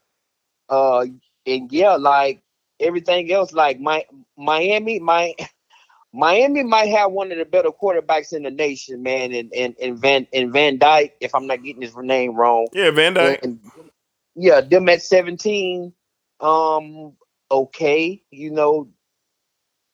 [0.69, 1.05] uh,
[1.45, 2.41] and yeah, like
[2.79, 4.05] everything else, like my
[4.37, 5.33] Miami, my
[6.13, 9.33] Miami might have one of the better quarterbacks in the nation, man.
[9.33, 12.67] And and, and Van and Van Dyke, if I'm not getting his name wrong.
[12.73, 13.39] Yeah, Van Dyke.
[13.43, 13.59] And,
[14.35, 15.93] yeah, them at 17.
[16.39, 17.13] Um,
[17.49, 18.89] okay, you know,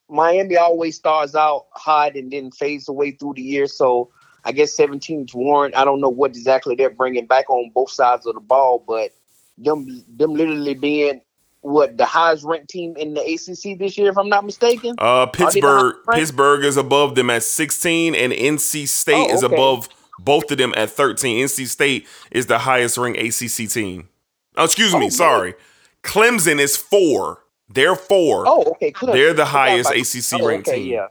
[0.10, 3.68] Miami always starts out hot and then fades away through the year.
[3.68, 4.12] So
[4.50, 5.78] I guess 17's warrant.
[5.78, 9.12] I don't know what exactly they're bringing back on both sides of the ball, but
[9.60, 11.22] them them literally being
[11.62, 14.96] what the highest ranked team in the ACC this year, if I'm not mistaken.
[14.98, 15.98] Uh, Pittsburgh.
[16.12, 19.34] Pittsburgh is above them at 16, and NC State oh, okay.
[19.34, 21.46] is above both of them at 13.
[21.46, 24.10] NC State is the highest ranked ACC team.
[24.58, 25.06] Oh, excuse me.
[25.06, 25.54] Oh, sorry,
[26.02, 27.44] Clemson is four.
[27.70, 28.46] They're four.
[28.48, 28.92] Oh, okay.
[28.92, 29.14] Clemson.
[29.14, 30.94] They're the highest ACC oh, ranked okay, team.
[30.94, 31.08] Yeah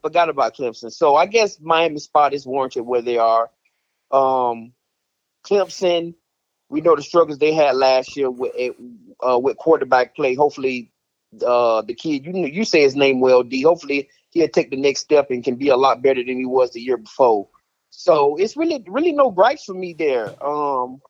[0.00, 0.92] forgot about Clemson.
[0.92, 3.50] So I guess Miami spot is warranted where they are.
[4.10, 4.72] Um,
[5.44, 6.14] Clemson,
[6.68, 8.52] we know the struggles they had last year with
[9.26, 10.34] uh, with quarterback play.
[10.34, 10.90] Hopefully,
[11.44, 13.62] uh, the kid you you say his name well, D.
[13.62, 16.72] Hopefully, he'll take the next step and can be a lot better than he was
[16.72, 17.48] the year before.
[17.90, 20.32] So it's really really no gripes for me there.
[20.44, 21.00] Um,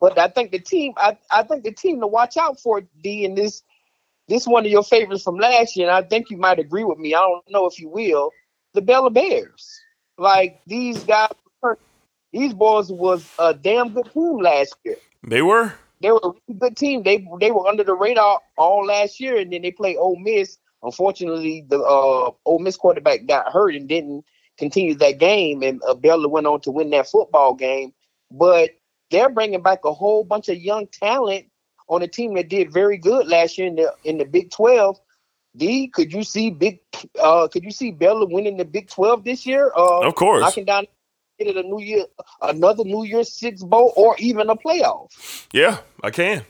[0.00, 3.24] but I think the team, I, I think the team to watch out for D
[3.24, 3.62] in this
[4.28, 6.98] this one of your favorites from last year, and I think you might agree with
[6.98, 7.14] me.
[7.14, 8.30] I don't know if you will.
[8.74, 9.80] The Baylor Bears,
[10.18, 11.30] like these guys,
[12.32, 14.96] these boys was a damn good team last year.
[15.26, 15.72] They were.
[16.00, 17.02] they were a really good team.
[17.02, 20.58] They they were under the radar all last year, and then they played Ole Miss.
[20.82, 24.24] Unfortunately, the uh, Ole Miss quarterback got hurt and didn't
[24.58, 27.92] continue that game, and uh, Baylor went on to win that football game.
[28.30, 28.70] But
[29.10, 31.46] they're bringing back a whole bunch of young talent
[31.88, 34.98] on a team that did very good last year in the in the Big Twelve.
[35.56, 36.78] D, could you see big?
[37.20, 39.72] Uh, could you see Baylor winning the Big Twelve this year?
[39.76, 40.42] Uh, Of course.
[40.42, 40.86] knocking down
[41.38, 42.04] get a New Year,
[42.42, 45.46] another New Year's Six bowl, or even a playoff.
[45.52, 46.44] Yeah, I can.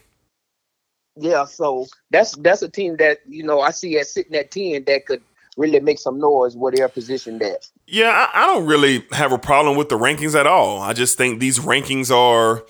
[1.16, 4.84] Yeah, so that's that's a team that you know I see as sitting at ten
[4.84, 5.22] that could
[5.56, 7.68] really make some noise where they're positioned at.
[7.86, 10.80] Yeah, I, I don't really have a problem with the rankings at all.
[10.80, 12.64] I just think these rankings are,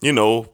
[0.00, 0.48] you know,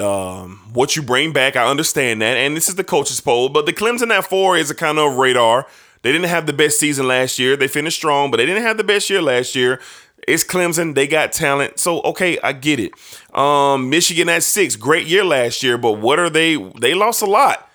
[0.00, 1.56] um, what you bring back.
[1.56, 3.48] I understand that, and this is the coaches poll.
[3.48, 5.66] But the Clemson at four is a kind of radar.
[6.02, 7.56] They didn't have the best season last year.
[7.56, 9.80] They finished strong, but they didn't have the best year last year.
[10.26, 10.94] It's Clemson.
[10.94, 11.78] They got talent.
[11.78, 12.92] So, okay, I get it.
[13.36, 14.76] Um, Michigan at six.
[14.76, 16.56] Great year last year, but what are they?
[16.56, 17.68] They lost a lot.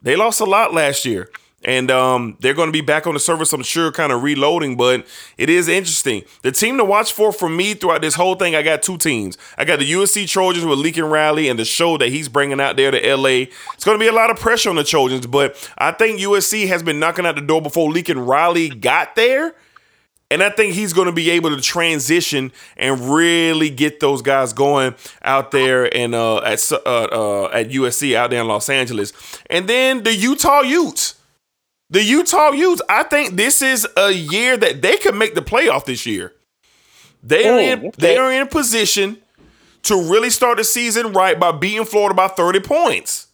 [0.00, 1.28] They lost a lot last year.
[1.64, 4.76] And um, they're going to be back on the service, I'm sure, kind of reloading.
[4.76, 5.04] But
[5.36, 6.22] it is interesting.
[6.42, 9.36] The team to watch for for me throughout this whole thing, I got two teams.
[9.56, 12.76] I got the USC Trojans with Lincoln Riley and the show that he's bringing out
[12.76, 13.46] there to LA.
[13.74, 16.68] It's going to be a lot of pressure on the Trojans, but I think USC
[16.68, 19.54] has been knocking out the door before Lincoln Riley got there.
[20.30, 24.52] And I think he's going to be able to transition and really get those guys
[24.52, 29.12] going out there and uh, at uh, uh, at USC out there in Los Angeles.
[29.48, 31.17] And then the Utah Utes.
[31.90, 35.84] The Utah Utes, I think this is a year that they could make the playoff
[35.86, 36.34] this year.
[37.22, 37.90] They are Oh, in, okay.
[37.98, 39.18] they are in a position
[39.84, 43.26] to really start the season right by beating Florida by 30 points.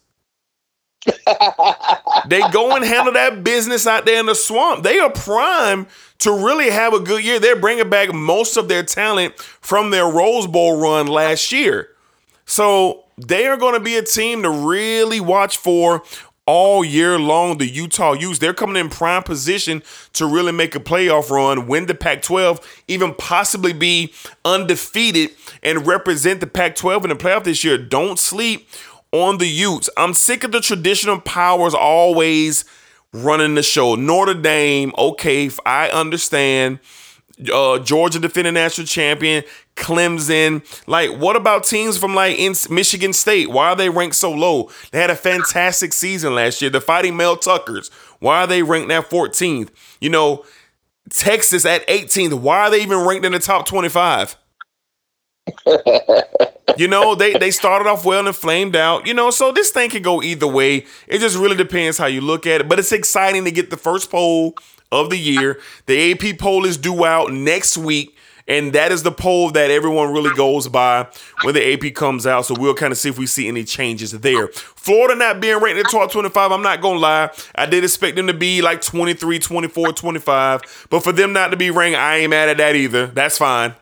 [2.27, 4.83] they go and handle that business out there in the swamp.
[4.83, 5.87] They are primed
[6.19, 7.39] to really have a good year.
[7.39, 11.89] They're bringing back most of their talent from their Rose Bowl run last year.
[12.45, 16.03] So they are going to be a team to really watch for
[16.45, 17.57] all year long.
[17.57, 21.85] The Utah Utes, they're coming in prime position to really make a playoff run, win
[21.85, 24.13] the Pac 12, even possibly be
[24.43, 25.31] undefeated
[25.63, 27.77] and represent the Pac 12 in the playoff this year.
[27.77, 28.67] Don't sleep
[29.11, 29.89] on the Utes.
[29.97, 32.65] I'm sick of the traditional powers always
[33.13, 33.95] running the show.
[33.95, 36.79] Notre Dame, okay, I understand
[37.51, 39.43] uh, Georgia defending national champion,
[39.75, 40.63] Clemson.
[40.87, 43.49] Like, what about teams from like in Michigan State?
[43.49, 44.69] Why are they ranked so low?
[44.91, 46.71] They had a fantastic season last year.
[46.71, 47.89] The Fighting Mel Tuckers.
[48.19, 49.69] Why are they ranked at 14th?
[49.99, 50.45] You know,
[51.09, 52.39] Texas at 18th.
[52.39, 54.37] Why are they even ranked in the top 25?
[56.77, 59.05] you know, they they started off well and flamed out.
[59.05, 60.85] You know, so this thing can go either way.
[61.07, 62.69] It just really depends how you look at it.
[62.69, 64.55] But it's exciting to get the first poll
[64.95, 65.59] of the year.
[65.85, 68.15] The AP poll is due out next week.
[68.47, 71.07] And that is the poll that everyone really goes by
[71.41, 72.45] when the AP comes out.
[72.45, 74.49] So we'll kind of see if we see any changes there.
[74.49, 77.31] Florida not being ranked in the top 25, I'm not going to lie.
[77.55, 80.87] I did expect them to be like 23, 24, 25.
[80.91, 83.07] But for them not to be ranked, I ain't mad at that either.
[83.07, 83.73] That's fine.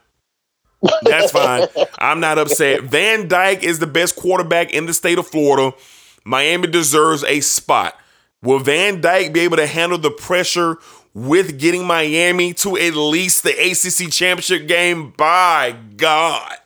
[1.03, 1.67] That's fine.
[1.97, 2.83] I'm not upset.
[2.83, 5.75] Van Dyke is the best quarterback in the state of Florida.
[6.23, 7.99] Miami deserves a spot.
[8.41, 10.77] Will Van Dyke be able to handle the pressure
[11.13, 15.11] with getting Miami to at least the ACC championship game?
[15.11, 16.57] By God.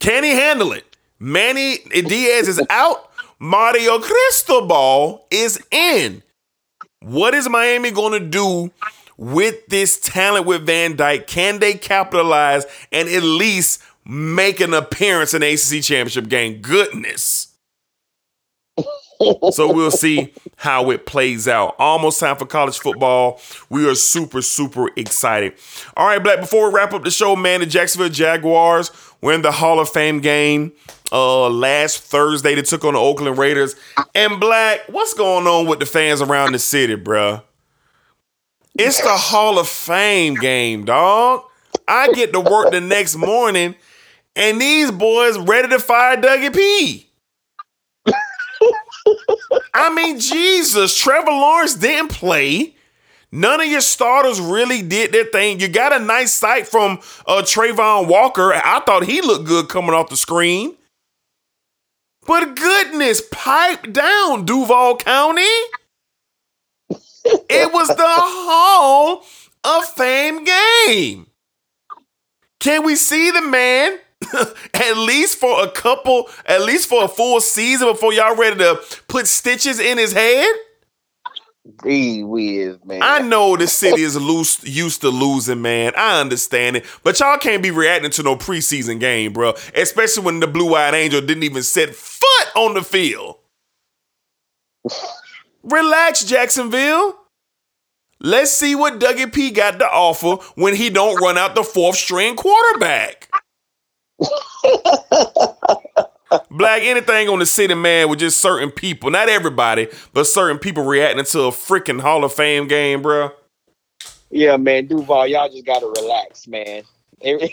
[0.00, 0.96] Can he handle it?
[1.18, 3.10] Manny Diaz is out.
[3.38, 6.22] Mario Cristobal is in.
[7.00, 8.70] What is Miami going to do
[9.16, 11.26] with this talent with Van Dyke?
[11.26, 16.60] Can they capitalize and at least make an appearance in ACC championship game?
[16.60, 17.45] Goodness.
[19.52, 21.76] So we'll see how it plays out.
[21.78, 23.40] Almost time for college football.
[23.68, 25.54] We are super, super excited.
[25.96, 28.90] All right, Black, before we wrap up the show, man, the Jacksonville Jaguars
[29.20, 30.72] were in the Hall of Fame game
[31.12, 32.54] uh last Thursday.
[32.54, 33.76] They took on the Oakland Raiders.
[34.14, 37.42] And Black, what's going on with the fans around the city, bruh?
[38.78, 41.44] It's the Hall of Fame game, dog.
[41.88, 43.74] I get to work the next morning,
[44.34, 47.05] and these boys ready to fire Dougie P.
[49.74, 52.74] I mean, Jesus, Trevor Lawrence didn't play.
[53.32, 55.60] None of your starters really did their thing.
[55.60, 58.54] You got a nice sight from uh, Travon Walker.
[58.54, 60.76] I thought he looked good coming off the screen.
[62.26, 65.42] But goodness, pipe down, Duval County.
[67.48, 69.24] It was the Hall
[69.64, 71.26] of Fame game.
[72.58, 73.98] Can we see the man
[74.74, 78.80] at least for a couple, at least for a full season before y'all ready to
[79.08, 80.54] put stitches in his head?
[81.82, 83.00] Gee whiz, man.
[83.02, 85.92] I know the city is loose, used to losing, man.
[85.96, 89.54] I understand it, but y'all can't be reacting to no preseason game, bro.
[89.74, 93.36] Especially when the Blue Eyed Angel didn't even set foot on the field.
[95.64, 97.16] Relax, Jacksonville.
[98.20, 101.96] Let's see what Dougie P got to offer when he don't run out the fourth
[101.96, 103.28] string quarterback.
[106.50, 110.84] Black, anything on the city, man, with just certain people, not everybody, but certain people
[110.84, 113.30] reacting to a freaking Hall of Fame game, bro.
[114.30, 116.82] Yeah, man, Duval, y'all just gotta relax, man.
[117.22, 117.48] you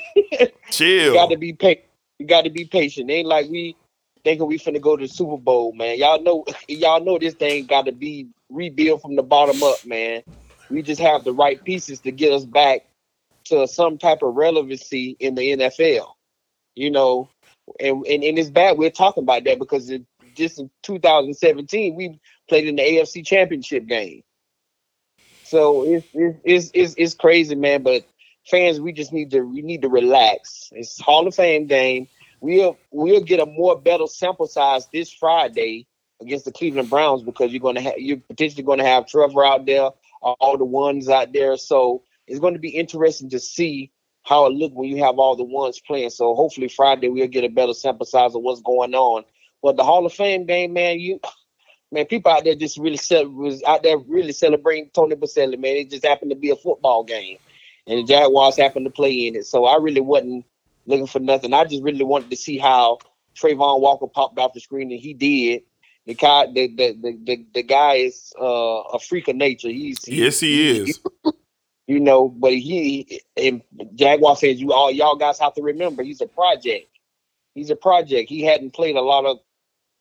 [0.72, 1.14] Chill.
[1.14, 1.85] gotta be patient.
[2.19, 3.10] You gotta be patient.
[3.10, 3.76] Ain't like we
[4.23, 5.98] thinking we finna go to the Super Bowl, man.
[5.98, 10.23] Y'all know, y'all know this thing gotta be rebuilt from the bottom up, man.
[10.69, 12.85] We just have the right pieces to get us back
[13.45, 16.14] to some type of relevancy in the NFL.
[16.76, 17.30] You know,
[17.80, 20.04] and and, and it's bad we're talking about that because it,
[20.36, 22.20] just in 2017 we
[22.50, 24.24] played in the AFC Championship game.
[25.44, 27.84] So it's it's it's it's, crazy, man.
[27.84, 28.06] But
[28.50, 30.70] fans, we just need to we need to relax.
[30.72, 32.08] It's Hall of Fame game.
[32.41, 35.86] We'll we'll get a more better sample size this Friday
[36.22, 39.90] against the Cleveland Browns because you're gonna have you're potentially gonna have Trevor out there,
[40.22, 41.56] all the ones out there.
[41.58, 43.91] So it's going to be interesting to see
[44.24, 46.10] how it looked when you have all the ones playing.
[46.10, 49.24] So hopefully Friday we'll get a better sample size of what's going on.
[49.62, 51.20] But the Hall of Fame game, man, you
[51.91, 55.76] man, people out there just really cel- was out there really celebrating Tony Boselli, man.
[55.76, 57.38] It just happened to be a football game.
[57.86, 59.45] And the Jaguars happened to play in it.
[59.45, 60.45] So I really wasn't
[60.86, 61.54] looking for nothing.
[61.54, 63.00] I just really wanted to see how
[63.36, 65.64] Travon Walker popped off the screen and he did.
[66.06, 69.70] The guy, the the the, the, the guy is uh, a freak of nature.
[69.70, 71.00] He's Yes, he is.
[71.88, 73.61] you know, but he and
[73.95, 76.88] Jaguar says you all y'all guys have to remember he's a project.
[77.55, 78.30] He's a project.
[78.30, 79.38] He hadn't played a lot of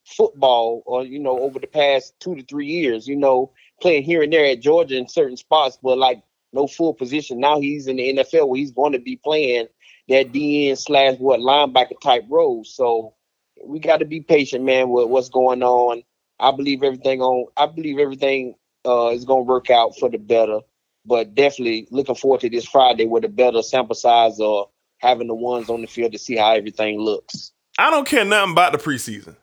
[0.06, 4.22] football or you know over the past two to three years, you know, playing here
[4.22, 6.22] and there at Georgia in certain spots, but like
[6.52, 7.40] no full position.
[7.40, 9.66] Now he's in the NFL where he's going to be playing
[10.08, 12.64] that DN slash what linebacker type role.
[12.64, 13.14] So
[13.64, 16.02] we got to be patient, man, with what's going on.
[16.38, 18.54] I believe everything on I believe everything
[18.84, 20.60] uh is gonna work out for the better
[21.04, 24.68] but definitely looking forward to this Friday with a better sample size or
[24.98, 27.52] having the ones on the field to see how everything looks.
[27.78, 29.36] I don't care nothing about the preseason.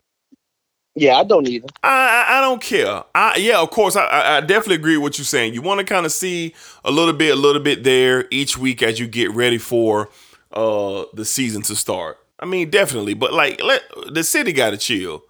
[0.95, 1.68] Yeah, I don't either.
[1.84, 3.03] I, I I don't care.
[3.15, 5.53] I yeah, of course, I- I, I definitely agree with what you're saying.
[5.53, 6.53] You want to kind of see
[6.84, 10.10] a little bit, a little bit there each week as you get ready for
[10.52, 12.18] uh the season to start.
[12.40, 15.23] I mean, definitely, but like, let the city got to chill.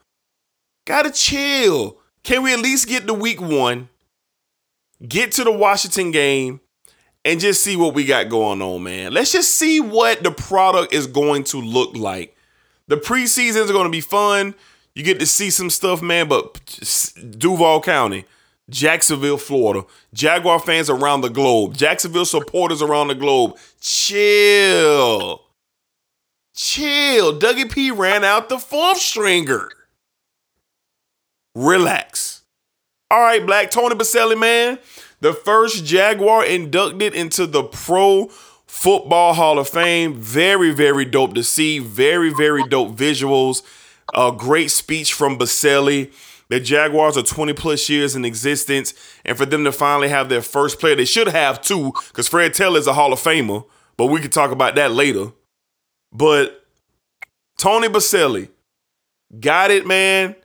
[0.86, 1.98] Got to chill.
[2.24, 3.90] Can we at least get to week one?
[5.08, 6.60] Get to the Washington game
[7.24, 9.14] and just see what we got going on, man.
[9.14, 12.36] Let's just see what the product is going to look like.
[12.88, 14.56] The preseasons are going to be fun.
[14.96, 16.28] You get to see some stuff, man.
[16.28, 16.60] But
[17.38, 18.26] Duval County,
[18.70, 25.44] Jacksonville, Florida, Jaguar fans around the globe, Jacksonville supporters around the globe, chill.
[26.56, 27.40] Chill.
[27.40, 29.70] Dougie P ran out the fourth stringer.
[31.56, 32.39] Relax.
[33.12, 34.78] All right, Black Tony Boselli, man.
[35.20, 38.28] The first Jaguar inducted into the Pro
[38.68, 40.14] Football Hall of Fame.
[40.14, 41.80] Very, very dope to see.
[41.80, 43.64] Very, very dope visuals.
[44.14, 46.14] A great speech from Boselli.
[46.50, 50.42] The Jaguars are 20 plus years in existence, and for them to finally have their
[50.42, 53.66] first player, they should have two, because Fred Taylor is a Hall of Famer,
[53.98, 55.32] but we can talk about that later.
[56.12, 56.66] But
[57.60, 58.50] Tony Boselli
[59.40, 60.36] got it, man.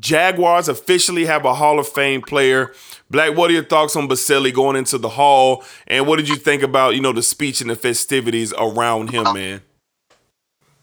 [0.00, 2.72] Jaguars officially have a Hall of Fame player.
[3.10, 5.64] Black, what are your thoughts on Boselli going into the Hall?
[5.86, 9.24] And what did you think about, you know, the speech and the festivities around him,
[9.32, 9.62] man?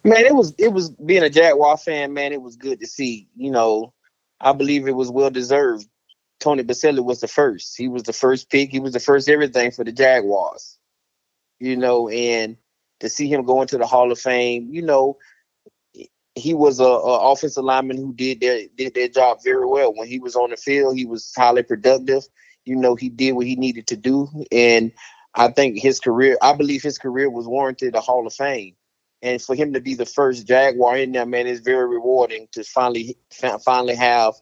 [0.04, 3.28] Man, it was it was being a Jaguar fan, man, it was good to see.
[3.36, 3.92] You know,
[4.40, 5.88] I believe it was well deserved.
[6.40, 7.76] Tony Boselli was the first.
[7.78, 8.70] He was the first pick.
[8.70, 10.78] He was the first everything for the Jaguars.
[11.60, 12.58] You know, and
[13.00, 15.18] to see him go into the Hall of Fame, you know,
[16.36, 19.94] he was a, a offensive lineman who did their did their job very well.
[19.94, 22.24] When he was on the field, he was highly productive.
[22.66, 24.92] You know, he did what he needed to do, and
[25.34, 26.38] I think his career.
[26.42, 28.76] I believe his career was warranted a Hall of Fame,
[29.22, 32.64] and for him to be the first Jaguar in there, man, is very rewarding to
[32.64, 33.18] finally
[33.64, 34.34] finally have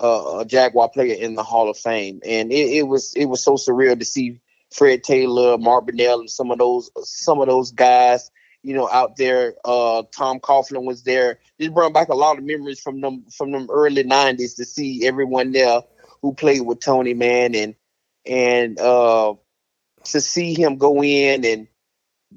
[0.00, 2.20] a, a Jaguar player in the Hall of Fame.
[2.26, 4.40] And it, it was it was so surreal to see
[4.70, 8.30] Fred Taylor, Mark Brunell, and some of those some of those guys
[8.62, 9.54] you know, out there.
[9.64, 11.38] Uh, Tom Coughlin was there.
[11.60, 15.06] Just brought back a lot of memories from them from them early '90s to see
[15.06, 15.82] everyone there
[16.22, 17.74] who played with Tony, man, and
[18.26, 19.34] and uh,
[20.04, 21.68] to see him go in and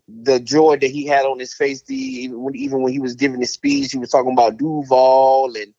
[0.07, 1.83] the joy that he had on his face.
[1.83, 5.55] The even when, even when he was giving his speech, he was talking about Duval
[5.55, 5.73] and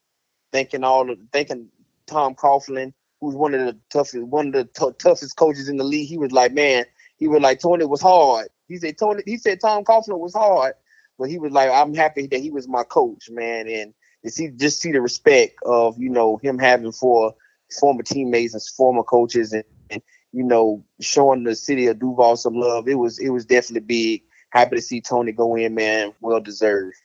[0.53, 1.69] thanking all of thanking
[2.07, 2.93] Tom Coughlin.
[3.21, 6.19] who's one of the toughest one of the t- toughest coaches in the league, he
[6.19, 6.85] was like, man,
[7.17, 8.49] he was like Tony was hard.
[8.69, 10.75] He said Tony, he said Tom Coughlin was hard,
[11.19, 13.95] but he was like, I'm happy that he was my coach, man, and
[14.25, 17.35] to see just see the respect of you know him having for
[17.81, 20.03] former teammates and former coaches and, and
[20.33, 22.89] you know showing the city of Duval some love.
[22.89, 24.23] It was it was definitely big.
[24.51, 26.13] Happy to see Tony go in, man.
[26.21, 26.97] Well deserved.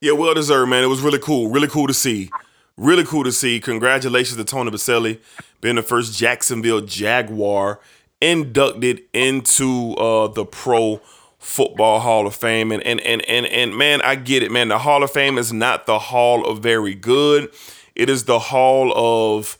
[0.00, 0.84] Yeah, well deserved, man.
[0.84, 1.50] It was really cool.
[1.50, 2.30] Really cool to see.
[2.76, 3.58] Really cool to see.
[3.60, 5.20] Congratulations to Tony Boselli,
[5.60, 7.80] being the first Jacksonville Jaguar
[8.20, 11.00] inducted into uh, the Pro
[11.38, 12.72] Football Hall of Fame.
[12.72, 14.68] And and and and and man, I get it, man.
[14.68, 17.50] The Hall of Fame is not the Hall of Very Good.
[17.94, 19.56] It is the Hall of,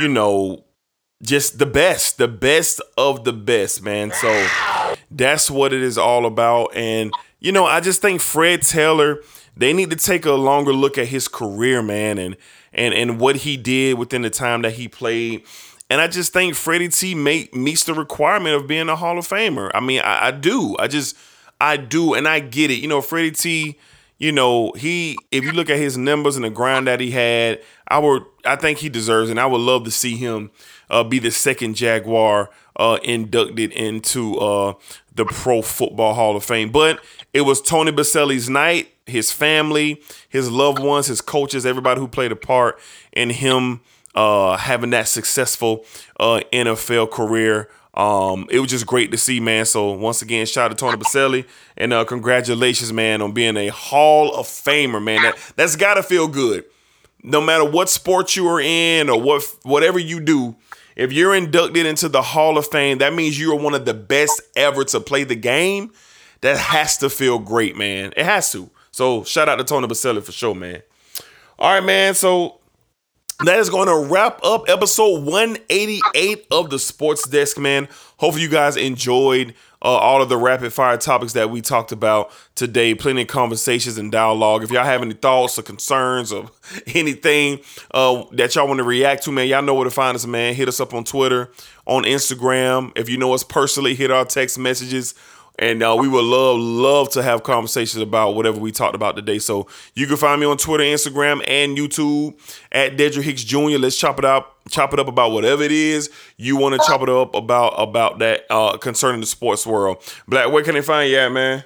[0.00, 0.64] you know,
[1.22, 4.12] just the best, the best of the best, man.
[4.12, 4.46] So
[5.10, 6.74] that's what it is all about.
[6.74, 9.20] And you know, I just think Fred Taylor,
[9.56, 12.36] they need to take a longer look at his career, man, and
[12.72, 15.44] and and what he did within the time that he played.
[15.94, 19.70] And I just think Freddie T meets the requirement of being a Hall of Famer.
[19.72, 20.74] I mean, I, I do.
[20.76, 21.16] I just,
[21.60, 22.80] I do, and I get it.
[22.80, 23.78] You know, Freddie T.
[24.18, 25.16] You know, he.
[25.30, 28.24] If you look at his numbers and the grind that he had, I would.
[28.44, 30.50] I think he deserves, and I would love to see him
[30.90, 34.74] uh, be the second Jaguar uh, inducted into uh,
[35.14, 36.72] the Pro Football Hall of Fame.
[36.72, 36.98] But
[37.32, 38.92] it was Tony Boselli's night.
[39.06, 42.80] His family, his loved ones, his coaches, everybody who played a part
[43.12, 43.80] in him
[44.14, 45.84] uh, having that successful
[46.20, 47.68] uh, NFL career.
[47.94, 49.66] Um, it was just great to see, man.
[49.66, 51.46] So once again, shout out to Tony Boselli
[51.76, 55.22] and uh, congratulations, man, on being a Hall of Famer, man.
[55.22, 56.64] That that's gotta feel good.
[57.22, 60.56] No matter what sport you are in or what whatever you do,
[60.96, 63.94] if you're inducted into the Hall of Fame, that means you are one of the
[63.94, 65.92] best ever to play the game.
[66.40, 68.12] That has to feel great, man.
[68.16, 68.68] It has to.
[68.90, 70.82] So shout out to Tony Boselli for sure, man.
[71.58, 72.14] All right, man.
[72.14, 72.60] So
[73.48, 77.88] that is going to wrap up episode 188 of the Sports Desk, man.
[78.18, 82.30] Hopefully, you guys enjoyed uh, all of the rapid fire topics that we talked about
[82.54, 82.94] today.
[82.94, 84.62] Plenty of conversations and dialogue.
[84.62, 86.50] If y'all have any thoughts or concerns or
[86.94, 87.60] anything
[87.90, 90.54] uh, that y'all want to react to, man, y'all know where to find us, man.
[90.54, 91.50] Hit us up on Twitter,
[91.86, 92.92] on Instagram.
[92.96, 95.14] If you know us personally, hit our text messages.
[95.58, 99.38] And uh, we would love, love to have conversations about whatever we talked about today.
[99.38, 102.34] So you can find me on Twitter, Instagram, and YouTube
[102.72, 103.78] at Dedrick Hicks Jr.
[103.78, 107.02] Let's chop it up, chop it up about whatever it is you want to chop
[107.02, 109.98] it up about about that uh, concerning the sports world.
[110.26, 111.64] Black, where can they find you at, man?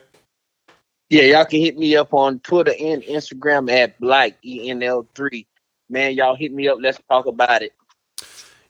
[1.09, 5.47] Yeah, y'all can hit me up on Twitter and Instagram at Black ENL3.
[5.89, 6.77] Man, y'all hit me up.
[6.83, 7.73] Let's talk about it.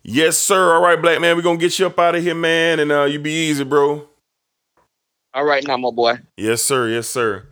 [0.05, 0.75] Yes, sir.
[0.75, 3.05] All right, Black man, we're gonna get you up out of here, man, and uh,
[3.05, 4.07] you be easy, bro.
[5.35, 6.21] All right, now, my boy.
[6.37, 6.89] Yes, sir.
[6.89, 7.47] Yes, sir.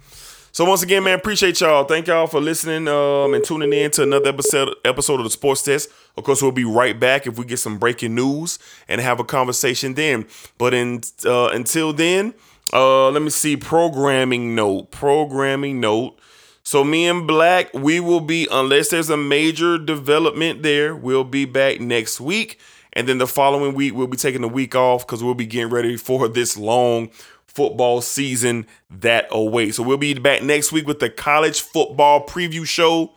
[0.51, 1.85] So once again, man, appreciate y'all.
[1.85, 5.63] Thank y'all for listening um, and tuning in to another episode episode of the Sports
[5.63, 5.91] Desk.
[6.17, 8.59] Of course, we'll be right back if we get some breaking news
[8.89, 10.27] and have a conversation then.
[10.57, 12.33] But in uh, until then,
[12.73, 13.59] uh, let me see.
[13.59, 14.91] Programming note.
[14.91, 16.19] Programming note.
[16.63, 21.45] So me and Black, we will be unless there's a major development there, we'll be
[21.45, 22.59] back next week.
[22.95, 25.69] And then the following week, we'll be taking a week off because we'll be getting
[25.69, 27.11] ready for this long
[27.57, 29.79] football season that awaits.
[29.79, 33.15] So we'll be back next week with the college football preview show.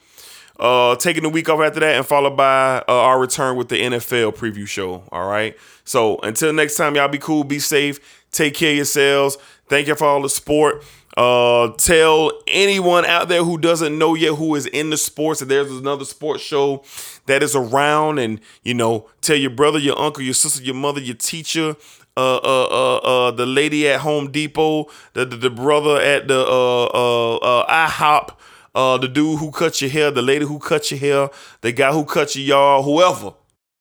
[0.57, 3.77] Uh, taking the week off after that, and followed by uh, our return with the
[3.77, 5.03] NFL preview show.
[5.09, 5.55] All right.
[5.85, 9.37] So until next time, y'all be cool, be safe, take care of yourselves.
[9.69, 10.83] Thank you for all the support.
[11.15, 15.47] Uh, tell anyone out there who doesn't know yet who is in the sports that
[15.47, 16.83] there's another sports show
[17.25, 21.01] that is around, and you know, tell your brother, your uncle, your sister, your mother,
[21.01, 21.75] your teacher,
[22.17, 26.39] uh, uh, uh, uh, the lady at Home Depot, the the, the brother at the
[26.39, 28.35] uh, uh, uh, IHOP,
[28.75, 31.29] uh, the dude who cut your hair, the lady who cut your hair,
[31.61, 33.33] the guy who cut your yard, whoever,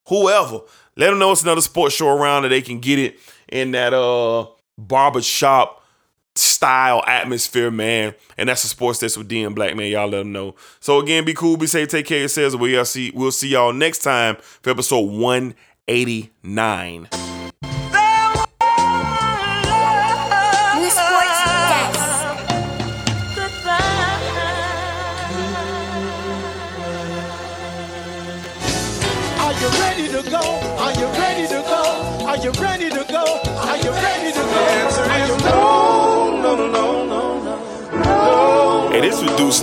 [0.09, 0.61] whoever.
[0.97, 3.19] Let them know it's another sports show around that they can get it
[3.49, 4.47] in that uh
[4.77, 5.83] barber shop
[6.35, 8.15] style atmosphere, man.
[8.37, 9.91] And that's the sports that's with D and Black, man.
[9.91, 10.55] Y'all let them know.
[10.81, 12.57] So again, be cool, be safe, take care of yourselves.
[12.57, 17.28] We'll see, we'll see y'all next time for episode 189.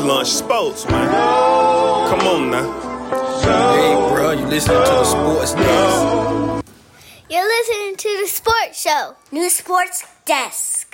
[0.05, 1.09] Lunch sports, man.
[2.09, 2.95] Come on now.
[3.41, 6.65] Hey, bro, you listening to the Sports Desk.
[7.29, 9.15] You're listening to the sports show.
[9.31, 10.84] New Sports Desk.